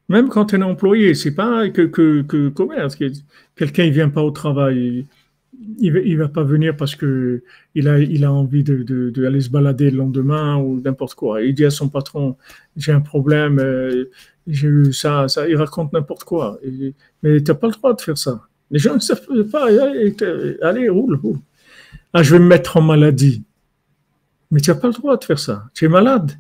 Même 0.09 0.29
quand 0.29 0.53
es 0.53 0.63
employé, 0.63 1.15
c'est 1.15 1.35
pas 1.35 1.69
que, 1.71 1.83
que, 1.83 2.23
que 2.23 2.49
commerce. 2.49 2.97
Quelqu'un 3.57 3.87
ne 3.87 3.91
vient 3.91 4.11
pas 4.11 4.23
au 4.23 4.33
travail, 4.33 5.07
il 5.79 5.93
ne 5.93 6.17
va, 6.17 6.29
pas 6.29 6.43
venir 6.43 6.77
parce 6.77 6.95
que 6.95 7.43
il 7.75 7.89
a, 7.89 7.99
il 7.99 8.25
a 8.25 8.33
envie 8.33 8.65
d'aller 8.65 8.85
de, 8.85 9.41
se 9.41 9.51
balader 9.51 9.91
le 9.91 9.99
lendemain 9.99 10.57
ou 10.57 10.81
n'importe 10.81 11.15
quoi. 11.15 11.43
Il 11.43 11.55
dit 11.55 11.65
à 11.65 11.71
son 11.71 11.89
patron, 11.89 12.37
j'ai 12.77 12.93
un 12.93 13.01
problème, 13.01 13.59
euh, 13.59 14.11
j'ai 14.47 14.69
eu 14.69 14.93
ça, 14.93 15.29
ça. 15.29 15.49
Il 15.49 15.57
raconte 15.57 15.93
n'importe 15.93 16.25
quoi. 16.25 16.59
mais 17.23 17.43
tu 17.43 17.51
n'as 17.51 17.55
pas 17.55 17.69
le 17.69 17.73
droit 17.73 17.95
de 17.95 18.01
faire 18.01 18.19
ça. 18.19 18.43
Les 18.71 18.79
gens 18.79 18.95
ne 18.95 19.01
savent 19.01 19.45
pas. 19.51 19.69
Allez, 20.63 20.89
roule, 20.89 21.17
roule. 21.17 21.39
Ah, 22.13 22.23
je 22.23 22.33
vais 22.33 22.39
me 22.39 22.47
mettre 22.47 22.77
en 22.77 22.83
maladie. 22.83 23.43
Mais 24.51 24.61
tu 24.61 24.71
n'as 24.71 24.77
pas 24.77 24.89
le 24.89 24.95
droit 24.95 25.17
de 25.17 25.25
faire 25.25 25.39
ça. 25.39 25.65
Tu 25.75 25.85
es 25.85 25.89
malade. 25.89 26.33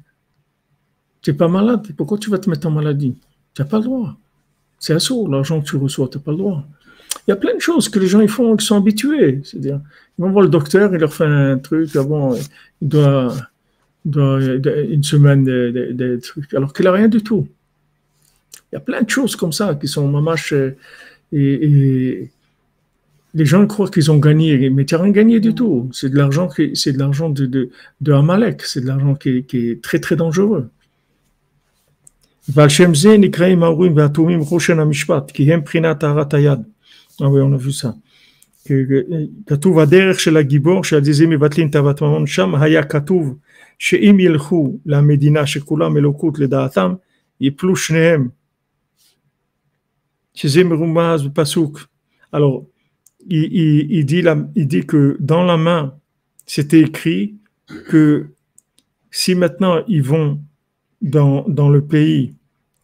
Tu 1.20 1.30
n'es 1.30 1.36
pas 1.36 1.48
malade. 1.48 1.88
Pourquoi 1.96 2.18
tu 2.18 2.30
vas 2.30 2.38
te 2.38 2.48
mettre 2.48 2.66
en 2.66 2.70
maladie? 2.70 3.16
Tu 3.54 3.62
n'as 3.62 3.68
pas 3.68 3.78
le 3.78 3.84
droit. 3.84 4.16
C'est 4.78 4.92
assaut, 4.92 5.26
l'argent 5.28 5.60
que 5.60 5.66
tu 5.66 5.76
reçois, 5.76 6.08
tu 6.08 6.18
n'as 6.18 6.24
pas 6.24 6.32
le 6.32 6.36
droit. 6.38 6.64
Il 7.26 7.30
y 7.30 7.32
a 7.32 7.36
plein 7.36 7.54
de 7.54 7.60
choses 7.60 7.88
que 7.88 7.98
les 7.98 8.06
gens 8.06 8.20
ils 8.20 8.28
font, 8.28 8.56
qui 8.56 8.66
sont 8.66 8.76
habitués. 8.76 9.40
C'est-à-dire, 9.44 9.80
ils 10.18 10.22
vont 10.22 10.30
voir 10.30 10.42
le 10.42 10.50
docteur, 10.50 10.92
il 10.92 11.00
leur 11.00 11.12
fait 11.12 11.24
un 11.24 11.58
truc, 11.58 11.90
ah 11.96 12.02
bon, 12.02 12.36
il 12.82 12.88
doit, 12.88 13.34
doit 14.04 14.40
une 14.42 15.02
semaine 15.02 15.44
de, 15.44 16.20
trucs, 16.22 16.52
alors 16.52 16.72
qu'il 16.72 16.84
n'a 16.84 16.92
rien 16.92 17.08
du 17.08 17.22
tout. 17.22 17.48
Il 18.70 18.74
y 18.74 18.78
a 18.78 18.80
plein 18.80 19.02
de 19.02 19.08
choses 19.08 19.36
comme 19.36 19.52
ça 19.52 19.74
qui 19.74 19.88
sont 19.88 20.06
mamache. 20.08 20.52
Et, 21.32 22.30
les 23.36 23.46
gens 23.46 23.66
croient 23.66 23.88
qu'ils 23.88 24.12
ont 24.12 24.18
gagné, 24.18 24.70
mais 24.70 24.84
tu 24.84 24.94
n'as 24.94 25.02
rien 25.02 25.10
gagné 25.10 25.40
du 25.40 25.54
tout. 25.54 25.90
C'est 25.92 26.08
de 26.08 26.16
l'argent, 26.16 26.48
c'est 26.74 26.92
de 26.92 26.98
l'argent 26.98 27.30
de, 27.30 27.70
Amalek, 28.06 28.62
c'est 28.62 28.80
de 28.80 28.86
l'argent 28.86 29.16
qui, 29.16 29.44
est 29.52 29.82
très 29.82 29.98
très 29.98 30.14
dangereux. 30.14 30.70
Ah 37.21 37.29
oui, 37.29 37.41
on 37.41 37.53
a 37.53 37.57
vu 37.57 37.71
ça. 37.71 37.89
כתוב 39.45 39.79
הדרך 39.79 40.19
של 40.19 40.37
הגיבור 40.37 40.83
שעל 40.83 41.03
זה 41.03 41.27
מבטלים 41.27 41.69
תאוות 41.69 42.01
ממון 42.01 42.27
שם 42.27 42.55
היה 42.55 42.83
כתוב 42.83 43.37
שאם 43.79 44.19
ילכו 44.19 44.79
למדינה 44.85 45.47
שכולם 45.47 45.97
אלוקות 45.97 46.39
לדעתם 46.39 46.93
יפלו 47.41 47.75
שניהם 47.75 48.27
שזה 50.33 50.63
מרומז 50.63 51.23
בפסוק 51.27 51.87
alors 52.33 52.65
il, 53.21 53.43
il, 53.51 53.91
il, 53.91 54.05
dit 54.05 54.21
la, 54.21 54.35
il 54.55 54.67
dit 54.67 54.85
que 54.85 55.17
dans 55.19 55.43
la 55.43 55.57
main 55.57 55.93
c'était 56.45 56.81
écrit 56.81 57.35
que 57.89 58.27
si 59.11 59.35
maintenant 59.35 59.83
ils 59.87 60.03
vont 60.03 60.39
dans, 61.01 61.45
dans 61.47 61.69
le 61.69 61.81
pays 61.81 62.35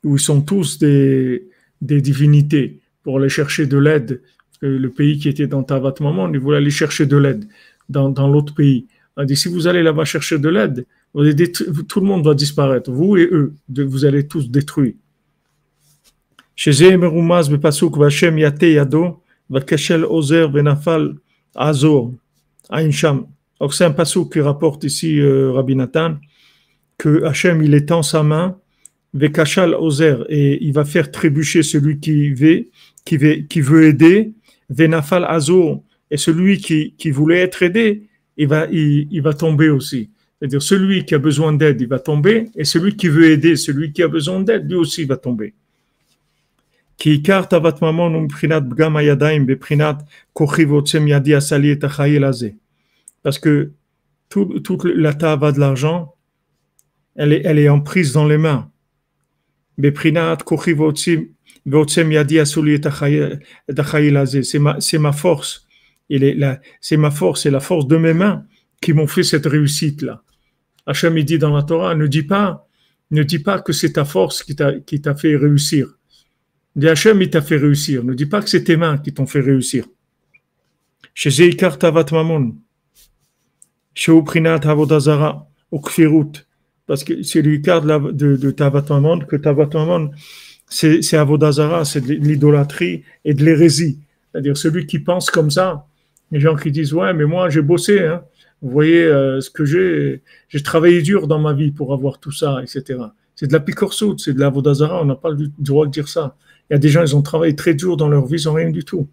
où 0.03 0.15
ils 0.15 0.25
sont 0.29 0.41
tous 0.41 0.79
des, 0.79 1.47
des 1.81 2.01
divinités 2.01 2.78
pour 3.02 3.18
aller 3.18 3.28
chercher 3.28 3.66
de 3.66 3.78
l'aide. 3.78 4.20
Le 4.60 4.88
pays 4.88 5.18
qui 5.18 5.28
était 5.28 5.46
dans 5.46 5.62
Tavat 5.62 5.94
Maman, 6.00 6.30
il 6.32 6.38
voulait 6.38 6.58
aller 6.58 6.70
chercher 6.70 7.06
de 7.06 7.16
l'aide 7.16 7.46
dans, 7.88 8.10
dans 8.10 8.28
l'autre 8.28 8.54
pays. 8.54 8.86
On 9.16 9.24
dit, 9.24 9.36
si 9.36 9.48
vous 9.48 9.66
allez 9.66 9.82
là-bas 9.82 10.04
chercher 10.04 10.38
de 10.38 10.48
l'aide, 10.48 10.86
tout 11.88 12.00
le 12.00 12.06
monde 12.06 12.24
va 12.24 12.34
disparaître, 12.34 12.90
vous 12.90 13.16
et 13.16 13.28
eux, 13.32 13.54
vous 13.68 14.04
allez 14.04 14.26
tous 14.26 14.50
Aïncham. 22.68 23.26
Donc 23.60 23.74
c'est 23.74 23.84
un 23.84 23.90
pasuk 23.90 24.32
qui 24.32 24.40
rapporte 24.40 24.84
ici 24.84 25.20
euh, 25.20 25.52
Rabbi 25.52 25.74
Nathan, 25.74 26.16
que 26.98 27.24
Hachem 27.24 27.62
il 27.62 27.74
étend 27.74 28.02
sa 28.02 28.22
main, 28.22 28.58
Vekashal 29.12 29.74
Ozer, 29.74 30.24
et 30.28 30.62
il 30.64 30.72
va 30.72 30.84
faire 30.84 31.10
trébucher 31.10 31.62
celui 31.62 31.98
qui 31.98 32.32
veut, 32.32 32.68
qui 33.04 33.16
veut, 33.16 33.84
aider, 33.84 34.32
Venafal 34.68 35.24
Azur, 35.24 35.82
et 36.10 36.16
celui 36.16 36.58
qui, 36.58 36.94
qui 36.96 37.10
voulait 37.10 37.40
être 37.40 37.62
aidé, 37.62 38.08
il 38.36 38.48
va, 38.48 38.66
il, 38.70 39.08
il 39.10 39.22
va 39.22 39.34
tomber 39.34 39.68
aussi. 39.68 40.10
C'est-à-dire 40.38 40.62
celui 40.62 41.04
qui 41.04 41.14
a 41.14 41.18
besoin 41.18 41.52
d'aide, 41.52 41.80
il 41.80 41.88
va 41.88 41.98
tomber, 41.98 42.50
et 42.56 42.64
celui 42.64 42.96
qui 42.96 43.08
veut 43.08 43.30
aider, 43.30 43.56
celui 43.56 43.92
qui 43.92 44.02
a 44.02 44.08
besoin 44.08 44.40
d'aide, 44.40 44.68
lui 44.70 44.76
aussi 44.76 45.04
va 45.04 45.16
tomber. 45.16 45.54
Parce 53.22 53.38
que 53.38 53.72
toute, 54.28 54.84
la 54.84 55.14
tava 55.14 55.52
de 55.52 55.58
l'argent, 55.58 56.14
elle 57.16 57.32
est, 57.32 57.42
elle 57.44 57.58
est 57.58 57.68
en 57.68 57.80
prise 57.80 58.12
dans 58.12 58.26
les 58.26 58.38
mains. 58.38 58.70
C'est 61.66 62.04
ma 64.98 65.12
force. 65.12 65.66
C'est 66.80 66.96
ma 66.96 67.10
force, 67.10 67.42
c'est 67.42 67.50
la 67.50 67.60
force 67.60 67.86
de 67.86 67.96
mes 67.96 68.14
mains 68.14 68.44
qui 68.80 68.92
m'ont 68.92 69.06
fait 69.06 69.22
cette 69.22 69.46
réussite-là. 69.46 70.22
Hachem, 70.86 71.18
il 71.18 71.24
dit 71.24 71.38
dans 71.38 71.54
la 71.54 71.62
Torah, 71.62 71.94
ne 71.94 72.06
dis 72.06 72.22
pas, 72.22 72.66
ne 73.10 73.22
dis 73.22 73.38
pas 73.38 73.60
que 73.60 73.72
c'est 73.72 73.92
ta 73.92 74.04
force 74.04 74.42
qui 74.42 74.56
t'a, 74.56 75.14
fait 75.14 75.36
réussir. 75.36 75.88
Dis 76.74 76.88
Hachem, 76.88 77.20
il 77.22 77.30
t'a 77.30 77.42
fait 77.42 77.56
réussir. 77.56 78.04
Ne 78.04 78.14
dis 78.14 78.26
pas 78.26 78.40
que 78.40 78.48
c'est 78.48 78.64
tes 78.64 78.76
mains 78.76 78.98
qui 78.98 79.12
t'ont 79.12 79.26
fait 79.26 79.40
réussir. 79.40 79.84
Chez 81.14 81.30
Zeikar 81.30 81.78
Tavat 81.78 82.06
parce 86.86 87.04
que 87.04 87.22
c'est 87.22 87.42
le 87.42 87.58
de, 87.58 88.10
de, 88.10 88.36
de 88.36 88.50
Tavat 88.50 88.84
Mamon, 88.88 89.20
que 89.20 89.36
Tavat 89.36 89.68
Mamon, 89.74 90.10
c'est 90.70 91.16
Avodazara, 91.16 91.84
c'est 91.84 92.00
de 92.00 92.12
l'idolâtrie 92.14 93.02
et 93.24 93.34
de 93.34 93.44
l'hérésie. 93.44 93.98
C'est-à-dire 94.30 94.56
celui 94.56 94.86
qui 94.86 95.00
pense 95.00 95.28
comme 95.30 95.50
ça, 95.50 95.86
les 96.30 96.40
gens 96.40 96.54
qui 96.54 96.70
disent 96.70 96.94
Ouais, 96.94 97.12
mais 97.12 97.24
moi 97.24 97.50
j'ai 97.50 97.60
bossé, 97.60 98.00
hein. 98.00 98.22
vous 98.62 98.70
voyez 98.70 99.02
euh, 99.02 99.40
ce 99.40 99.50
que 99.50 99.64
j'ai, 99.64 100.22
j'ai 100.48 100.62
travaillé 100.62 101.02
dur 101.02 101.26
dans 101.26 101.40
ma 101.40 101.52
vie 101.52 101.72
pour 101.72 101.92
avoir 101.92 102.18
tout 102.20 102.30
ça, 102.30 102.62
etc. 102.62 103.00
C'est 103.34 103.48
de 103.48 103.52
la 103.52 103.60
picorsoute, 103.60 104.20
c'est 104.20 104.32
de 104.32 104.40
l'Avodazara, 104.40 105.02
on 105.02 105.06
n'a 105.06 105.16
pas 105.16 105.30
le 105.30 105.50
droit 105.58 105.86
de 105.86 105.90
dire 105.90 106.08
ça. 106.08 106.36
Il 106.68 106.74
y 106.74 106.76
a 106.76 106.78
des 106.78 106.88
gens, 106.88 107.02
ils 107.02 107.16
ont 107.16 107.22
travaillé 107.22 107.56
très 107.56 107.74
dur 107.74 107.96
dans 107.96 108.08
leur 108.08 108.26
vie, 108.26 108.40
ils 108.40 108.46
n'ont 108.46 108.54
rien 108.54 108.70
du 108.70 108.84
tout. 108.84 109.08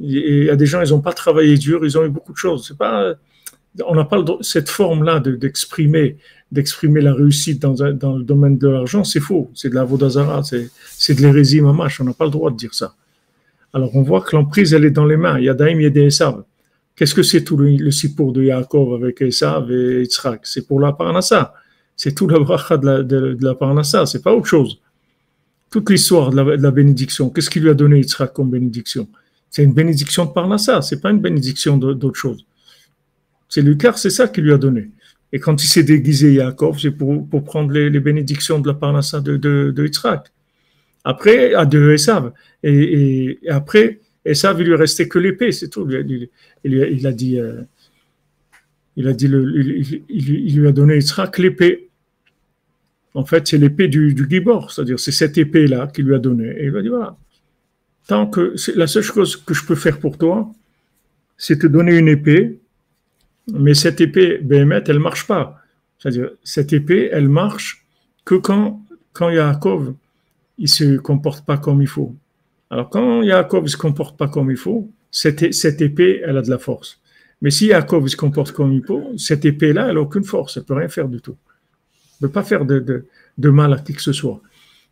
Et 0.00 0.38
il 0.38 0.44
y 0.44 0.50
a 0.50 0.56
des 0.56 0.66
gens, 0.66 0.82
ils 0.82 0.90
n'ont 0.90 1.00
pas 1.00 1.12
travaillé 1.12 1.56
dur, 1.56 1.84
ils 1.84 1.96
ont 1.96 2.04
eu 2.04 2.08
beaucoup 2.08 2.32
de 2.32 2.38
choses. 2.38 2.76
On 3.86 3.94
n'a 3.94 4.04
pas 4.04 4.24
cette 4.40 4.68
forme-là 4.68 5.20
d'exprimer 5.20 6.16
d'exprimer 6.52 7.00
la 7.00 7.14
réussite 7.14 7.60
dans, 7.60 7.74
le 7.82 8.22
domaine 8.22 8.58
de 8.58 8.68
l'argent, 8.68 9.04
c'est 9.04 9.20
faux. 9.20 9.50
C'est 9.54 9.70
de 9.70 9.74
la 9.74 9.84
vodazara, 9.84 10.42
c'est 10.44 11.14
de 11.14 11.22
l'hérésie 11.22 11.62
mamache. 11.62 12.00
On 12.00 12.04
n'a 12.04 12.12
pas 12.12 12.26
le 12.26 12.30
droit 12.30 12.50
de 12.50 12.56
dire 12.56 12.74
ça. 12.74 12.94
Alors 13.72 13.96
on 13.96 14.02
voit 14.02 14.20
que 14.20 14.36
l'emprise, 14.36 14.74
elle 14.74 14.84
est 14.84 14.90
dans 14.90 15.06
les 15.06 15.16
mains. 15.16 15.38
Il 15.38 15.46
y 15.46 15.48
a 15.48 15.54
Daim, 15.54 15.76
il 15.76 15.82
y 15.82 15.86
a 15.86 15.90
des 15.90 16.02
Esav. 16.02 16.44
Qu'est-ce 16.94 17.14
que 17.14 17.22
c'est 17.22 17.42
tout 17.42 17.56
le, 17.56 17.70
le 17.70 18.32
de 18.32 18.42
Yaakov 18.42 18.92
avec 18.92 19.22
Esav 19.22 19.72
et 19.72 20.02
Yitzhak? 20.02 20.40
C'est 20.44 20.66
pour 20.66 20.78
la 20.78 20.92
Parnassa. 20.92 21.54
C'est 21.96 22.14
tout 22.14 22.28
la 22.28 22.38
bracha 22.38 22.76
de 22.76 22.86
la, 22.86 23.02
de, 23.02 23.32
de 23.32 23.44
la 23.44 23.54
Parnassa. 23.54 24.04
C'est 24.04 24.22
pas 24.22 24.34
autre 24.34 24.46
chose. 24.46 24.78
Toute 25.70 25.88
l'histoire 25.88 26.28
de, 26.28 26.36
la, 26.36 26.70
bénédiction. 26.70 27.30
Qu'est-ce 27.30 27.48
qu'il 27.48 27.62
lui 27.62 27.70
a 27.70 27.74
donné 27.74 27.96
Yitzhak 27.96 28.34
comme 28.34 28.50
bénédiction? 28.50 29.08
C'est 29.48 29.64
une 29.64 29.72
bénédiction 29.72 30.26
de 30.26 30.32
Parnassa. 30.32 30.82
C'est 30.82 31.00
pas 31.00 31.10
une 31.10 31.20
bénédiction 31.20 31.78
d'autre 31.78 32.18
chose. 32.18 32.44
C'est 33.48 33.62
Lucas, 33.62 33.94
c'est 33.96 34.10
ça 34.10 34.28
qu'il 34.28 34.44
lui 34.44 34.52
a 34.52 34.58
donné. 34.58 34.90
Et 35.32 35.40
quand 35.40 35.62
il 35.64 35.66
s'est 35.66 35.82
déguisé 35.82 36.34
Yaakov, 36.34 36.78
c'est 36.78 36.90
pour, 36.90 37.26
prendre 37.44 37.72
les, 37.72 38.00
bénédictions 38.00 38.58
de 38.58 38.68
la 38.68 38.74
parnassa 38.74 39.20
de, 39.20 39.36
de, 39.36 39.72
de 39.74 39.84
Yitzhak. 39.84 40.30
Après, 41.04 41.54
à 41.54 41.64
de 41.64 41.92
Esav. 41.92 42.32
Et, 42.62 43.38
et, 43.42 43.50
après, 43.50 44.00
Esav, 44.24 44.60
il 44.60 44.68
lui 44.68 44.76
restait 44.76 45.08
que 45.08 45.18
l'épée, 45.18 45.50
c'est 45.50 45.68
tout. 45.68 45.88
Il, 45.90 46.28
il, 46.64 47.06
a 47.06 47.12
dit, 47.12 47.40
euh, 47.40 47.62
il 48.96 49.08
a 49.08 49.14
dit, 49.14 49.26
il, 49.26 50.58
lui 50.58 50.68
a 50.68 50.72
donné 50.72 50.96
Yitzhak 50.96 51.38
l'épée. 51.38 51.88
En 53.14 53.24
fait, 53.24 53.46
c'est 53.48 53.58
l'épée 53.58 53.88
du, 53.88 54.14
du 54.14 54.26
Gibor, 54.28 54.70
c'est-à-dire 54.70 55.00
c'est 55.00 55.12
cette 55.12 55.36
épée-là 55.38 55.86
qu'il 55.88 56.06
lui 56.06 56.14
a 56.14 56.18
donnée. 56.18 56.54
Et 56.58 56.64
il 56.64 56.70
lui 56.70 56.78
a 56.78 56.82
dit, 56.82 56.88
voilà, 56.88 57.16
tant 58.06 58.26
que 58.26 58.54
la 58.74 58.86
seule 58.86 59.02
chose 59.02 59.36
que 59.36 59.54
je 59.54 59.64
peux 59.64 59.74
faire 59.74 59.98
pour 59.98 60.18
toi, 60.18 60.50
c'est 61.36 61.58
te 61.58 61.66
donner 61.66 61.96
une 61.98 62.08
épée 62.08 62.61
mais 63.48 63.74
cette 63.74 64.00
épée 64.00 64.38
Béhémet, 64.38 64.84
elle 64.86 64.98
marche 64.98 65.26
pas. 65.26 65.58
C'est-à-dire, 65.98 66.30
cette 66.42 66.72
épée, 66.72 67.08
elle 67.12 67.28
marche 67.28 67.84
que 68.24 68.34
quand, 68.34 68.82
quand 69.12 69.30
Yaakov, 69.30 69.94
il 70.58 70.68
se 70.68 70.96
comporte 70.96 71.44
pas 71.44 71.58
comme 71.58 71.82
il 71.82 71.88
faut. 71.88 72.14
Alors, 72.70 72.88
quand 72.88 73.22
Yaakov 73.22 73.64
ne 73.64 73.68
se 73.68 73.76
comporte 73.76 74.16
pas 74.16 74.28
comme 74.28 74.50
il 74.50 74.56
faut, 74.56 74.90
cette, 75.10 75.52
cette 75.52 75.80
épée, 75.80 76.22
elle 76.24 76.36
a 76.36 76.42
de 76.42 76.50
la 76.50 76.58
force. 76.58 77.00
Mais 77.40 77.50
si 77.50 77.66
Yaakov 77.66 78.06
se 78.06 78.16
comporte 78.16 78.52
comme 78.52 78.72
il 78.72 78.84
faut, 78.84 79.12
cette 79.16 79.44
épée-là, 79.44 79.88
elle 79.88 79.94
n'a 79.94 80.00
aucune 80.00 80.24
force, 80.24 80.56
elle 80.56 80.64
peut 80.64 80.74
rien 80.74 80.88
faire 80.88 81.08
du 81.08 81.20
tout. 81.20 81.36
Elle 82.20 82.22
ne 82.22 82.26
peut 82.28 82.32
pas 82.32 82.44
faire 82.44 82.64
de, 82.64 82.78
de, 82.78 83.04
de, 83.36 83.50
mal 83.50 83.72
à 83.72 83.78
qui 83.78 83.92
que 83.92 84.02
ce 84.02 84.12
soit. 84.12 84.40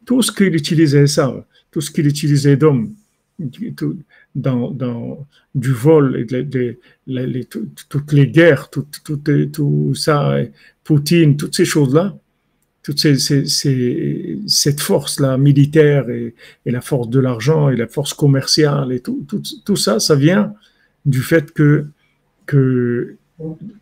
tout 0.05 0.21
ce 0.23 0.33
qu'il 0.33 0.55
utilisait 0.55 1.07
ça, 1.07 1.33
tout 1.71 1.81
ce 1.81 1.91
qu'il 1.91 2.07
utilisait 2.07 2.57
d'homme, 2.57 2.95
dans, 4.35 4.71
dans, 4.71 5.27
du 5.55 5.73
vol, 5.73 6.17
et 6.17 6.79
les, 7.07 7.45
toutes 7.89 8.13
les 8.13 8.29
guerres, 8.29 8.71
tout, 8.71 8.87
tout, 9.05 9.21
tout 9.53 9.95
ça, 9.95 10.37
Poutine, 10.85 11.37
toutes 11.37 11.55
ces 11.55 11.65
choses-là, 11.65 12.17
toute 12.83 12.99
ces, 12.99 13.17
ces, 13.19 14.39
cette 14.47 14.81
force-là 14.81 15.37
militaire 15.37 16.09
et, 16.11 16.35
et, 16.67 16.71
la 16.71 16.81
force 16.81 17.09
de 17.09 17.21
l'argent 17.21 17.69
et 17.69 17.77
la 17.77 17.87
force 17.87 18.15
commerciale 18.15 18.93
et 18.93 19.01
tout, 19.01 19.25
tout, 19.29 19.43
tout 19.65 19.77
ça, 19.77 20.01
ça 20.01 20.17
vient 20.17 20.55
du 21.05 21.21
fait 21.21 21.53
que, 21.53 21.87
que 22.47 23.17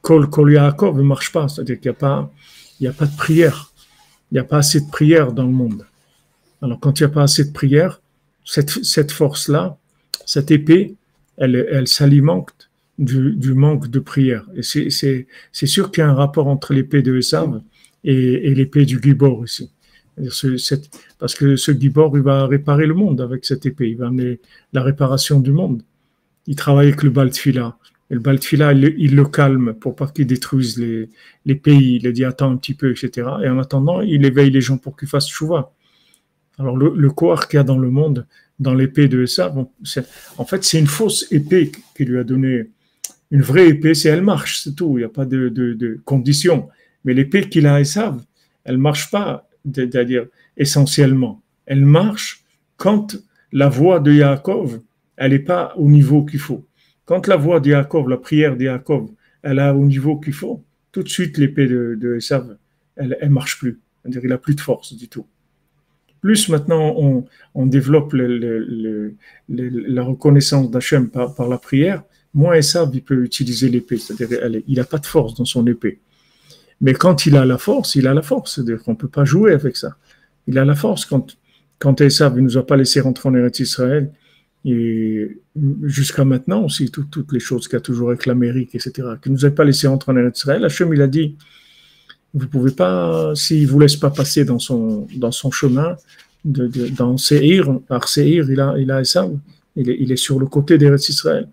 Kol, 0.02 0.28
Kol 0.28 0.52
Yaakov 0.52 0.98
ne 0.98 1.02
marche 1.02 1.32
pas, 1.32 1.48
c'est-à-dire 1.48 1.80
qu'il 1.80 1.90
n'y 1.90 1.96
a, 1.96 1.98
pas, 1.98 2.30
a 2.84 2.92
pas 2.92 3.06
de 3.06 3.16
prière, 3.16 3.72
il 4.30 4.34
n'y 4.34 4.40
a 4.40 4.44
pas 4.44 4.58
assez 4.58 4.80
de 4.80 4.90
prière 4.90 5.32
dans 5.32 5.44
le 5.44 5.52
monde. 5.52 5.86
Alors 6.60 6.78
quand 6.78 7.00
il 7.00 7.04
n'y 7.04 7.10
a 7.10 7.14
pas 7.14 7.22
assez 7.22 7.44
de 7.44 7.52
prière, 7.52 8.02
cette, 8.44 8.84
cette 8.84 9.12
force-là, 9.12 9.77
cette 10.26 10.50
épée, 10.50 10.94
elle, 11.36 11.66
elle 11.70 11.88
s'alimente 11.88 12.70
du, 12.98 13.32
du, 13.32 13.54
manque 13.54 13.88
de 13.88 14.00
prière. 14.00 14.46
Et 14.56 14.62
c'est 14.62 15.66
sûr 15.66 15.90
qu'il 15.90 16.02
y 16.02 16.06
a 16.06 16.10
un 16.10 16.14
rapport 16.14 16.48
entre 16.48 16.72
l'épée 16.74 17.02
de 17.02 17.16
Esav 17.16 17.60
et, 18.04 18.48
et 18.48 18.54
l'épée 18.54 18.84
du 18.84 19.00
Gibor 19.02 19.38
aussi. 19.38 19.70
Parce 21.18 21.34
que 21.34 21.56
ce 21.56 21.72
Gibor, 21.72 22.16
il 22.16 22.22
va 22.22 22.46
réparer 22.46 22.86
le 22.86 22.94
monde 22.94 23.20
avec 23.20 23.44
cette 23.44 23.66
épée, 23.66 23.90
il 23.90 23.96
va 23.96 24.08
amener 24.08 24.40
la 24.72 24.82
réparation 24.82 25.40
du 25.40 25.52
monde. 25.52 25.82
Il 26.46 26.56
travaille 26.56 26.88
avec 26.88 27.02
le 27.02 27.10
Baltfila. 27.10 27.78
Et 28.10 28.14
le 28.14 28.20
Baltfila, 28.20 28.72
il, 28.72 29.14
le 29.14 29.24
calme 29.24 29.74
pour 29.74 29.94
pas 29.94 30.08
qu'il 30.08 30.26
détruise 30.26 30.78
les, 30.78 31.10
les, 31.44 31.54
pays. 31.54 32.00
Il 32.02 32.12
dit 32.12 32.24
attends 32.24 32.50
un 32.50 32.56
petit 32.56 32.74
peu, 32.74 32.90
etc. 32.90 33.28
Et 33.44 33.48
en 33.48 33.58
attendant, 33.58 34.00
il 34.00 34.24
éveille 34.24 34.50
les 34.50 34.62
gens 34.62 34.78
pour 34.78 34.96
qu'ils 34.96 35.08
fassent 35.08 35.28
chouva. 35.28 35.72
Alors 36.58 36.76
le, 36.76 36.92
le 36.96 37.10
qu'il 37.10 37.56
y 37.56 37.60
a 37.60 37.64
dans 37.64 37.78
le 37.78 37.90
monde, 37.90 38.26
dans 38.58 38.74
l'épée 38.74 39.08
de 39.08 39.24
bon, 39.52 39.70
en 40.38 40.44
fait, 40.44 40.64
c'est 40.64 40.78
une 40.78 40.86
fausse 40.86 41.26
épée 41.30 41.70
qui 41.96 42.04
lui 42.04 42.18
a 42.18 42.24
donné 42.24 42.70
une 43.30 43.42
vraie 43.42 43.68
épée, 43.68 43.94
c'est 43.94 44.08
elle 44.08 44.22
marche, 44.22 44.62
c'est 44.62 44.74
tout. 44.74 44.96
Il 44.96 45.00
n'y 45.00 45.04
a 45.04 45.10
pas 45.10 45.26
de, 45.26 45.48
de, 45.48 45.74
de 45.74 46.00
conditions. 46.04 46.68
Mais 47.04 47.14
l'épée 47.14 47.48
qu'il 47.48 47.66
a 47.66 47.74
à 47.74 47.80
Esav, 47.80 48.22
elle 48.64 48.78
marche 48.78 49.10
pas, 49.10 49.48
c'est-à-dire 49.74 50.26
essentiellement. 50.56 51.42
Elle 51.66 51.84
marche 51.84 52.44
quand 52.76 53.16
la 53.52 53.68
voix 53.68 54.00
de 54.00 54.12
Yaakov, 54.12 54.80
elle 55.16 55.32
n'est 55.32 55.38
pas 55.38 55.74
au 55.76 55.88
niveau 55.88 56.24
qu'il 56.24 56.40
faut. 56.40 56.66
Quand 57.04 57.26
la 57.26 57.36
voix 57.36 57.60
de 57.60 57.70
Yaakov, 57.70 58.08
la 58.08 58.16
prière 58.16 58.56
de 58.56 58.64
Yaakov, 58.64 59.10
elle 59.42 59.58
est 59.58 59.70
au 59.70 59.84
niveau 59.84 60.18
qu'il 60.18 60.32
faut, 60.32 60.64
tout 60.92 61.02
de 61.02 61.08
suite 61.08 61.38
l'épée 61.38 61.66
de, 61.66 61.96
de 62.00 62.16
Esav, 62.16 62.56
elle, 62.96 63.16
elle 63.20 63.30
marche 63.30 63.58
plus. 63.58 63.78
C'est-à-dire 64.02 64.22
il 64.24 64.30
n'a 64.30 64.38
plus 64.38 64.54
de 64.54 64.60
force 64.60 64.94
du 64.94 65.08
tout. 65.08 65.26
Plus 66.20 66.48
maintenant 66.48 67.24
on, 67.54 67.66
développe 67.66 68.12
la 69.48 70.02
reconnaissance 70.02 70.70
d'Hachem 70.70 71.08
par, 71.08 71.48
la 71.48 71.58
prière, 71.58 72.02
moins 72.34 72.54
Esav 72.54 72.90
il 72.92 73.02
peut 73.02 73.24
utiliser 73.24 73.68
l'épée. 73.68 73.98
C'est-à-dire 73.98 74.40
il 74.66 74.76
n'a 74.76 74.84
pas 74.84 74.98
de 74.98 75.06
force 75.06 75.34
dans 75.34 75.44
son 75.44 75.66
épée. 75.66 76.00
Mais 76.80 76.94
quand 76.94 77.26
il 77.26 77.36
a 77.36 77.44
la 77.44 77.58
force, 77.58 77.96
il 77.96 78.06
a 78.06 78.14
la 78.14 78.22
force. 78.22 78.54
C'est-à-dire 78.54 78.82
qu'on 78.82 78.92
ne 78.92 78.96
peut 78.96 79.08
pas 79.08 79.24
jouer 79.24 79.52
avec 79.52 79.76
ça. 79.76 79.96
Il 80.46 80.58
a 80.58 80.64
la 80.64 80.74
force. 80.74 81.04
Quand, 81.04 81.36
quand 81.78 82.00
Esav 82.00 82.36
ne 82.36 82.42
nous 82.42 82.56
a 82.56 82.66
pas 82.66 82.76
laissé 82.76 83.00
rentrer 83.00 83.28
en 83.28 83.34
Eretz 83.34 83.60
Israël, 83.60 84.12
et 84.64 85.38
jusqu'à 85.84 86.24
maintenant 86.24 86.64
aussi, 86.64 86.90
toutes 86.90 87.32
les 87.32 87.40
choses 87.40 87.68
qu'a 87.68 87.80
toujours 87.80 88.10
avec 88.10 88.26
l'Amérique, 88.26 88.74
etc., 88.74 89.08
qui 89.22 89.30
ne 89.30 89.34
nous 89.34 89.44
a 89.44 89.50
pas 89.50 89.64
laissé 89.64 89.86
rentrer 89.86 90.12
en 90.12 90.16
Eretz 90.16 90.38
Israël, 90.38 90.64
Hachem, 90.64 90.92
il 90.92 91.02
a 91.02 91.06
dit, 91.06 91.36
vous 92.34 92.48
pouvez 92.48 92.72
pas, 92.72 93.34
s'il 93.34 93.66
vous 93.66 93.80
laisse 93.80 93.96
pas 93.96 94.10
passer 94.10 94.44
dans 94.44 94.58
son, 94.58 95.06
dans 95.16 95.32
son 95.32 95.50
chemin, 95.50 95.96
dans 96.44 97.16
Seir, 97.16 97.80
par 97.88 98.08
Seir, 98.08 98.50
il 98.50 98.60
a, 98.60 98.74
il 98.78 98.90
a 98.90 99.00
Esav, 99.00 99.32
il 99.76 99.90
est, 99.90 99.96
il 99.98 100.12
est 100.12 100.16
sur 100.16 100.38
le 100.38 100.46
côté 100.46 100.78
d'Eretz 100.78 101.08
Israël. 101.08 101.48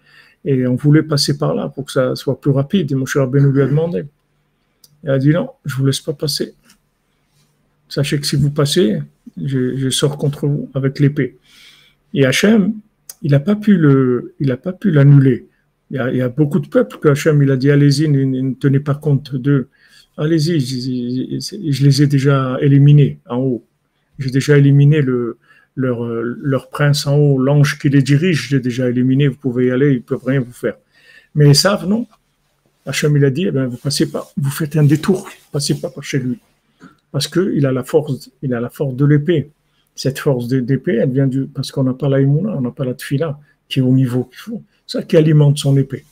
Et 0.46 0.68
on 0.68 0.76
voulait 0.76 1.04
passer 1.04 1.38
par 1.38 1.56
là 1.56 1.70
pour 1.70 1.86
que 1.86 1.92
ça 1.92 2.16
soit 2.16 2.40
plus 2.40 2.52
rapide. 2.52 2.92
Et 2.92 2.96
mon 2.96 3.08
cher 3.08 3.24
Rabbeinu 3.24 3.52
lui 3.52 3.64
a 3.64 3.66
demandé. 3.66 4.06
Il 5.04 5.10
a 5.10 5.18
dit 5.18 5.32
non, 5.32 5.50
je 5.66 5.76
vous 5.76 5.86
laisse 5.86 6.00
pas 6.00 6.14
passer. 6.14 6.54
Sachez 7.90 8.20
que 8.20 8.28
si 8.28 8.36
vous 8.36 8.52
passez, 8.52 9.02
je, 9.44 9.90
sors 9.90 10.18
contre 10.18 10.48
vous 10.48 10.70
avec 10.76 11.00
l'épée. 11.00 11.38
Et 12.14 12.26
Hachem, 12.26 12.74
il 13.24 13.32
n'a 13.32 13.40
pas 13.40 13.56
pu 13.56 13.78
le, 13.78 14.36
il 14.40 14.52
a 14.52 14.58
pas 14.58 14.72
pu 14.72 14.92
l'annuler. 14.92 15.48
Il, 15.92 15.98
y, 15.98 16.22
a, 16.22 16.30
beaucoup 16.30 16.60
de 16.60 16.68
peuples 16.68 16.98
que 16.98 17.10
Hachem, 17.10 17.42
il 17.44 17.52
a 17.52 17.58
dit 17.58 17.70
allez-y, 17.70 18.08
ne, 18.10 18.54
tenez 18.54 18.80
pas 18.80 18.96
compte 18.96 19.36
d'eux. 19.36 19.70
Allez-y, 20.18 20.59
je, 20.59 21.84
les 21.84 22.01
ai 22.03 22.07
déjà 22.07 22.57
éliminés 22.61 23.20
en 23.28 23.38
haut. 23.38 23.63
J'ai 24.18 24.30
déjà 24.30 24.57
éliminé 24.57 25.01
le, 25.01 25.38
leur, 25.76 26.70
prince 26.70 27.05
en 27.05 27.18
haut, 27.18 27.38
l'ange 27.38 27.78
qui 27.78 27.89
les 27.89 28.01
dirige, 28.01 28.47
j'ai 28.49 28.59
déjà 28.61 28.89
éliminé, 28.89 29.28
vous 29.28 29.36
pouvez 29.36 29.68
y 29.68 29.72
aller, 29.72 29.91
ils 29.91 29.97
ne 29.97 29.99
peuvent 29.99 30.24
rien 30.26 30.39
vous 30.39 30.53
faire. 30.53 30.76
Mais 31.34 31.49
ils 31.49 31.55
savent, 31.55 31.86
non, 31.86 32.07
Hachem, 32.86 33.18
il 33.18 33.26
a 33.26 33.30
dit, 33.30 33.45
eh 33.47 33.51
bien, 33.51 33.68
vous 33.68 33.78
passez 33.78 34.09
pas, 34.09 34.32
vous 34.38 34.51
faites 34.51 34.78
un 34.78 34.84
détour, 34.84 35.28
passez 35.51 35.80
pas 35.80 35.89
par 35.89 36.03
chez 36.03 36.20
lui. 36.20 36.39
Parce 37.11 37.28
qu'il 37.28 37.66
a 37.66 37.72
la 37.72 37.84
force, 37.84 38.30
il 38.41 38.53
a 38.53 38.61
la 38.61 38.70
force 38.70 38.95
de 38.95 39.05
l'épée. 39.05 39.49
Cette 39.95 40.20
force 40.20 40.47
d'épée, 40.47 40.95
elle 40.95 41.11
vient 41.11 41.28
du, 41.28 41.45
parce 41.45 41.72
qu'on 41.72 41.84
n'a 41.84 41.93
pas 41.93 42.09
la 42.09 42.20
on 42.20 42.61
n'a 42.61 42.72
pas 42.72 42.86
la 42.86 42.93
tfila, 42.93 43.39
qui 43.68 43.80
est 43.80 43.82
au 43.82 43.93
niveau 43.93 44.26
qu'il 44.26 44.38
faut. 44.38 44.61
Ça 44.86 45.01
qui 45.01 45.18
alimente 45.18 45.57
son 45.57 45.76
épée. 45.78 46.03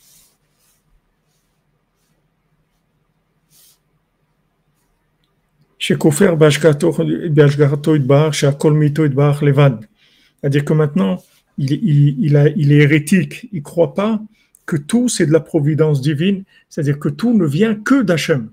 C'est-à-dire 10.40 10.64
que 10.64 10.72
maintenant, 10.72 11.22
il, 11.58 11.72
il, 11.72 12.24
il, 12.24 12.36
a, 12.36 12.48
il 12.48 12.72
est 12.72 12.76
hérétique, 12.76 13.48
il 13.52 13.58
ne 13.58 13.62
croit 13.62 13.92
pas 13.92 14.22
que 14.64 14.76
tout 14.78 15.10
c'est 15.10 15.26
de 15.26 15.32
la 15.32 15.40
providence 15.40 16.00
divine, 16.00 16.44
c'est-à-dire 16.70 16.98
que 16.98 17.10
tout 17.10 17.36
ne 17.36 17.44
vient 17.44 17.74
que 17.74 18.02
d'Hachem. 18.02 18.48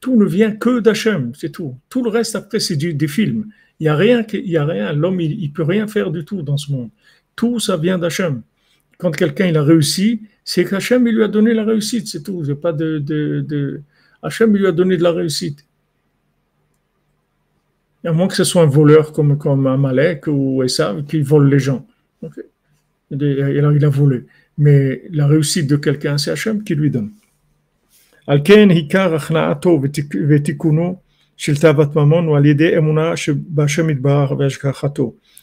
Tout 0.00 0.16
ne 0.16 0.26
vient 0.26 0.52
que 0.52 0.80
d'Hachem, 0.80 1.32
c'est 1.34 1.50
tout. 1.50 1.78
Tout 1.88 2.04
le 2.04 2.10
reste 2.10 2.36
après 2.36 2.60
c'est 2.60 2.76
des 2.76 3.08
films. 3.08 3.46
Il 3.80 3.86
y 3.86 3.88
a 3.88 3.96
rien, 3.96 4.22
il 4.34 4.50
y 4.50 4.58
a 4.58 4.66
rien. 4.66 4.92
L'homme 4.92 5.18
il, 5.18 5.42
il, 5.42 5.50
peut 5.50 5.62
rien 5.62 5.86
faire 5.86 6.10
du 6.10 6.26
tout 6.26 6.42
dans 6.42 6.58
ce 6.58 6.70
monde. 6.72 6.90
Tout 7.36 7.58
ça 7.58 7.78
vient 7.78 7.96
d'Hachem. 7.96 8.42
Quand 8.98 9.12
quelqu'un 9.12 9.46
il 9.46 9.56
a 9.56 9.62
réussi, 9.62 10.20
c'est 10.44 10.66
qu'Hachem 10.66 11.06
il 11.06 11.14
lui 11.14 11.24
a 11.24 11.28
donné 11.28 11.54
la 11.54 11.64
réussite, 11.64 12.06
c'est 12.06 12.22
tout. 12.22 12.44
Pas 12.56 12.74
de, 12.74 12.98
de, 12.98 13.40
de, 13.40 13.80
Hachem 14.22 14.54
il 14.54 14.60
lui 14.60 14.66
a 14.66 14.72
donné 14.72 14.98
de 14.98 15.02
la 15.02 15.12
réussite. 15.12 15.64
À 18.04 18.12
moins 18.12 18.28
que 18.28 18.34
ce 18.34 18.44
soit 18.44 18.62
un 18.62 18.66
voleur 18.66 19.12
comme, 19.12 19.38
comme 19.38 19.66
Amalek 19.66 20.26
ou 20.26 20.62
Esav 20.62 21.04
qui 21.04 21.22
vole 21.22 21.48
les 21.48 21.60
gens. 21.60 21.86
Okay. 22.22 22.42
Et 23.20 23.58
alors 23.58 23.72
il 23.72 23.84
a 23.84 23.88
volé 23.88 24.24
mais 24.58 25.02
la 25.10 25.26
réussite 25.26 25.66
de 25.66 25.76
quelqu'un, 25.76 26.18
c'est 26.18 26.30
Hachem 26.30 26.62
qui 26.62 26.74
lui 26.74 26.90
donne. 26.90 27.10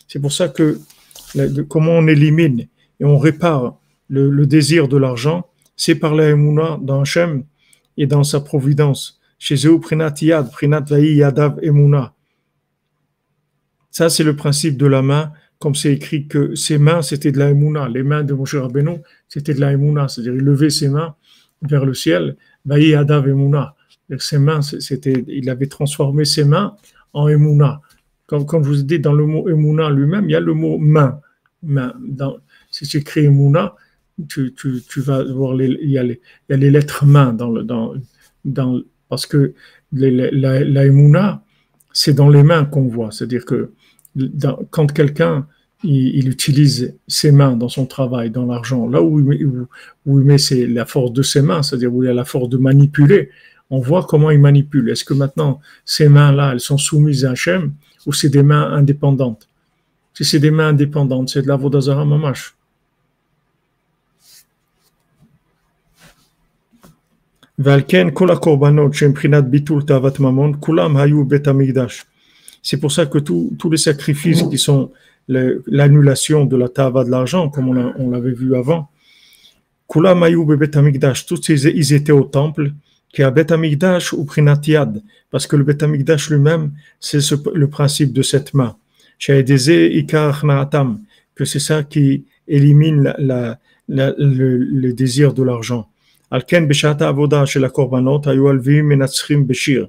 C'est 0.08 0.22
pour 0.22 0.32
ça 0.32 0.48
que 0.50 0.80
comment 1.68 1.92
on 1.92 2.08
élimine 2.08 2.68
et 3.00 3.06
on 3.06 3.18
répare 3.18 3.78
le, 4.08 4.30
le 4.30 4.46
désir 4.46 4.88
de 4.88 4.98
l'argent, 4.98 5.48
c'est 5.76 5.96
par 5.96 6.16
la 6.16 6.30
emuna 6.30 6.80
dans 6.82 7.02
Hachem 7.02 7.44
et 7.98 8.08
dans 8.08 8.24
sa 8.24 8.40
providence. 8.40 9.20
Chez 9.38 9.68
eux, 9.68 9.80
prinat 9.80 10.14
yad, 10.22 10.50
prinat 10.52 10.86
yadav 10.90 11.60
emuna. 11.62 12.14
Ça, 14.00 14.10
c'est 14.10 14.24
le 14.24 14.34
principe 14.34 14.78
de 14.78 14.86
la 14.86 15.02
main 15.02 15.34
comme 15.60 15.76
c'est 15.76 15.92
écrit 15.92 16.26
que 16.26 16.56
ses 16.56 16.78
mains, 16.78 17.02
c'était 17.02 17.34
de 17.34 17.38
la 17.38 17.50
émouna. 17.50 17.90
Les 17.90 18.02
mains 18.02 18.24
de 18.24 18.34
Moshe 18.34 18.56
Rabbeinu, 18.56 19.00
c'était 19.28 19.54
de 19.54 19.60
la 19.60 19.74
émouna. 19.74 20.08
C'est-à-dire, 20.08 20.36
il 20.36 20.40
levait 20.40 20.70
ses 20.70 20.88
mains 20.88 21.16
vers 21.64 21.86
le 21.86 21.94
ciel. 21.94 22.38
Vaï 22.66 22.96
Adav 22.96 23.28
Emouna. 23.28 23.76
Ses 24.18 24.38
mains, 24.38 24.62
c'était, 24.62 25.26
il 25.28 25.50
avait 25.50 25.68
transformé 25.68 26.24
ses 26.24 26.46
mains 26.46 26.78
en 27.12 27.28
émouna. 27.28 27.82
Comme, 28.26 28.64
je 28.64 28.70
vous 28.70 28.80
ai 28.80 28.84
dit, 28.84 29.00
dans 29.00 29.12
le 29.12 29.26
mot 29.26 29.50
émouna 29.50 29.90
lui-même, 29.90 30.30
il 30.30 30.32
y 30.32 30.36
a 30.36 30.40
le 30.40 30.54
mot 30.54 30.78
main. 30.78 31.20
main. 31.62 31.94
Dans, 32.00 32.38
si 32.72 32.88
tu 32.88 33.00
écris 33.00 33.26
émouna, 33.26 33.76
tu, 34.30 34.54
vas 34.96 35.26
voir 35.26 35.56
les, 35.56 35.78
il, 35.82 35.90
y 35.90 35.98
a 35.98 36.04
les, 36.04 36.72
lettres 36.72 37.06
main 37.06 37.34
dans 37.34 37.52
le, 37.52 37.64
dans, 37.64 37.96
dans, 38.46 38.82
parce 39.10 39.26
que 39.26 39.54
les, 39.92 40.10
la, 40.32 40.64
la 40.64 40.86
émouna, 40.86 41.44
c'est 41.92 42.14
dans 42.14 42.30
les 42.30 42.44
mains 42.44 42.64
qu'on 42.64 42.88
voit. 42.88 43.12
C'est-à-dire 43.12 43.44
que 43.44 43.74
quand 44.71 44.93
quelqu'un 44.93 45.47
il, 45.83 46.29
utilise 46.29 46.95
ses 47.07 47.33
mains 47.33 47.57
dans 47.57 47.69
son 47.69 47.87
travail, 47.87 48.31
dans 48.31 48.47
l'argent, 48.47 48.89
là 48.89 49.03
où, 49.03 49.21
où, 49.21 49.67
où 50.07 50.21
il 50.21 50.25
met 50.25 50.39
c'est 50.39 50.67
la 50.67 50.87
force 50.87 51.13
de 51.13 51.23
ses 51.23 51.43
mains, 51.43 51.63
c'est-à-dire 51.63 51.93
où 51.95 52.03
il 52.03 52.09
a 52.09 52.15
la 52.15 52.25
force 52.25 52.49
de 52.49 52.57
manipuler, 52.57 53.31
on 53.71 53.81
voit 53.81 54.05
comment 54.05 54.31
il 54.31 54.41
manipule. 54.41 54.91
Est-ce 54.91 55.05
que 55.05 55.15
maintenant 55.15 55.61
ces 55.85 56.09
mains-là, 56.09 56.53
elles 56.53 56.61
sont 56.61 56.79
soumises 56.79 57.25
à 57.25 57.33
Hachem 57.33 57.73
ou 58.07 58.13
c'est 58.13 58.29
des 58.29 58.43
mains 58.43 58.73
indépendantes 58.73 59.49
Si 60.15 60.25
c'est 60.25 60.39
des 60.39 60.51
mains 60.51 60.69
indépendantes, 60.69 61.29
c'est 61.31 61.43
de 61.43 61.49
la 61.49 61.57
Vodazara 61.57 62.05
Mamash. 62.05 62.55
ועל 67.59 67.81
כן 67.89 68.09
כל 68.13 68.31
הקורבנות 68.31 68.95
שהם 68.95 69.13
בחינת 69.13 69.45
ביטול 69.45 69.83
תאוות 69.83 70.21
ממון, 70.21 70.53
כולם 70.61 70.97
היו 70.97 71.25
בית 71.25 71.47
המקדש. 71.47 72.05
C'est 72.62 72.78
pour 72.78 72.92
ça 72.92 73.06
que 73.06 73.20
tous 73.20 73.70
les 73.70 73.78
sacrifices 73.78 74.44
qui 74.44 74.58
sont 74.58 74.92
l'annulation 75.28 76.46
de 76.46 76.58
la 76.58 76.70
tava 76.70 77.04
de 77.04 77.12
l'argent, 77.12 77.50
comme 77.50 77.70
on 77.70 78.10
l'avait 78.10 78.32
vu 78.32 78.56
avant, 78.56 78.90
Kula 79.90 80.16
tous 81.28 81.50
ils 81.50 81.94
étaient 81.94 82.12
au 82.12 82.24
temple, 82.24 82.72
qui 83.12 83.24
Bet 83.32 83.48
ou 84.14 84.26
Prinatiad, 84.26 85.02
parce 85.32 85.48
que 85.48 85.56
le 85.56 85.64
Bet 85.64 85.78
lui-même, 86.30 86.72
c'est 87.00 87.20
le 87.54 87.68
principe 87.68 88.14
de 88.14 88.22
cette 88.22 88.54
main. 88.54 88.76
Que 91.36 91.46
c'est 91.46 91.60
ça 91.60 91.84
qui 91.84 92.26
élimine 92.48 93.14
le, 93.88 94.92
désir 94.92 95.34
de 95.34 95.44
l'argent. 95.44 95.88
Beshir. 99.46 99.88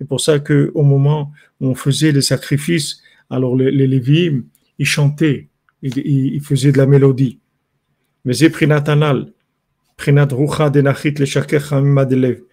C'est 0.00 0.08
pour 0.08 0.22
ça 0.22 0.38
qu'au 0.38 0.82
moment 0.82 1.30
où 1.60 1.68
on 1.68 1.74
faisait 1.74 2.10
les 2.10 2.22
sacrifices, 2.22 3.02
alors 3.28 3.54
les, 3.54 3.70
les 3.70 4.42
ils 4.78 4.86
chantaient, 4.86 5.50
ils, 5.82 6.40
faisaient 6.40 6.72
de 6.72 6.78
la 6.78 6.86
mélodie. 6.86 7.38
Mais 8.24 8.48
Prinatanal, 8.48 9.30
Prinat 9.98 10.28
Rucha 10.32 10.70
Denachit 10.70 11.12
le 11.18 12.46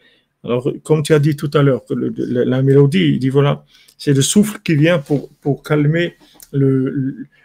Alors, 0.43 0.74
comme 0.84 1.04
tu 1.04 1.14
as 1.14 1.20
dit 1.20 1.38
tout 1.38 1.50
à 1.54 1.64
l'heure, 1.64 1.86
que 1.86 1.93
la 1.93 2.62
mélodie, 2.62 3.14
il 3.14 3.20
dit 3.20 3.30
voilà, 3.30 3.64
c'est 3.98 4.14
le 4.14 4.22
souffle 4.22 4.60
qui 4.62 4.76
vient 4.76 5.00
pour, 5.00 5.34
pour 5.36 5.64
calmer 5.64 6.16
le, 6.52 6.89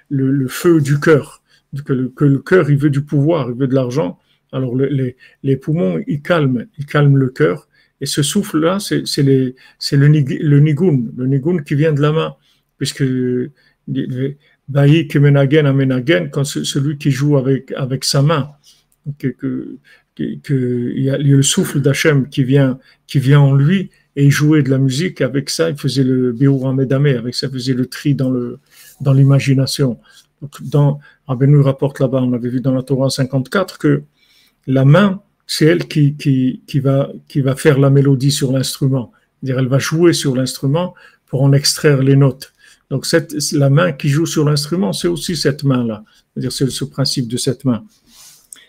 le, 0.08 0.32
le 0.32 0.48
feu 0.48 0.80
du 0.80 0.98
cœur. 0.98 1.44
Que 1.86 1.92
le, 1.92 2.08
que 2.08 2.24
le 2.24 2.40
cœur, 2.40 2.70
il 2.70 2.76
veut 2.76 2.90
du 2.90 3.02
pouvoir, 3.02 3.50
il 3.50 3.54
veut 3.54 3.68
de 3.68 3.74
l'argent. 3.76 4.18
Alors, 4.50 4.74
les, 4.74 5.16
les 5.44 5.56
poumons, 5.56 6.02
ils 6.08 6.22
calment, 6.22 6.66
ils 6.76 6.86
calment 6.86 7.16
le 7.16 7.28
cœur 7.28 7.68
et 8.02 8.06
ce 8.06 8.22
souffle-là, 8.22 8.80
c'est 8.80 9.22
le, 9.22 9.54
le 9.92 10.58
nigun, 10.58 11.04
le 11.16 11.26
nigun 11.26 11.58
qui 11.62 11.76
vient 11.76 11.92
de 11.92 12.02
la 12.02 12.10
main, 12.10 12.34
puisque 12.76 13.04
Baïk 14.68 15.14
menagen 15.14 15.66
amenagen, 15.66 16.28
quand 16.28 16.42
celui 16.42 16.98
qui 16.98 17.12
joue 17.12 17.36
avec, 17.36 18.04
sa 18.04 18.22
main, 18.22 18.50
que, 19.18 19.78
il 20.18 21.02
y 21.02 21.10
a 21.10 21.16
le 21.16 21.42
souffle 21.42 21.80
d'Hachem 21.80 22.28
qui 22.28 22.42
vient, 22.42 22.78
en 23.38 23.54
lui, 23.54 23.90
et 24.16 24.24
il 24.24 24.32
jouait 24.32 24.64
de 24.64 24.70
la 24.70 24.78
musique, 24.78 25.20
avec 25.20 25.48
ça, 25.48 25.70
il 25.70 25.76
faisait 25.76 26.02
le 26.02 26.32
Béoura 26.32 26.74
Medamé, 26.74 27.14
avec 27.14 27.36
ça, 27.36 27.46
il 27.46 27.52
faisait 27.52 27.72
le 27.72 27.86
tri 27.86 28.16
dans 28.16 29.12
l'imagination. 29.14 30.00
Dans, 30.60 30.98
nous 31.40 31.62
rapporte 31.62 32.00
là-bas, 32.00 32.20
on 32.20 32.32
avait 32.32 32.48
vu 32.48 32.60
dans 32.60 32.74
la 32.74 32.82
Torah 32.82 33.10
54 33.10 33.78
que 33.78 34.02
la 34.66 34.84
main, 34.84 35.22
c'est 35.46 35.66
elle 35.66 35.86
qui, 35.86 36.14
qui, 36.14 36.62
qui, 36.66 36.80
va, 36.80 37.10
qui 37.28 37.40
va 37.40 37.56
faire 37.56 37.78
la 37.78 37.90
mélodie 37.90 38.30
sur 38.30 38.52
l'instrument. 38.52 39.12
C'est-à-dire, 39.42 39.58
elle 39.60 39.68
va 39.68 39.78
jouer 39.78 40.12
sur 40.12 40.34
l'instrument 40.34 40.94
pour 41.26 41.42
en 41.42 41.52
extraire 41.52 42.02
les 42.02 42.16
notes. 42.16 42.52
Donc, 42.90 43.06
cette, 43.06 43.34
la 43.52 43.70
main 43.70 43.92
qui 43.92 44.08
joue 44.08 44.26
sur 44.26 44.44
l'instrument, 44.44 44.92
c'est 44.92 45.08
aussi 45.08 45.36
cette 45.36 45.64
main-là. 45.64 46.04
C'est-à-dire, 46.32 46.52
c'est 46.52 46.70
ce 46.70 46.84
principe 46.84 47.28
de 47.28 47.36
cette 47.36 47.64
main. 47.64 47.84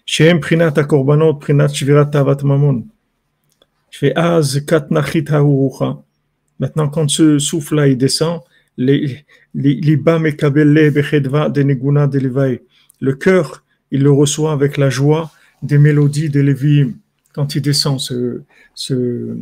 Shem 0.05 0.39
prinat 0.39 0.71
korbanot, 0.71 1.35
prinat 1.35 1.69
shvirat. 1.69 2.11
Je 3.91 3.97
fais 3.97 4.13
az 4.15 4.61
Maintenant, 6.59 6.87
quand 6.89 7.09
ce 7.09 7.39
souffle-là, 7.39 7.87
il 7.87 7.97
descend, 7.97 8.41
les 8.77 9.25
le 13.01 13.13
cœur, 13.13 13.63
il 13.91 14.01
le 14.01 14.11
reçoit 14.11 14.51
avec 14.51 14.77
la 14.77 14.89
joie 14.89 15.31
des 15.63 15.79
mélodies 15.79 16.29
de 16.29 16.41
Lévi'im, 16.41 16.93
quand 17.33 17.55
il 17.55 17.61
descend 17.61 17.99
ce, 17.99 18.43
ce, 18.75 19.35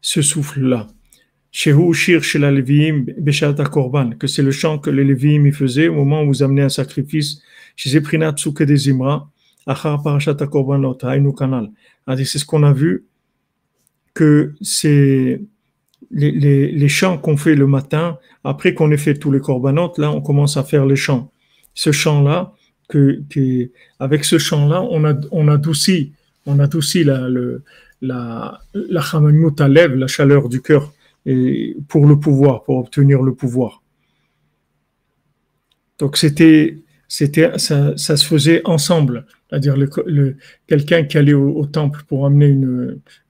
ce 0.00 0.22
souffle-là. 0.22 0.88
Que 4.18 4.26
c'est 4.26 4.42
le 4.42 4.50
chant 4.50 4.78
que 4.78 4.90
les 4.90 5.04
Lévi'im 5.04 5.52
faisaient 5.52 5.86
au 5.86 5.94
moment 5.94 6.22
où 6.22 6.26
vous 6.26 6.42
amenez 6.42 6.62
un 6.62 6.68
sacrifice. 6.68 7.40
Kanal. 11.32 11.70
C'est 12.08 12.38
ce 12.38 12.44
qu'on 12.44 12.64
a 12.64 12.72
vu, 12.72 13.04
que 14.14 14.54
c'est 14.60 15.42
les, 16.10 16.30
les, 16.32 16.72
les 16.72 16.88
chants 16.88 17.18
qu'on 17.18 17.36
fait 17.36 17.54
le 17.54 17.66
matin, 17.66 18.18
après 18.42 18.74
qu'on 18.74 18.90
ait 18.90 18.96
fait 18.96 19.14
tous 19.14 19.30
les 19.30 19.40
corbanotes, 19.40 19.98
là, 19.98 20.10
on 20.10 20.20
commence 20.22 20.56
à 20.56 20.64
faire 20.64 20.86
les 20.86 20.96
chants. 20.96 21.30
Ce 21.74 21.92
chant-là, 21.92 22.53
que, 22.88 23.20
avec 23.98 24.24
ce 24.24 24.38
chant-là, 24.38 24.82
on, 24.82 25.48
adoucit, 25.48 26.12
on 26.46 26.58
adoucit 26.58 27.04
la, 27.04 27.28
le, 27.28 27.62
la, 28.02 28.60
à 28.74 29.68
lève, 29.68 29.94
la 29.94 30.06
chaleur 30.06 30.48
du 30.48 30.60
cœur, 30.60 30.92
et 31.26 31.76
pour 31.88 32.06
le 32.06 32.18
pouvoir, 32.18 32.64
pour 32.64 32.78
obtenir 32.78 33.22
le 33.22 33.34
pouvoir. 33.34 33.82
Donc 35.98 36.16
c'était, 36.16 36.78
c'était, 37.08 37.58
ça, 37.58 37.96
se 37.96 38.24
faisait 38.24 38.60
ensemble, 38.64 39.26
c'est-à-dire 39.48 39.76
quelqu'un 40.66 41.04
qui 41.04 41.16
allait 41.16 41.32
au, 41.34 41.64
temple 41.66 42.02
pour 42.08 42.26
amener 42.26 42.58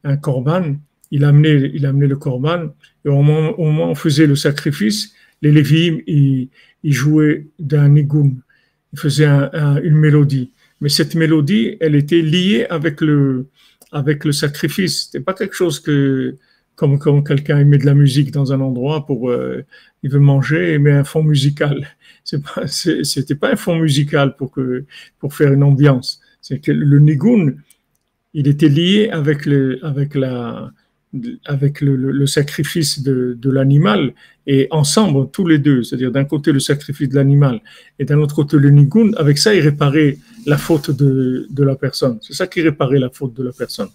un 0.03 0.17
korban, 0.17 0.75
il 1.11 1.25
amenait, 1.25 1.71
il 1.75 1.87
amenait 1.87 2.07
le 2.07 2.17
korban, 2.17 2.75
et 3.05 3.09
au 3.09 3.23
moment, 3.23 3.55
où 3.59 3.65
on 3.65 3.95
faisait 3.95 4.27
le 4.27 4.35
sacrifice, 4.35 5.15
les 5.43 5.53
Lévi'im, 5.53 6.01
ils, 6.07 6.49
ils 6.83 6.93
jouaient 6.93 7.47
d'un 7.59 7.91
nigoum, 7.91 8.41
il 8.95 9.01
faisait 9.01 9.27
une 9.27 9.97
mélodie. 9.97 10.53
Mais 10.81 10.89
cette 10.89 11.17
mélodie, 11.17 11.77
elle 11.81 11.97
était 11.97 12.23
liée 12.23 12.65
avec 12.71 13.01
le, 13.01 13.49
avec 13.91 14.25
le 14.25 14.31
sacrifice. 14.31 15.07
C'était 15.07 15.25
pas 15.25 15.35
quelque 15.35 15.55
chose 15.55 15.81
que, 15.81 16.37
comme, 16.77 17.01
comme 17.01 17.25
quelqu'un 17.25 17.65
met 17.65 17.79
de 17.79 17.87
la 17.87 17.95
musique 17.95 18.31
dans 18.31 18.53
un 18.53 18.61
endroit 18.61 19.05
pour, 19.05 19.31
euh, 19.31 19.65
il 20.05 20.11
veut 20.11 20.21
manger 20.21 20.75
et 20.75 20.79
met 20.79 20.93
un 20.93 21.03
fond 21.03 21.25
musical. 21.25 21.89
C'est 22.25 22.43
pas, 22.43 22.67
c'était 22.69 23.35
pas 23.35 23.53
un 23.53 23.57
fond 23.57 23.77
musical 23.77 24.37
pour 24.37 24.51
que, 24.51 24.85
pour 25.19 25.35
faire 25.35 25.53
une 25.53 25.63
ambiance. 25.63 26.21
C'est 26.41 26.59
que 26.59 26.73
le 26.73 26.99
nigun, 26.99 27.53
il 28.33 28.49
était 28.49 28.69
lié 28.69 29.11
avec 29.11 29.45
le, 29.45 29.85
avec 29.85 30.15
la, 30.15 30.73
avec 31.45 31.81
le, 31.81 32.27
sacrifice 32.27 33.03
de, 33.03 33.51
l'animal 33.51 34.15
et 34.47 34.69
ensemble, 34.71 35.31
tous 35.31 35.47
les 35.47 35.59
deux, 35.59 35.83
c'est-à-dire 35.83 36.11
d'un 36.11 36.25
côté 36.25 36.53
le 36.53 36.61
sacrifice 36.61 37.09
de 37.09 37.15
l'animal 37.15 37.61
et 37.99 38.05
d'un 38.05 38.19
autre 38.19 38.35
côté 38.35 38.57
le 38.59 38.71
nigun, 38.71 39.13
avec 39.17 39.39
ça, 39.39 39.55
il 39.55 39.61
réparait 39.61 40.19
la 40.47 40.59
faute 40.59 40.91
de, 40.91 41.47
la 41.59 41.77
personne. 41.77 42.19
C'est 42.21 42.35
ça 42.35 42.47
qui 42.47 42.63
réparait 42.63 42.99
la 42.99 43.11
faute 43.11 43.35
de 43.35 43.45
la 43.45 43.53
personne. 43.53 43.89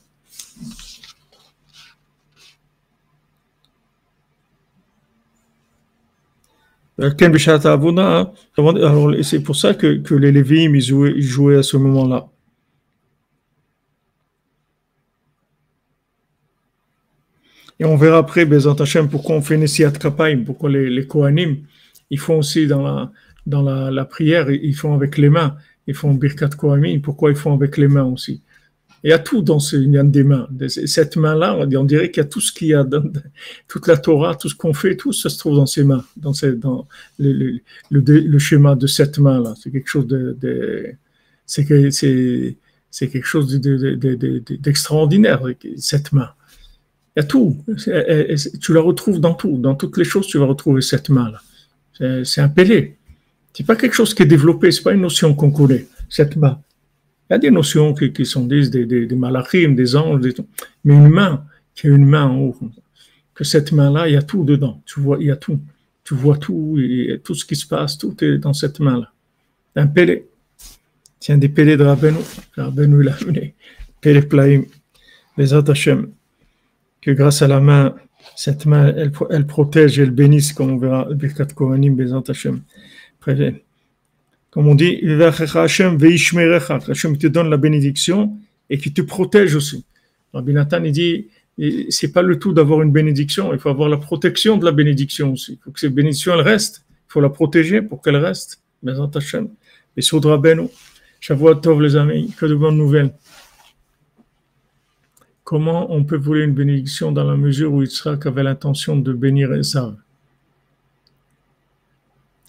Alors, 8.57 9.13
c'est 9.21 9.41
pour 9.41 9.55
ça 9.55 9.73
que, 9.73 10.13
les 10.15 10.31
Lévi'im, 10.31 10.75
ils 10.75 11.21
jouaient 11.21 11.57
à 11.57 11.63
ce 11.63 11.77
moment-là. 11.77 12.27
Et 17.79 17.85
on 17.85 17.95
verra 17.95 18.17
après, 18.17 18.45
Bezant 18.45 18.75
Hashem, 18.75 19.09
pourquoi 19.09 19.35
on 19.35 19.41
fait 19.41 19.57
Nessiat 19.57 19.91
Kapaim, 19.91 20.43
pourquoi 20.45 20.69
les, 20.69 20.89
les 20.89 21.07
Kohanim, 21.07 21.57
ils 22.09 22.19
font 22.19 22.39
aussi 22.39 22.67
dans 22.67 22.81
la, 22.81 23.11
dans 23.45 23.61
la, 23.61 23.89
la, 23.89 24.05
prière, 24.05 24.49
ils 24.51 24.75
font 24.75 24.93
avec 24.93 25.17
les 25.17 25.29
mains, 25.29 25.55
ils 25.87 25.95
font 25.95 26.13
Birkat 26.13 26.49
Kohanim, 26.49 27.01
pourquoi 27.01 27.29
ils 27.31 27.37
font 27.37 27.53
avec 27.53 27.77
les 27.77 27.87
mains 27.87 28.03
aussi? 28.03 28.41
Il 29.03 29.09
y 29.09 29.13
a 29.13 29.19
tout 29.19 29.41
dans 29.41 29.59
ce 29.59 29.77
a 29.77 30.03
des 30.03 30.23
mains. 30.23 30.47
Cette 30.67 31.15
main-là, 31.15 31.55
on 31.57 31.83
dirait 31.85 32.11
qu'il 32.11 32.21
y 32.21 32.25
a 32.25 32.27
tout 32.27 32.41
ce 32.41 32.51
qu'il 32.51 32.67
y 32.67 32.73
a 32.73 32.83
dans 32.83 33.03
toute 33.67 33.87
la 33.87 33.95
Torah, 33.95 34.35
tout 34.35 34.49
ce 34.49 34.55
qu'on 34.55 34.73
fait, 34.73 34.97
tout 34.97 35.13
ça 35.13 35.29
se 35.29 35.37
trouve 35.37 35.55
dans 35.55 35.65
ces 35.65 35.85
mains, 35.85 36.03
dans, 36.17 36.33
le, 37.17 37.31
le, 37.31 37.61
le, 37.91 38.39
schéma 38.39 38.75
de 38.75 38.87
cette 38.87 39.19
main-là. 39.19 39.53
C'est 39.61 39.71
quelque 39.71 39.87
chose 39.87 40.05
de, 40.05 40.35
de 40.41 40.95
c'est 41.45 41.65
quelque 41.65 43.25
chose 43.25 43.57
d'extraordinaire, 43.61 45.43
de, 45.43 45.55
cette 45.77 46.11
main. 46.11 46.31
Il 47.19 47.23
y 47.23 47.25
a 47.25 47.27
tout. 47.27 47.57
Tu 48.61 48.73
la 48.73 48.79
retrouves 48.79 49.19
dans 49.19 49.33
tout. 49.33 49.57
Dans 49.57 49.75
toutes 49.75 49.97
les 49.97 50.05
choses, 50.05 50.25
tu 50.27 50.37
vas 50.37 50.45
retrouver 50.45 50.81
cette 50.81 51.09
main-là. 51.09 52.23
C'est 52.23 52.39
un 52.39 52.47
pélé. 52.47 52.95
C'est 53.53 53.65
pas 53.65 53.75
quelque 53.75 53.93
chose 53.93 54.13
qui 54.13 54.23
est 54.23 54.25
développé, 54.25 54.71
c'est 54.71 54.83
pas 54.83 54.93
une 54.93 55.01
notion 55.01 55.35
qu'on 55.35 55.51
connaît, 55.51 55.85
cette 56.07 56.37
main. 56.37 56.61
Il 57.29 57.33
y 57.33 57.35
a 57.35 57.39
des 57.39 57.51
notions 57.51 57.93
qui, 57.93 58.25
sont 58.25 58.45
des, 58.45 58.69
des, 58.69 58.85
des, 58.85 59.15
malachim, 59.15 59.75
des 59.75 59.97
anges, 59.97 60.21
mais 60.85 60.93
une 60.93 61.09
main, 61.09 61.43
qui 61.75 61.87
a 61.87 61.89
une 61.89 62.05
main 62.05 62.27
en 62.27 62.37
haut, 62.37 62.57
que 63.33 63.43
cette 63.43 63.73
main-là, 63.73 64.07
il 64.07 64.13
y 64.13 64.17
a 64.17 64.21
tout 64.21 64.45
dedans. 64.45 64.81
Tu 64.85 65.01
vois, 65.01 65.17
il 65.19 65.27
y 65.27 65.31
a 65.31 65.35
tout. 65.35 65.59
Tu 66.05 66.13
vois 66.13 66.37
tout, 66.37 66.79
tout 67.25 67.35
ce 67.35 67.43
qui 67.43 67.57
se 67.57 67.67
passe, 67.67 67.97
tout 67.97 68.15
est 68.23 68.37
dans 68.37 68.53
cette 68.53 68.79
main-là. 68.79 69.11
Un 69.75 69.87
pélé. 69.87 70.25
Un 71.27 71.37
des 71.37 71.49
pélés 71.49 71.75
de 71.75 71.83
Rabbeinu. 71.83 72.19
Rabbeinu 72.55 73.03
l'a 73.03 73.15
amené. 73.15 73.55
Pélé 73.99 74.21
Plaim. 74.21 74.63
Les 75.37 75.53
Hashem 75.53 76.07
que 77.01 77.11
grâce 77.11 77.41
à 77.41 77.47
la 77.47 77.59
main, 77.59 77.95
cette 78.35 78.65
main, 78.65 78.93
elle, 78.95 79.11
elle 79.29 79.45
protège 79.45 79.99
elle 79.99 80.11
bénisse, 80.11 80.53
comme 80.53 80.71
on 80.71 80.77
verra, 80.77 81.07
Birkat 81.13 81.47
Kohanim, 81.47 81.95
Bezant 81.95 82.23
Hashem. 82.27 82.61
Comme 84.51 84.67
on 84.67 84.75
dit, 84.75 84.99
Hashem 85.21 85.97
te 85.97 87.27
donne 87.27 87.49
la 87.49 87.57
bénédiction 87.57 88.37
et 88.69 88.77
qui 88.77 88.93
te 88.93 89.01
protège 89.01 89.55
aussi. 89.55 89.85
Rabbi 90.33 90.53
Nathan, 90.53 90.83
il 90.83 90.91
dit, 90.91 91.27
c'est 91.89 92.11
pas 92.11 92.21
le 92.21 92.39
tout 92.39 92.53
d'avoir 92.53 92.81
une 92.81 92.91
bénédiction. 92.91 93.53
Il 93.53 93.59
faut 93.59 93.69
avoir 93.69 93.89
la 93.89 93.97
protection 93.97 94.57
de 94.57 94.65
la 94.65 94.71
bénédiction 94.71 95.33
aussi. 95.33 95.53
Il 95.53 95.59
faut 95.63 95.71
que 95.71 95.79
cette 95.79 95.93
bénédiction, 95.93 96.33
elle 96.33 96.41
reste. 96.41 96.85
Il 96.89 97.13
faut 97.13 97.21
la 97.21 97.29
protéger 97.29 97.81
pour 97.81 98.01
qu'elle 98.01 98.15
reste. 98.15 98.61
Et 99.97 100.01
Soudra 100.01 100.37
Beno. 100.37 100.71
Tov, 101.61 101.81
les 101.81 101.95
amis. 101.95 102.33
Que 102.37 102.45
de 102.45 102.55
bonnes 102.55 102.77
nouvelles. 102.77 103.11
Comment 105.49 105.91
on 105.91 106.03
peut 106.03 106.15
voler 106.15 106.43
une 106.43 106.53
bénédiction 106.53 107.11
dans 107.11 107.23
la 107.23 107.35
mesure 107.35 107.73
où 107.73 107.81
Yitzhak 107.81 108.23
avait 108.27 108.43
l'intention 108.43 108.95
de 108.95 109.11
bénir 109.11 109.51
Esav? 109.51 109.95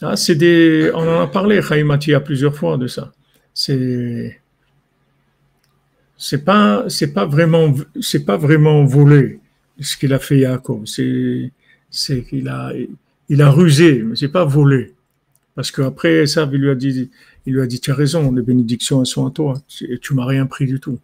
Ah, 0.02 0.16
c'est 0.16 0.34
des, 0.34 0.90
on 0.92 1.08
en 1.08 1.22
a 1.22 1.26
parlé, 1.26 1.62
Chaimati, 1.62 2.12
a 2.12 2.20
plusieurs 2.20 2.54
fois 2.54 2.76
de 2.76 2.86
ça. 2.88 3.10
C'est, 3.54 4.38
c'est 6.18 6.44
pas, 6.44 6.84
c'est 6.90 7.14
pas 7.14 7.24
vraiment, 7.24 7.74
c'est 8.02 8.26
pas 8.26 8.36
vraiment 8.36 8.84
volé 8.84 9.40
ce 9.80 9.96
qu'il 9.96 10.12
a 10.12 10.18
fait 10.18 10.40
Yaakov. 10.40 10.84
C'est, 10.84 11.50
c'est 11.88 12.22
qu'il 12.24 12.48
a, 12.48 12.70
il 13.30 13.40
a 13.40 13.50
rusé, 13.50 14.02
mais 14.02 14.14
c'est 14.14 14.28
pas 14.28 14.44
volé. 14.44 14.92
Parce 15.54 15.70
qu'après 15.70 16.26
ça, 16.26 16.46
il 16.52 16.60
lui 16.60 16.68
a 16.68 16.74
dit, 16.74 17.10
il 17.46 17.54
lui 17.54 17.62
a 17.62 17.66
dit, 17.66 17.80
tu 17.80 17.92
as 17.92 17.94
raison, 17.94 18.30
les 18.30 18.42
bénédictions, 18.42 19.00
elles 19.00 19.06
sont 19.06 19.26
à 19.26 19.30
toi. 19.30 19.54
Et 19.88 19.96
tu 19.96 20.12
m'as 20.12 20.26
rien 20.26 20.44
pris 20.44 20.66
du 20.66 20.80
tout. 20.80 20.98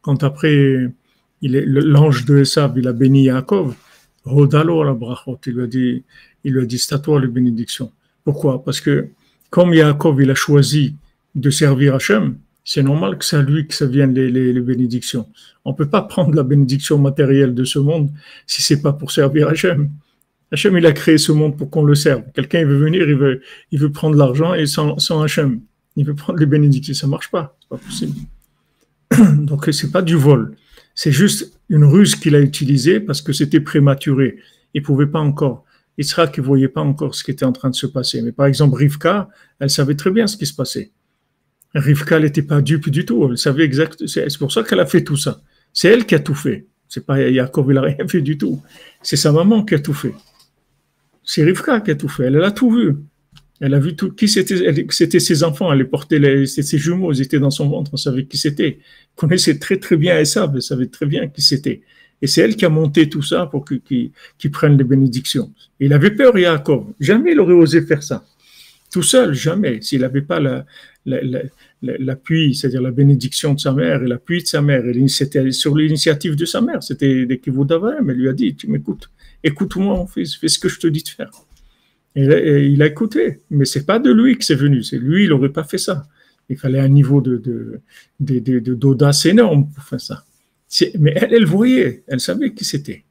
Quand 0.00 0.24
après, 0.24 0.90
l'ange 1.48 2.24
de 2.24 2.38
Esav, 2.38 2.74
il 2.76 2.86
a 2.88 2.92
béni 2.92 3.24
Yaakov, 3.24 3.74
Rodalo 4.24 4.84
la 4.84 4.96
il 5.46 5.52
lui 5.52 5.62
a 5.62 5.66
dit, 5.66 6.04
il 6.44 6.52
lui 6.52 6.62
a 6.62 6.66
dit, 6.66 6.78
c'est 6.78 6.94
à 6.94 6.98
toi 6.98 7.20
les 7.20 7.26
bénédictions. 7.26 7.90
Pourquoi? 8.24 8.62
Parce 8.64 8.80
que 8.80 9.08
comme 9.50 9.74
Yaakov 9.74 10.22
il 10.22 10.30
a 10.30 10.34
choisi 10.34 10.94
de 11.34 11.50
servir 11.50 11.96
Hachem, 11.96 12.36
c'est 12.64 12.82
normal 12.82 13.18
que 13.18 13.24
c'est 13.24 13.36
à 13.36 13.42
lui 13.42 13.66
que 13.66 13.74
ça 13.74 13.86
vienne 13.86 14.14
les, 14.14 14.60
bénédictions. 14.60 15.28
On 15.64 15.74
peut 15.74 15.88
pas 15.88 16.02
prendre 16.02 16.34
la 16.34 16.44
bénédiction 16.44 16.98
matérielle 16.98 17.54
de 17.54 17.64
ce 17.64 17.78
monde 17.78 18.10
si 18.46 18.62
c'est 18.62 18.80
pas 18.80 18.92
pour 18.92 19.10
servir 19.10 19.48
Hachem. 19.48 19.90
Hachem, 20.52 20.76
il 20.76 20.86
a 20.86 20.92
créé 20.92 21.18
ce 21.18 21.32
monde 21.32 21.56
pour 21.56 21.70
qu'on 21.70 21.84
le 21.84 21.94
serve. 21.94 22.22
Quelqu'un, 22.34 22.64
veut 22.64 22.76
venir, 22.76 23.08
il 23.08 23.16
veut, 23.16 23.40
il 23.72 23.80
veut 23.80 23.90
prendre 23.90 24.16
l'argent 24.16 24.54
et 24.54 24.66
sans, 24.66 24.98
sans 24.98 25.22
Hachem, 25.22 25.60
il 25.96 26.04
veut 26.04 26.14
prendre 26.14 26.38
les 26.38 26.46
bénédictions. 26.46 26.94
Ça 26.94 27.06
marche 27.06 27.30
pas. 27.30 27.56
C'est 27.60 27.68
pas 27.68 27.78
possible. 27.78 28.16
Donc, 29.46 29.68
c'est 29.72 29.90
pas 29.90 30.02
du 30.02 30.14
vol. 30.14 30.54
C'est 30.94 31.12
juste 31.12 31.58
une 31.68 31.84
ruse 31.84 32.16
qu'il 32.16 32.34
a 32.34 32.40
utilisée 32.40 33.00
parce 33.00 33.22
que 33.22 33.32
c'était 33.32 33.60
prématuré. 33.60 34.38
Il 34.74 34.82
pouvait 34.82 35.06
pas 35.06 35.20
encore. 35.20 35.64
Yitzhak 35.98 36.38
ne 36.38 36.42
voyait 36.42 36.68
pas 36.68 36.80
encore 36.80 37.14
ce 37.14 37.24
qui 37.24 37.30
était 37.30 37.44
en 37.44 37.52
train 37.52 37.70
de 37.70 37.74
se 37.74 37.86
passer. 37.86 38.22
Mais 38.22 38.32
par 38.32 38.46
exemple, 38.46 38.76
Rivka, 38.76 39.28
elle 39.58 39.70
savait 39.70 39.94
très 39.94 40.10
bien 40.10 40.26
ce 40.26 40.36
qui 40.36 40.46
se 40.46 40.54
passait. 40.54 40.90
Rivka 41.74 42.18
n'était 42.18 42.42
pas 42.42 42.60
dupe 42.60 42.90
du 42.90 43.04
tout. 43.04 43.28
Elle 43.30 43.38
savait 43.38 43.64
exactement. 43.64 44.08
C'est 44.08 44.38
pour 44.38 44.52
ça 44.52 44.62
qu'elle 44.62 44.80
a 44.80 44.86
fait 44.86 45.04
tout 45.04 45.16
ça. 45.16 45.40
C'est 45.72 45.88
elle 45.88 46.06
qui 46.06 46.14
a 46.14 46.18
tout 46.18 46.34
fait. 46.34 46.66
C'est 46.88 47.06
pas 47.06 47.20
Yaakov, 47.20 47.66
il 47.70 47.74
n'a 47.74 47.80
rien 47.82 48.06
fait 48.06 48.20
du 48.20 48.36
tout. 48.36 48.62
C'est 49.02 49.16
sa 49.16 49.32
maman 49.32 49.64
qui 49.64 49.74
a 49.74 49.78
tout 49.78 49.94
fait. 49.94 50.14
C'est 51.24 51.44
Rivka 51.44 51.80
qui 51.80 51.90
a 51.92 51.94
tout 51.94 52.08
fait. 52.08 52.24
Elle, 52.24 52.42
a 52.42 52.50
tout 52.50 52.70
vu. 52.70 52.96
Elle 53.64 53.74
a 53.74 53.78
vu 53.78 53.94
tout. 53.94 54.10
Qui 54.10 54.26
c'était 54.26 54.84
C'était 54.90 55.20
ses 55.20 55.44
enfants. 55.44 55.72
Elle 55.72 55.88
portait. 55.88 56.18
Les, 56.18 56.46
ses 56.46 56.78
jumeaux. 56.78 57.12
Ils 57.12 57.22
étaient 57.22 57.38
dans 57.38 57.52
son 57.52 57.68
ventre. 57.68 57.92
On 57.94 57.96
savait 57.96 58.24
qui 58.24 58.36
c'était. 58.36 58.80
Connaissait 59.14 59.58
très 59.58 59.76
très 59.76 59.96
bien 59.96 60.18
Esav. 60.18 60.50
Elle 60.56 60.62
savait 60.62 60.86
très 60.86 61.06
bien 61.06 61.28
qui 61.28 61.42
c'était. 61.42 61.80
Et 62.20 62.26
c'est 62.26 62.40
elle 62.40 62.56
qui 62.56 62.64
a 62.64 62.68
monté 62.68 63.08
tout 63.08 63.22
ça 63.22 63.46
pour 63.46 63.64
qu'il 63.64 64.10
prenne 64.50 64.76
les 64.76 64.84
bénédictions. 64.84 65.52
il 65.78 65.92
avait 65.92 66.10
peur, 66.10 66.36
Yaakov. 66.36 66.86
Jamais 66.98 67.32
il 67.32 67.40
aurait 67.40 67.54
osé 67.54 67.82
faire 67.82 68.02
ça. 68.02 68.24
Tout 68.92 69.02
seul, 69.02 69.32
jamais. 69.32 69.80
S'il 69.80 70.00
n'avait 70.00 70.22
pas 70.22 70.40
l'appui, 71.82 72.54
c'est-à-dire 72.54 72.82
la 72.82 72.90
bénédiction 72.90 73.54
de 73.54 73.60
sa 73.60 73.72
mère 73.72 74.02
et 74.02 74.08
l'appui 74.08 74.42
de 74.42 74.46
sa 74.46 74.60
mère, 74.60 74.82
c'était 75.06 75.50
sur 75.52 75.76
l'initiative 75.76 76.36
de 76.36 76.44
sa 76.44 76.60
mère, 76.60 76.82
c'était 76.82 77.26
des 77.26 77.40
d'Avraham. 77.46 78.10
Elle 78.10 78.16
lui 78.16 78.28
a 78.28 78.32
dit, 78.32 78.54
tu 78.54 78.68
m'écoutes, 78.68 79.08
écoute-moi 79.42 79.96
mon 79.96 80.06
fils, 80.06 80.36
fais 80.36 80.48
ce 80.48 80.58
que 80.58 80.68
je 80.68 80.78
te 80.78 80.86
dis 80.86 81.02
de 81.02 81.08
faire. 81.08 81.30
Il 82.14 82.82
a 82.82 82.86
écouté, 82.86 83.40
mais 83.50 83.64
c'est 83.64 83.86
pas 83.86 83.98
de 83.98 84.12
lui 84.12 84.36
que 84.36 84.44
c'est 84.44 84.54
venu, 84.54 84.82
c'est 84.82 84.98
lui, 84.98 85.24
il 85.24 85.30
n'aurait 85.30 85.48
pas 85.52 85.64
fait 85.64 85.78
ça. 85.78 86.06
Il 86.48 86.58
fallait 86.58 86.80
un 86.80 86.88
niveau 86.88 87.22
de, 87.22 87.80
d'audace 88.20 89.24
énorme 89.24 89.70
pour 89.72 89.84
faire 89.84 90.00
ça. 90.00 90.24
Mais 90.98 91.12
elle, 91.16 91.34
elle 91.34 91.46
voyait, 91.46 92.02
elle 92.06 92.20
savait 92.20 92.52
qui 92.52 92.64
c'était. 92.64 93.04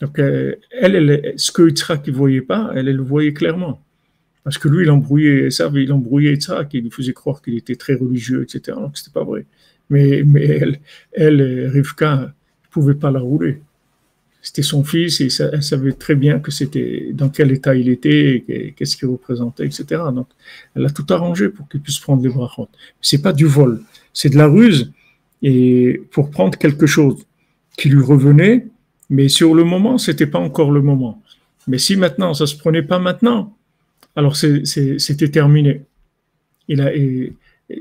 Donc, 0.00 0.18
euh, 0.18 0.54
elle, 0.70 1.34
ce 1.36 1.50
que 1.50 1.68
Yitzhak 1.68 2.06
ne 2.06 2.12
voyait 2.12 2.42
pas, 2.42 2.72
elle, 2.74 2.86
le 2.86 3.02
voyait 3.02 3.32
clairement. 3.32 3.80
Parce 4.42 4.58
que 4.58 4.68
lui, 4.68 4.84
il 4.84 4.90
embrouillait 4.90 5.50
ça, 5.50 5.70
il 5.74 5.92
embrouillait 5.92 6.32
Yitzhak, 6.32 6.74
il 6.74 6.82
lui 6.82 6.90
faisait 6.90 7.12
croire 7.12 7.42
qu'il 7.42 7.56
était 7.56 7.76
très 7.76 7.94
religieux, 7.94 8.42
etc. 8.42 8.76
Donc, 8.78 8.96
c'était 8.96 9.12
pas 9.12 9.24
vrai. 9.24 9.46
Mais, 9.90 10.22
mais 10.24 10.44
elle, 10.44 10.80
elle, 11.12 11.70
Rivka, 11.72 12.16
ne 12.16 12.26
pouvait 12.70 12.94
pas 12.94 13.10
la 13.10 13.20
rouler. 13.20 13.60
C'était 14.46 14.60
son 14.60 14.84
fils 14.84 15.22
et 15.22 15.28
elle 15.52 15.62
savait 15.62 15.92
très 15.92 16.14
bien 16.14 16.38
que 16.38 16.50
c'était 16.50 17.08
dans 17.14 17.30
quel 17.30 17.50
état 17.50 17.74
il 17.74 17.88
était, 17.88 18.44
qu'est-ce 18.76 18.94
qu'il 18.98 19.08
représentait, 19.08 19.64
etc. 19.64 20.02
Donc, 20.14 20.28
elle 20.76 20.84
a 20.84 20.90
tout 20.90 21.06
arrangé 21.08 21.48
pour 21.48 21.66
qu'il 21.66 21.80
puisse 21.80 21.98
prendre 21.98 22.22
les 22.22 22.28
brachot. 22.28 22.68
C'est 23.00 23.22
pas 23.22 23.32
du 23.32 23.46
vol, 23.46 23.80
c'est 24.12 24.28
de 24.28 24.36
la 24.36 24.46
ruse 24.46 24.92
et 25.42 26.02
pour 26.10 26.30
prendre 26.30 26.58
quelque 26.58 26.86
chose 26.86 27.24
qui 27.78 27.88
lui 27.88 28.02
revenait, 28.02 28.66
mais 29.08 29.30
sur 29.30 29.54
le 29.54 29.64
moment, 29.64 29.96
c'était 29.96 30.26
pas 30.26 30.40
encore 30.40 30.72
le 30.72 30.82
moment. 30.82 31.22
Mais 31.66 31.78
si 31.78 31.96
maintenant, 31.96 32.34
ça 32.34 32.46
se 32.46 32.54
prenait 32.54 32.82
pas 32.82 32.98
maintenant, 32.98 33.56
alors 34.14 34.36
c'était 34.36 35.30
terminé. 35.30 35.84
Il 36.68 36.82
a, 36.82 36.90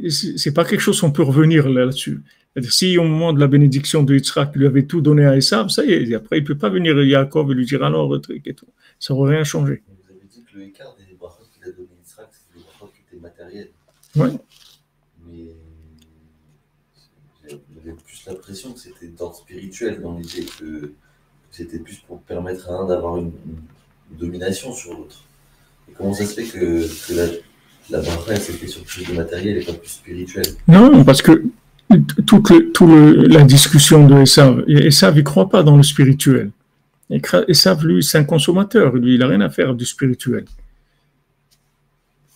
c'est 0.10 0.54
pas 0.54 0.64
quelque 0.64 0.82
chose 0.82 1.02
qu'on 1.02 1.12
peut 1.12 1.24
revenir 1.24 1.68
là-dessus. 1.68 2.22
Si 2.62 2.98
au 2.98 3.04
moment 3.04 3.34
de 3.34 3.40
la 3.40 3.48
bénédiction 3.48 4.04
de 4.04 4.14
Yitzhak, 4.14 4.52
il 4.56 4.60
lui 4.60 4.68
avait 4.68 4.84
tout 4.84 5.02
donné 5.02 5.26
à 5.26 5.36
Esav, 5.36 5.70
ça 5.70 5.84
y 5.84 5.92
est, 5.92 6.14
après 6.14 6.38
il 6.38 6.44
peut 6.44 6.58
pas 6.58 6.70
venir 6.70 7.02
Yaakov 7.02 7.52
et 7.52 7.54
lui 7.56 7.66
dire 7.66 7.84
alors, 7.84 8.20
truc 8.22 8.46
et 8.46 8.54
tout. 8.54 8.68
Ça 9.00 9.14
aurait 9.14 9.36
rien 9.36 9.44
changé. 9.44 9.84
Vous 9.88 10.14
avez 10.14 10.26
dit 10.28 10.44
que 10.44 10.58
le 10.58 10.66
écart 10.66 10.96
des 10.98 11.16
brachot 11.16 11.44
qu'il 11.54 11.64
a 11.64 11.72
donné 11.72 11.90
Yitzhak, 12.00 12.28
c'était 12.32 12.60
des 12.60 12.66
brachot 12.66 12.92
qui 12.94 13.02
étaient 13.08 13.22
matériels. 13.22 13.70
Oui. 14.16 14.30
j'avais 17.50 17.98
plus 17.98 18.26
l'impression 18.28 18.74
que 18.74 18.80
c'était 18.80 19.08
d'ordre 19.08 19.36
spirituel 19.36 20.02
dans 20.02 20.18
l'idée 20.18 20.46
que, 20.60 20.94
c'était 21.50 21.80
plus 21.80 21.98
pour 22.08 22.20
permettre 22.22 22.70
à 22.70 22.74
un 22.74 22.88
d'avoir 22.88 23.18
une, 23.18 23.32
domination 24.12 24.74
sur 24.74 24.94
l'autre. 24.94 25.24
Et 25.90 25.94
comment 25.94 26.14
ça 26.14 26.26
se 26.26 26.34
fait 26.40 26.44
que, 26.44 27.08
que 27.08 27.14
la, 27.90 27.98
la 28.02 28.36
c'était 28.36 28.68
sur 28.68 28.84
plus 28.84 29.08
de 29.08 29.14
matériel 29.14 29.58
et 29.58 29.66
pas 29.66 29.74
plus 29.74 29.90
spirituel? 29.90 30.46
Non, 30.68 31.04
parce 31.04 31.24
que 31.24 31.44
toute, 32.26 32.82
la 32.82 33.44
discussion 33.44 34.08
de 34.08 34.22
Esav, 34.22 34.64
Esav, 34.68 35.16
il 35.16 35.20
ne 35.20 35.24
croit 35.24 35.50
pas 35.50 35.64
dans 35.64 35.78
le 35.78 35.84
spirituel. 35.84 36.52
Esav, 37.48 37.86
lui, 37.86 38.04
c'est 38.04 38.18
un 38.18 38.24
consommateur. 38.24 38.96
Lui, 38.96 39.16
il 39.16 39.20
n'a 39.20 39.28
rien 39.28 39.42
à 39.42 39.50
faire 39.50 39.76
du 39.76 39.86
spirituel. 39.86 40.46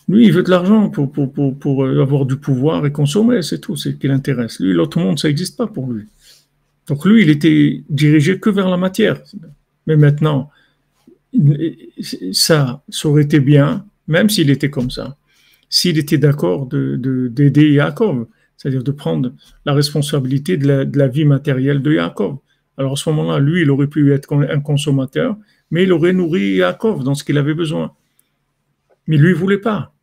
Lui, 0.10 0.26
il 0.26 0.34
veut 0.34 0.44
de 0.44 0.50
l'argent 0.50 0.90
pour, 0.90 1.86
avoir 1.86 2.26
du 2.26 2.38
pouvoir 2.38 2.86
et 2.86 2.92
consommer, 2.92 3.42
c'est 3.42 3.60
tout, 3.60 3.76
c'est 3.76 3.92
ce 3.92 3.96
qui 3.96 4.08
l'intéresse. 4.08 4.60
Lui, 4.60 4.74
l'autre 4.74 5.00
monde, 5.00 5.20
ça 5.20 5.28
n'existe 5.28 5.58
pas 5.58 5.68
pour 5.68 5.92
lui. 5.92 6.06
Donc 6.88 7.06
lui, 7.06 7.24
il 7.24 7.30
était 7.30 7.84
dirigé 7.90 8.40
que 8.40 8.50
vers 8.50 8.70
la 8.70 8.78
matière. 8.78 9.22
Mais 9.86 9.98
maintenant, 9.98 10.50
ça, 12.32 12.82
aurait 13.04 13.24
été 13.24 13.42
bien, 13.42 13.86
même 14.08 14.30
s'il 14.30 14.50
était 14.50 14.70
comme 14.70 14.90
ça, 14.90 15.18
s'il 15.70 15.98
était 15.98 16.18
d'accord 16.18 16.68
d'aider 16.68 16.98
de, 16.98 17.28
d'aider 17.28 17.72
Yaakov, 17.74 18.28
c'est-à-dire 18.58 18.84
de 18.84 18.92
prendre 18.92 19.34
la 19.66 19.74
responsabilité 19.74 20.58
de 20.58 20.98
la, 20.98 21.08
vie 21.08 21.26
matérielle 21.26 21.82
de 21.82 21.94
Yaakov. 21.94 22.38
Alors 22.78 22.94
à 22.94 22.96
ce 22.96 23.10
moment-là, 23.10 23.40
lui, 23.40 23.62
il 23.62 23.72
aurait 23.72 23.88
pu 23.88 24.12
être 24.14 24.34
un 24.34 24.60
consommateur, 24.60 25.38
mais 25.72 25.84
il 25.84 25.94
aurait 25.94 26.14
nourri 26.14 26.56
Yaakov 26.56 27.04
dans 27.04 27.16
ce 27.16 27.24
qu'il 27.24 27.38
avait 27.38 27.54
besoin. 27.54 27.94
Mais 29.08 29.18
lui, 29.18 29.30
il 29.30 29.36
voulait 29.36 29.58
pas. 29.60 29.94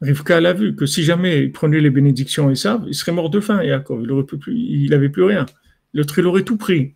Rivka 0.00 0.40
l'a 0.40 0.52
vu 0.52 0.76
que 0.76 0.86
si 0.86 1.02
jamais 1.02 1.44
il 1.44 1.52
prenait 1.52 1.80
les 1.80 1.90
bénédictions 1.90 2.50
et 2.50 2.56
ça, 2.56 2.82
il 2.86 2.94
serait 2.94 3.12
mort 3.12 3.30
de 3.30 3.40
faim, 3.40 3.62
Yaakov. 3.62 4.02
Il 4.02 4.90
n'avait 4.90 5.08
plus, 5.08 5.12
plus 5.12 5.24
rien. 5.24 5.46
L'autre, 5.94 6.18
il 6.18 6.26
aurait 6.26 6.42
tout 6.42 6.56
pris. 6.56 6.94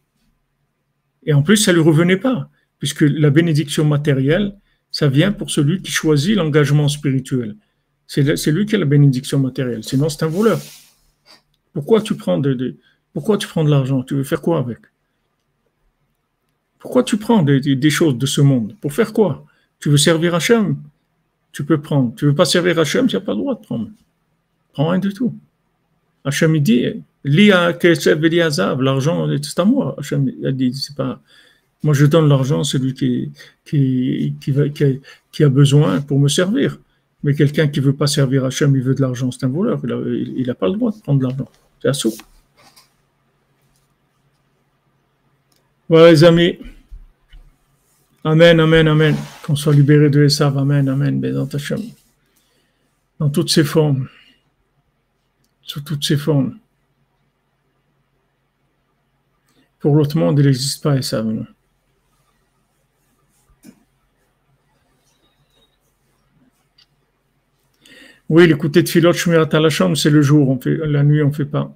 Et 1.24 1.32
en 1.32 1.42
plus, 1.42 1.57
ça 1.57 1.72
ne 1.72 1.76
lui 1.76 1.84
revenait 1.84 2.16
pas, 2.16 2.51
puisque 2.78 3.03
la 3.03 3.30
bénédiction 3.30 3.84
matérielle, 3.84 4.55
ça 4.90 5.09
vient 5.09 5.32
pour 5.32 5.51
celui 5.51 5.80
qui 5.80 5.90
choisit 5.90 6.36
l'engagement 6.36 6.88
spirituel. 6.88 7.57
C'est 8.07 8.51
lui 8.51 8.64
qui 8.64 8.74
a 8.74 8.78
la 8.78 8.86
bénédiction 8.86 9.38
matérielle. 9.38 9.84
Sinon, 9.84 10.09
c'est 10.09 10.24
un 10.24 10.28
voleur. 10.28 10.59
Pourquoi 11.78 12.00
tu 12.00 12.16
prends 12.16 12.38
de, 12.38 12.74
pourquoi 13.12 13.38
tu 13.38 13.46
l'argent? 13.54 14.02
Tu 14.02 14.16
veux 14.16 14.24
faire 14.24 14.42
quoi 14.42 14.58
avec? 14.58 14.78
Pourquoi 16.80 17.04
tu 17.04 17.16
prends 17.16 17.44
des, 17.44 17.90
choses 17.90 18.18
de 18.18 18.26
ce 18.26 18.40
monde? 18.40 18.74
Pour 18.80 18.92
faire 18.92 19.12
quoi? 19.12 19.46
Tu 19.78 19.88
veux 19.88 19.96
servir 19.96 20.34
Hachem? 20.34 20.76
Tu 21.52 21.62
peux 21.62 21.80
prendre. 21.80 22.16
Tu 22.16 22.24
veux 22.26 22.34
pas 22.34 22.46
servir 22.46 22.80
Hachem, 22.80 23.06
tu 23.06 23.14
n'as 23.14 23.22
pas 23.22 23.30
le 23.30 23.38
droit 23.38 23.54
de 23.54 23.60
prendre. 23.60 23.90
Prends 24.72 24.88
rien 24.88 24.98
du 24.98 25.12
tout. 25.12 25.32
Hachem, 26.24 26.58
dit, 26.58 26.84
l'argent, 28.82 29.28
c'est 29.40 29.60
à 29.60 29.64
moi. 29.64 29.94
Hachem, 29.98 30.32
il 30.42 30.52
dit, 30.56 30.74
c'est 30.74 30.96
pas, 30.96 31.22
moi, 31.84 31.94
je 31.94 32.06
donne 32.06 32.28
l'argent 32.28 32.62
à 32.62 32.64
celui 32.64 32.92
qui, 32.92 33.30
a 35.44 35.48
besoin 35.48 36.00
pour 36.00 36.18
me 36.18 36.26
servir. 36.26 36.80
Mais 37.22 37.34
quelqu'un 37.34 37.68
qui 37.68 37.78
veut 37.78 37.94
pas 37.94 38.08
servir 38.08 38.46
Hachem, 38.46 38.74
il 38.74 38.82
veut 38.82 38.96
de 38.96 39.00
l'argent, 39.00 39.30
c'est 39.30 39.44
un 39.44 39.48
voleur. 39.48 39.80
Il 39.84 40.44
n'a 40.44 40.56
pas 40.56 40.66
le 40.66 40.74
droit 40.74 40.90
de 40.90 41.00
prendre 41.00 41.20
de 41.20 41.24
l'argent. 41.24 41.48
Voilà 45.88 46.10
les 46.10 46.24
amis. 46.24 46.58
Amen, 48.24 48.60
amen, 48.60 48.88
amen. 48.88 49.16
Qu'on 49.42 49.56
soit 49.56 49.72
libéré 49.72 50.10
de 50.10 50.24
Esav. 50.24 50.58
Amen, 50.58 50.88
amen. 50.88 51.20
Bézant 51.20 51.48
Hashem. 51.52 51.80
Dans 53.18 53.30
toutes 53.30 53.50
ses 53.50 53.64
formes. 53.64 54.08
Sous 55.62 55.80
toutes 55.80 56.04
ses 56.04 56.16
formes. 56.16 56.58
Pour 59.78 59.94
l'autre 59.94 60.18
monde, 60.18 60.38
il 60.40 60.46
n'existe 60.46 60.82
pas 60.82 60.96
Esav. 60.96 61.46
Oui, 68.28 68.46
l'écouter 68.46 68.82
de 68.82 68.88
Philot 68.88 69.12
Shmirat 69.12 69.48
Alashon, 69.52 69.94
c'est 69.94 70.10
le 70.10 70.20
jour, 70.20 70.50
on 70.50 70.60
fait, 70.60 70.76
la 70.86 71.02
nuit, 71.02 71.22
on 71.22 71.28
ne 71.28 71.32
fait 71.32 71.46
pas. 71.46 71.72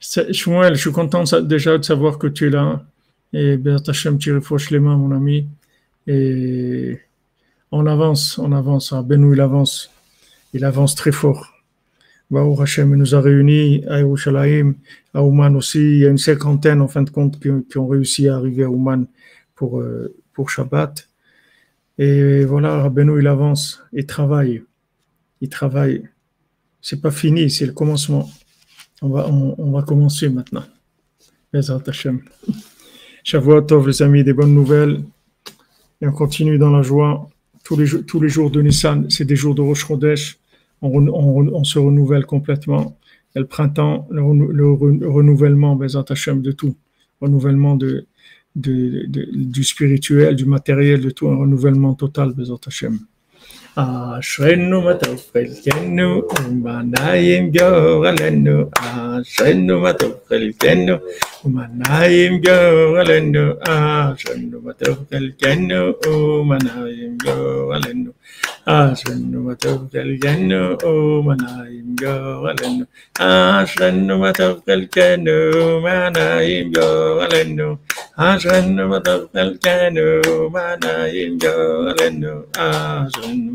Shmuel, 0.00 0.74
je 0.74 0.80
suis 0.80 0.92
content 0.92 1.24
déjà 1.42 1.78
de 1.78 1.82
savoir 1.82 2.18
que 2.18 2.26
tu 2.26 2.46
es 2.46 2.50
là. 2.50 2.84
Et 3.32 3.56
Béat 3.56 3.82
Hashem, 3.86 4.18
tu 4.18 4.38
les 4.70 4.78
mains, 4.78 4.96
mon 4.96 5.12
ami. 5.12 5.46
Et 6.06 7.00
on 7.72 7.86
avance, 7.86 8.38
on 8.38 8.52
avance. 8.52 8.92
Ah, 8.92 9.02
Benou, 9.02 9.32
il 9.32 9.40
avance. 9.40 9.90
Il 10.52 10.64
avance 10.64 10.94
très 10.94 11.12
fort. 11.12 11.52
Baou 12.30 12.60
Hashem 12.60 12.94
nous 12.94 13.14
a 13.14 13.20
réunis 13.20 13.84
à 13.88 14.00
Yerushalayim, 14.00 14.74
à 15.14 15.22
Ouman 15.22 15.56
aussi. 15.56 15.78
Il 15.78 15.98
y 15.98 16.06
a 16.06 16.10
une 16.10 16.18
cinquantaine, 16.18 16.80
en 16.80 16.88
fin 16.88 17.02
de 17.02 17.10
compte, 17.10 17.40
qui, 17.40 17.78
ont 17.78 17.86
réussi 17.86 18.28
à 18.28 18.36
arriver 18.36 18.64
à 18.64 18.70
Ouman 18.70 19.06
pour, 19.54 19.80
euh, 19.80 20.14
pour 20.32 20.50
Shabbat. 20.50 21.08
Et 21.98 22.44
voilà, 22.44 22.82
Rabbeinu, 22.82 23.20
il 23.20 23.26
avance, 23.26 23.82
il 23.92 24.06
travaille. 24.06 24.62
Il 25.40 25.48
travaille. 25.48 26.08
C'est 26.80 27.00
pas 27.00 27.10
fini, 27.10 27.50
c'est 27.50 27.66
le 27.66 27.72
commencement. 27.72 28.28
On 29.02 29.08
va, 29.08 29.28
on, 29.28 29.70
va 29.70 29.82
commencer 29.82 30.28
maintenant. 30.28 30.64
Bezrat 31.52 31.82
Hashem. 31.86 32.20
Les 33.32 34.02
amis, 34.02 34.24
des 34.24 34.32
bonnes 34.32 34.54
nouvelles. 34.54 35.02
Et 36.00 36.06
on 36.06 36.12
continue 36.12 36.58
dans 36.58 36.70
la 36.70 36.82
joie. 36.82 37.28
Tous 37.64 37.76
les, 37.76 38.04
tous 38.04 38.20
les 38.20 38.28
jours 38.28 38.50
de 38.50 38.62
Nissan, 38.62 39.10
c'est 39.10 39.24
des 39.24 39.34
jours 39.34 39.54
de 39.54 39.62
Rosh 39.62 39.86
Chodesh. 39.86 40.38
On, 40.82 41.08
on, 41.08 41.64
se 41.64 41.78
renouvelle 41.78 42.24
complètement. 42.24 42.96
Et 43.34 43.40
le 43.40 43.46
printemps, 43.46 44.06
le, 44.10 44.22
renouvellement, 44.22 45.74
Bezrat 45.74 46.04
Hashem, 46.08 46.42
de 46.42 46.52
tout. 46.52 46.76
Renouvellement 47.20 47.74
de, 47.74 48.06
du 48.56 49.64
spirituel, 49.64 50.34
du 50.34 50.46
matériel, 50.46 51.02
de 51.02 51.10
tout, 51.10 51.28
un 51.28 51.36
renouvellement 51.36 51.94
total, 51.94 52.32
Bezot 52.32 52.60
Hashem. 52.66 52.98
אשרנו 53.75 54.81
מה 54.81 54.93
טוב 54.93 55.21
חלקנו, 55.33 56.21
ומנעים 56.49 57.51
גורלנו, 57.51 58.69
אשרנו 58.77 59.79
מה 59.79 59.93
טוב 59.93 60.13
חלקנו, 60.29 60.93
ומנעים 61.45 62.41
גורלנו, 62.41 63.53
אשרנו 63.61 64.61
מה 64.63 64.73
טוב 64.73 64.97
חלקנו, 65.11 65.93
ומנעים 66.05 67.17
גורלנו, 67.23 68.11
אשרנו 68.65 69.43
מה 69.43 69.55
טוב 69.55 69.89
חלקנו, 69.91 70.77
ומנעים 70.83 71.95
גורלנו, 71.99 72.83
אשרנו 73.19 74.19
מה 74.19 74.33
טוב 74.33 74.59
חלקנו, 74.65 75.31
ומנעים 75.55 76.71
גורלנו, 76.71 77.75
אשרנו 78.17 78.87
מה 78.87 78.99
טוב 78.99 79.21
חלקנו, 79.33 80.01
ומנעים 80.27 81.37
גורלנו, 81.37 82.41
אשרנו 82.57 83.51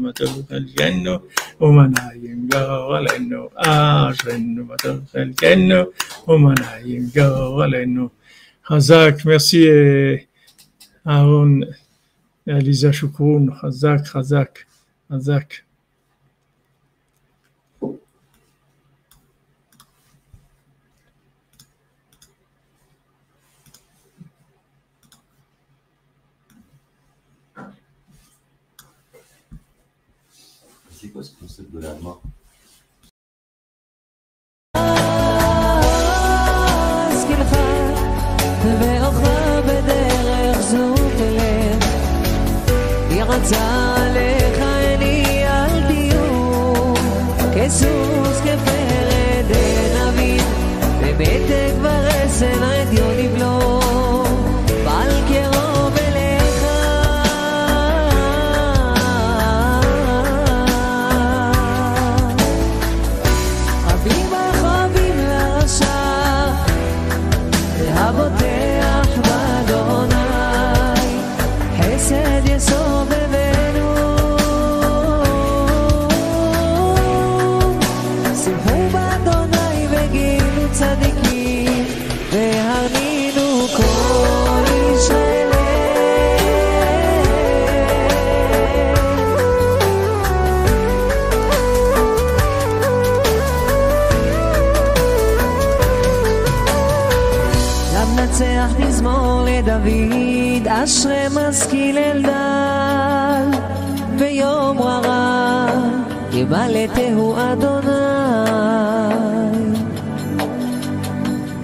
Hazak, 8.69 9.25
merci 9.25 9.67
Aaron 11.05 11.61
et 12.47 12.51
Elisa 12.51 12.91
Shukroun, 12.91 13.53
Hazak, 13.61 14.07
Hazak, 14.15 14.67
Hazak. 15.09 15.65
de 31.69 31.79
l'avant. 31.79 32.21
ואוכל 38.79 39.61
בדרך 39.67 40.61
זו 40.61 40.95
תלך, 40.95 41.85
היא 43.09 43.23
רצה 43.23 43.80
אשרי 100.83 101.25
משכיל 101.31 101.97
אלדל 101.97 103.57
ביום 104.19 104.81
רע 104.81 105.67
ימלטהו 106.31 107.35
אדוני. 107.37 107.91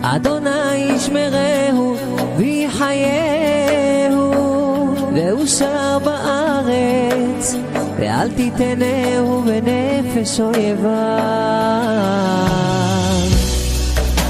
אדוני 0.02 0.76
ישמרהו 0.76 1.96
ויחייהו 2.38 4.32
והוא 5.14 5.46
שר 5.46 6.00
בארץ 6.04 7.56
ואל 7.98 8.30
תיתנהו 8.32 9.42
בנפש 9.42 10.40
אויביו. 10.40 10.88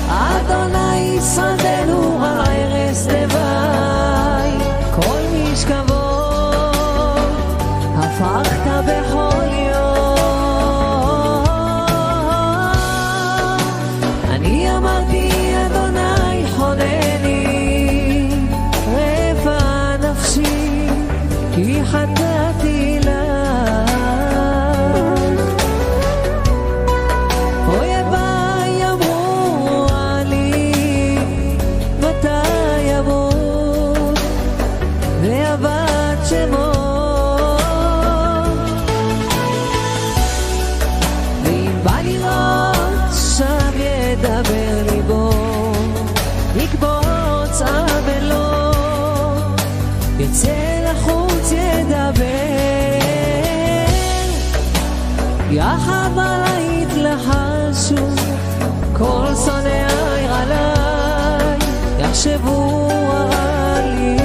אדוני 0.09 0.97
ישרדנו 0.97 2.25
הערס 2.25 2.46
הפכת 8.19 8.83
בכל 8.85 9.26
יחשבו 62.27 62.87
רע 63.29 63.79
לי. 63.83 64.17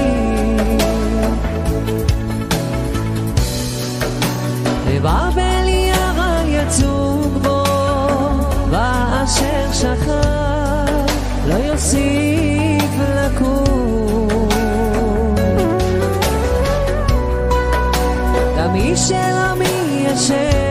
בבבל 4.87 5.67
ירל 5.67 6.47
יצוג 6.47 7.37
בו, 7.43 7.63
ואשר 8.69 9.71
שכב 9.73 11.05
לא 11.47 11.55
יוסיף 11.55 12.91
לקום. 12.99 14.47
דמי 18.57 18.97
של 18.97 19.15
עמי 19.15 20.05
ישב 20.07 20.62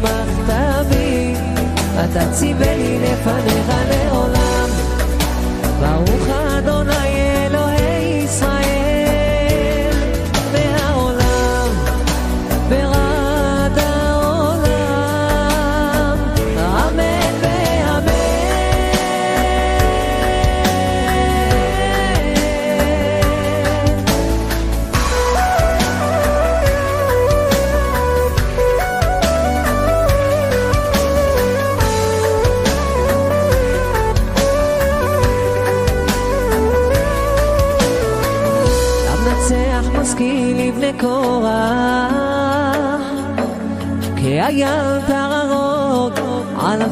תמכת 0.00 0.86
בי, 0.88 1.34
אתה 2.04 2.32
ציווה 2.32 2.76
לי 2.76 2.98
לפניך 2.98 3.72
לעולם. 3.90 4.43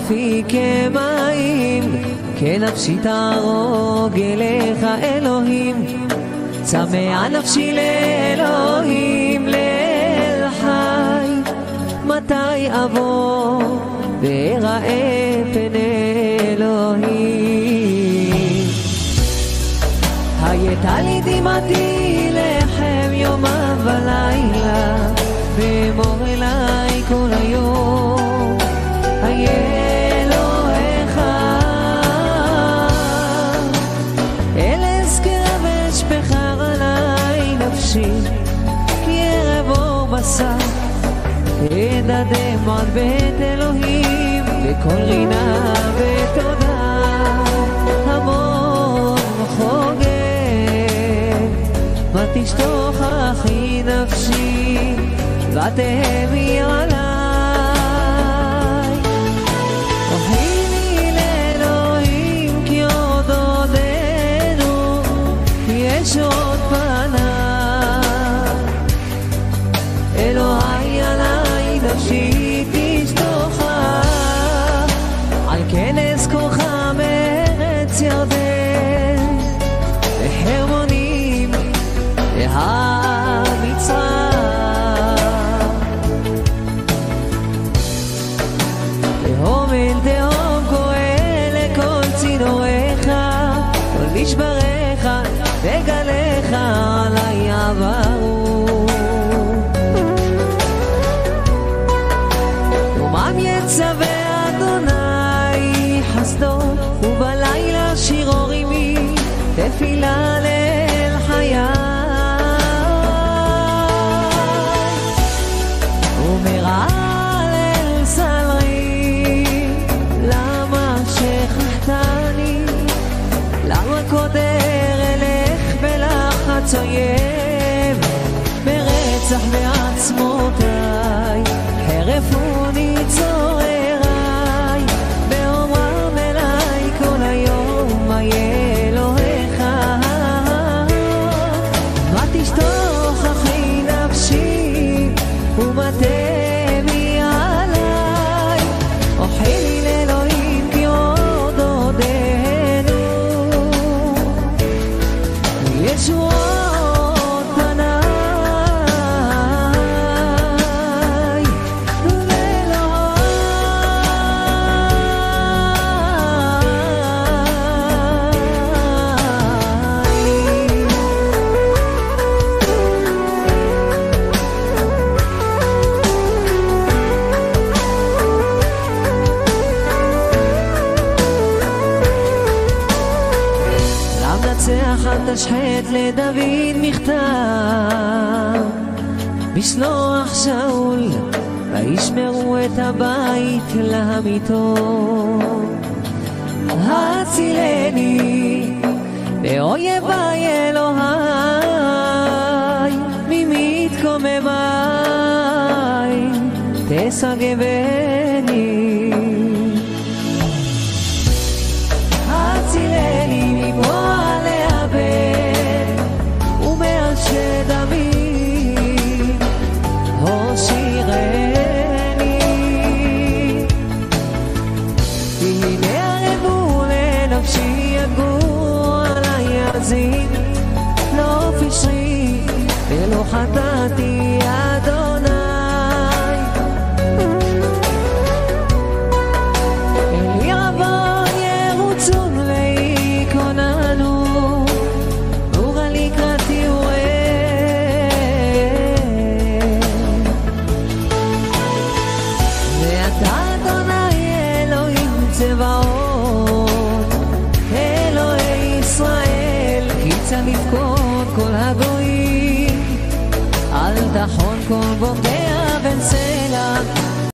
נפשי 0.02 0.42
כמים, 0.48 1.82
כנפשי 2.38 2.96
תהרוג 3.02 4.20
אליך 4.20 4.86
אלוהים. 5.02 5.86
צמא 6.62 7.28
נפשי 7.28 7.72
לאלוהים, 7.72 9.48
לאל 9.48 10.48
חי. 10.60 11.52
מתי 12.04 12.68
אבוא 12.84 13.62
ואראה 14.20 15.42
פני 15.52 16.36
אלוהים? 16.40 17.62
הייתה 20.42 21.00
לי 21.00 21.20
דמעתי 21.24 22.30
לחם 22.32 23.12
יומם 23.12 23.76
ולילה, 23.84 24.96
ואמור 25.56 26.26
אליי 26.26 27.02
כל 27.08 27.30
היום. 27.30 28.21
נמצא 40.32 40.56
את 41.64 42.10
הדמעות 42.10 42.84
ואת 42.94 43.40
אלוהים 43.40 44.44
וכל 44.44 45.02
רינה 45.02 45.74
ותודה 45.96 47.02
המון 48.06 49.18
חוגג. 49.56 50.06
מה 52.14 52.24
תשתוך 52.34 52.96
אחי 53.00 53.82
נפשי 53.82 54.94
ותהמי 55.50 56.60
על 56.60 56.91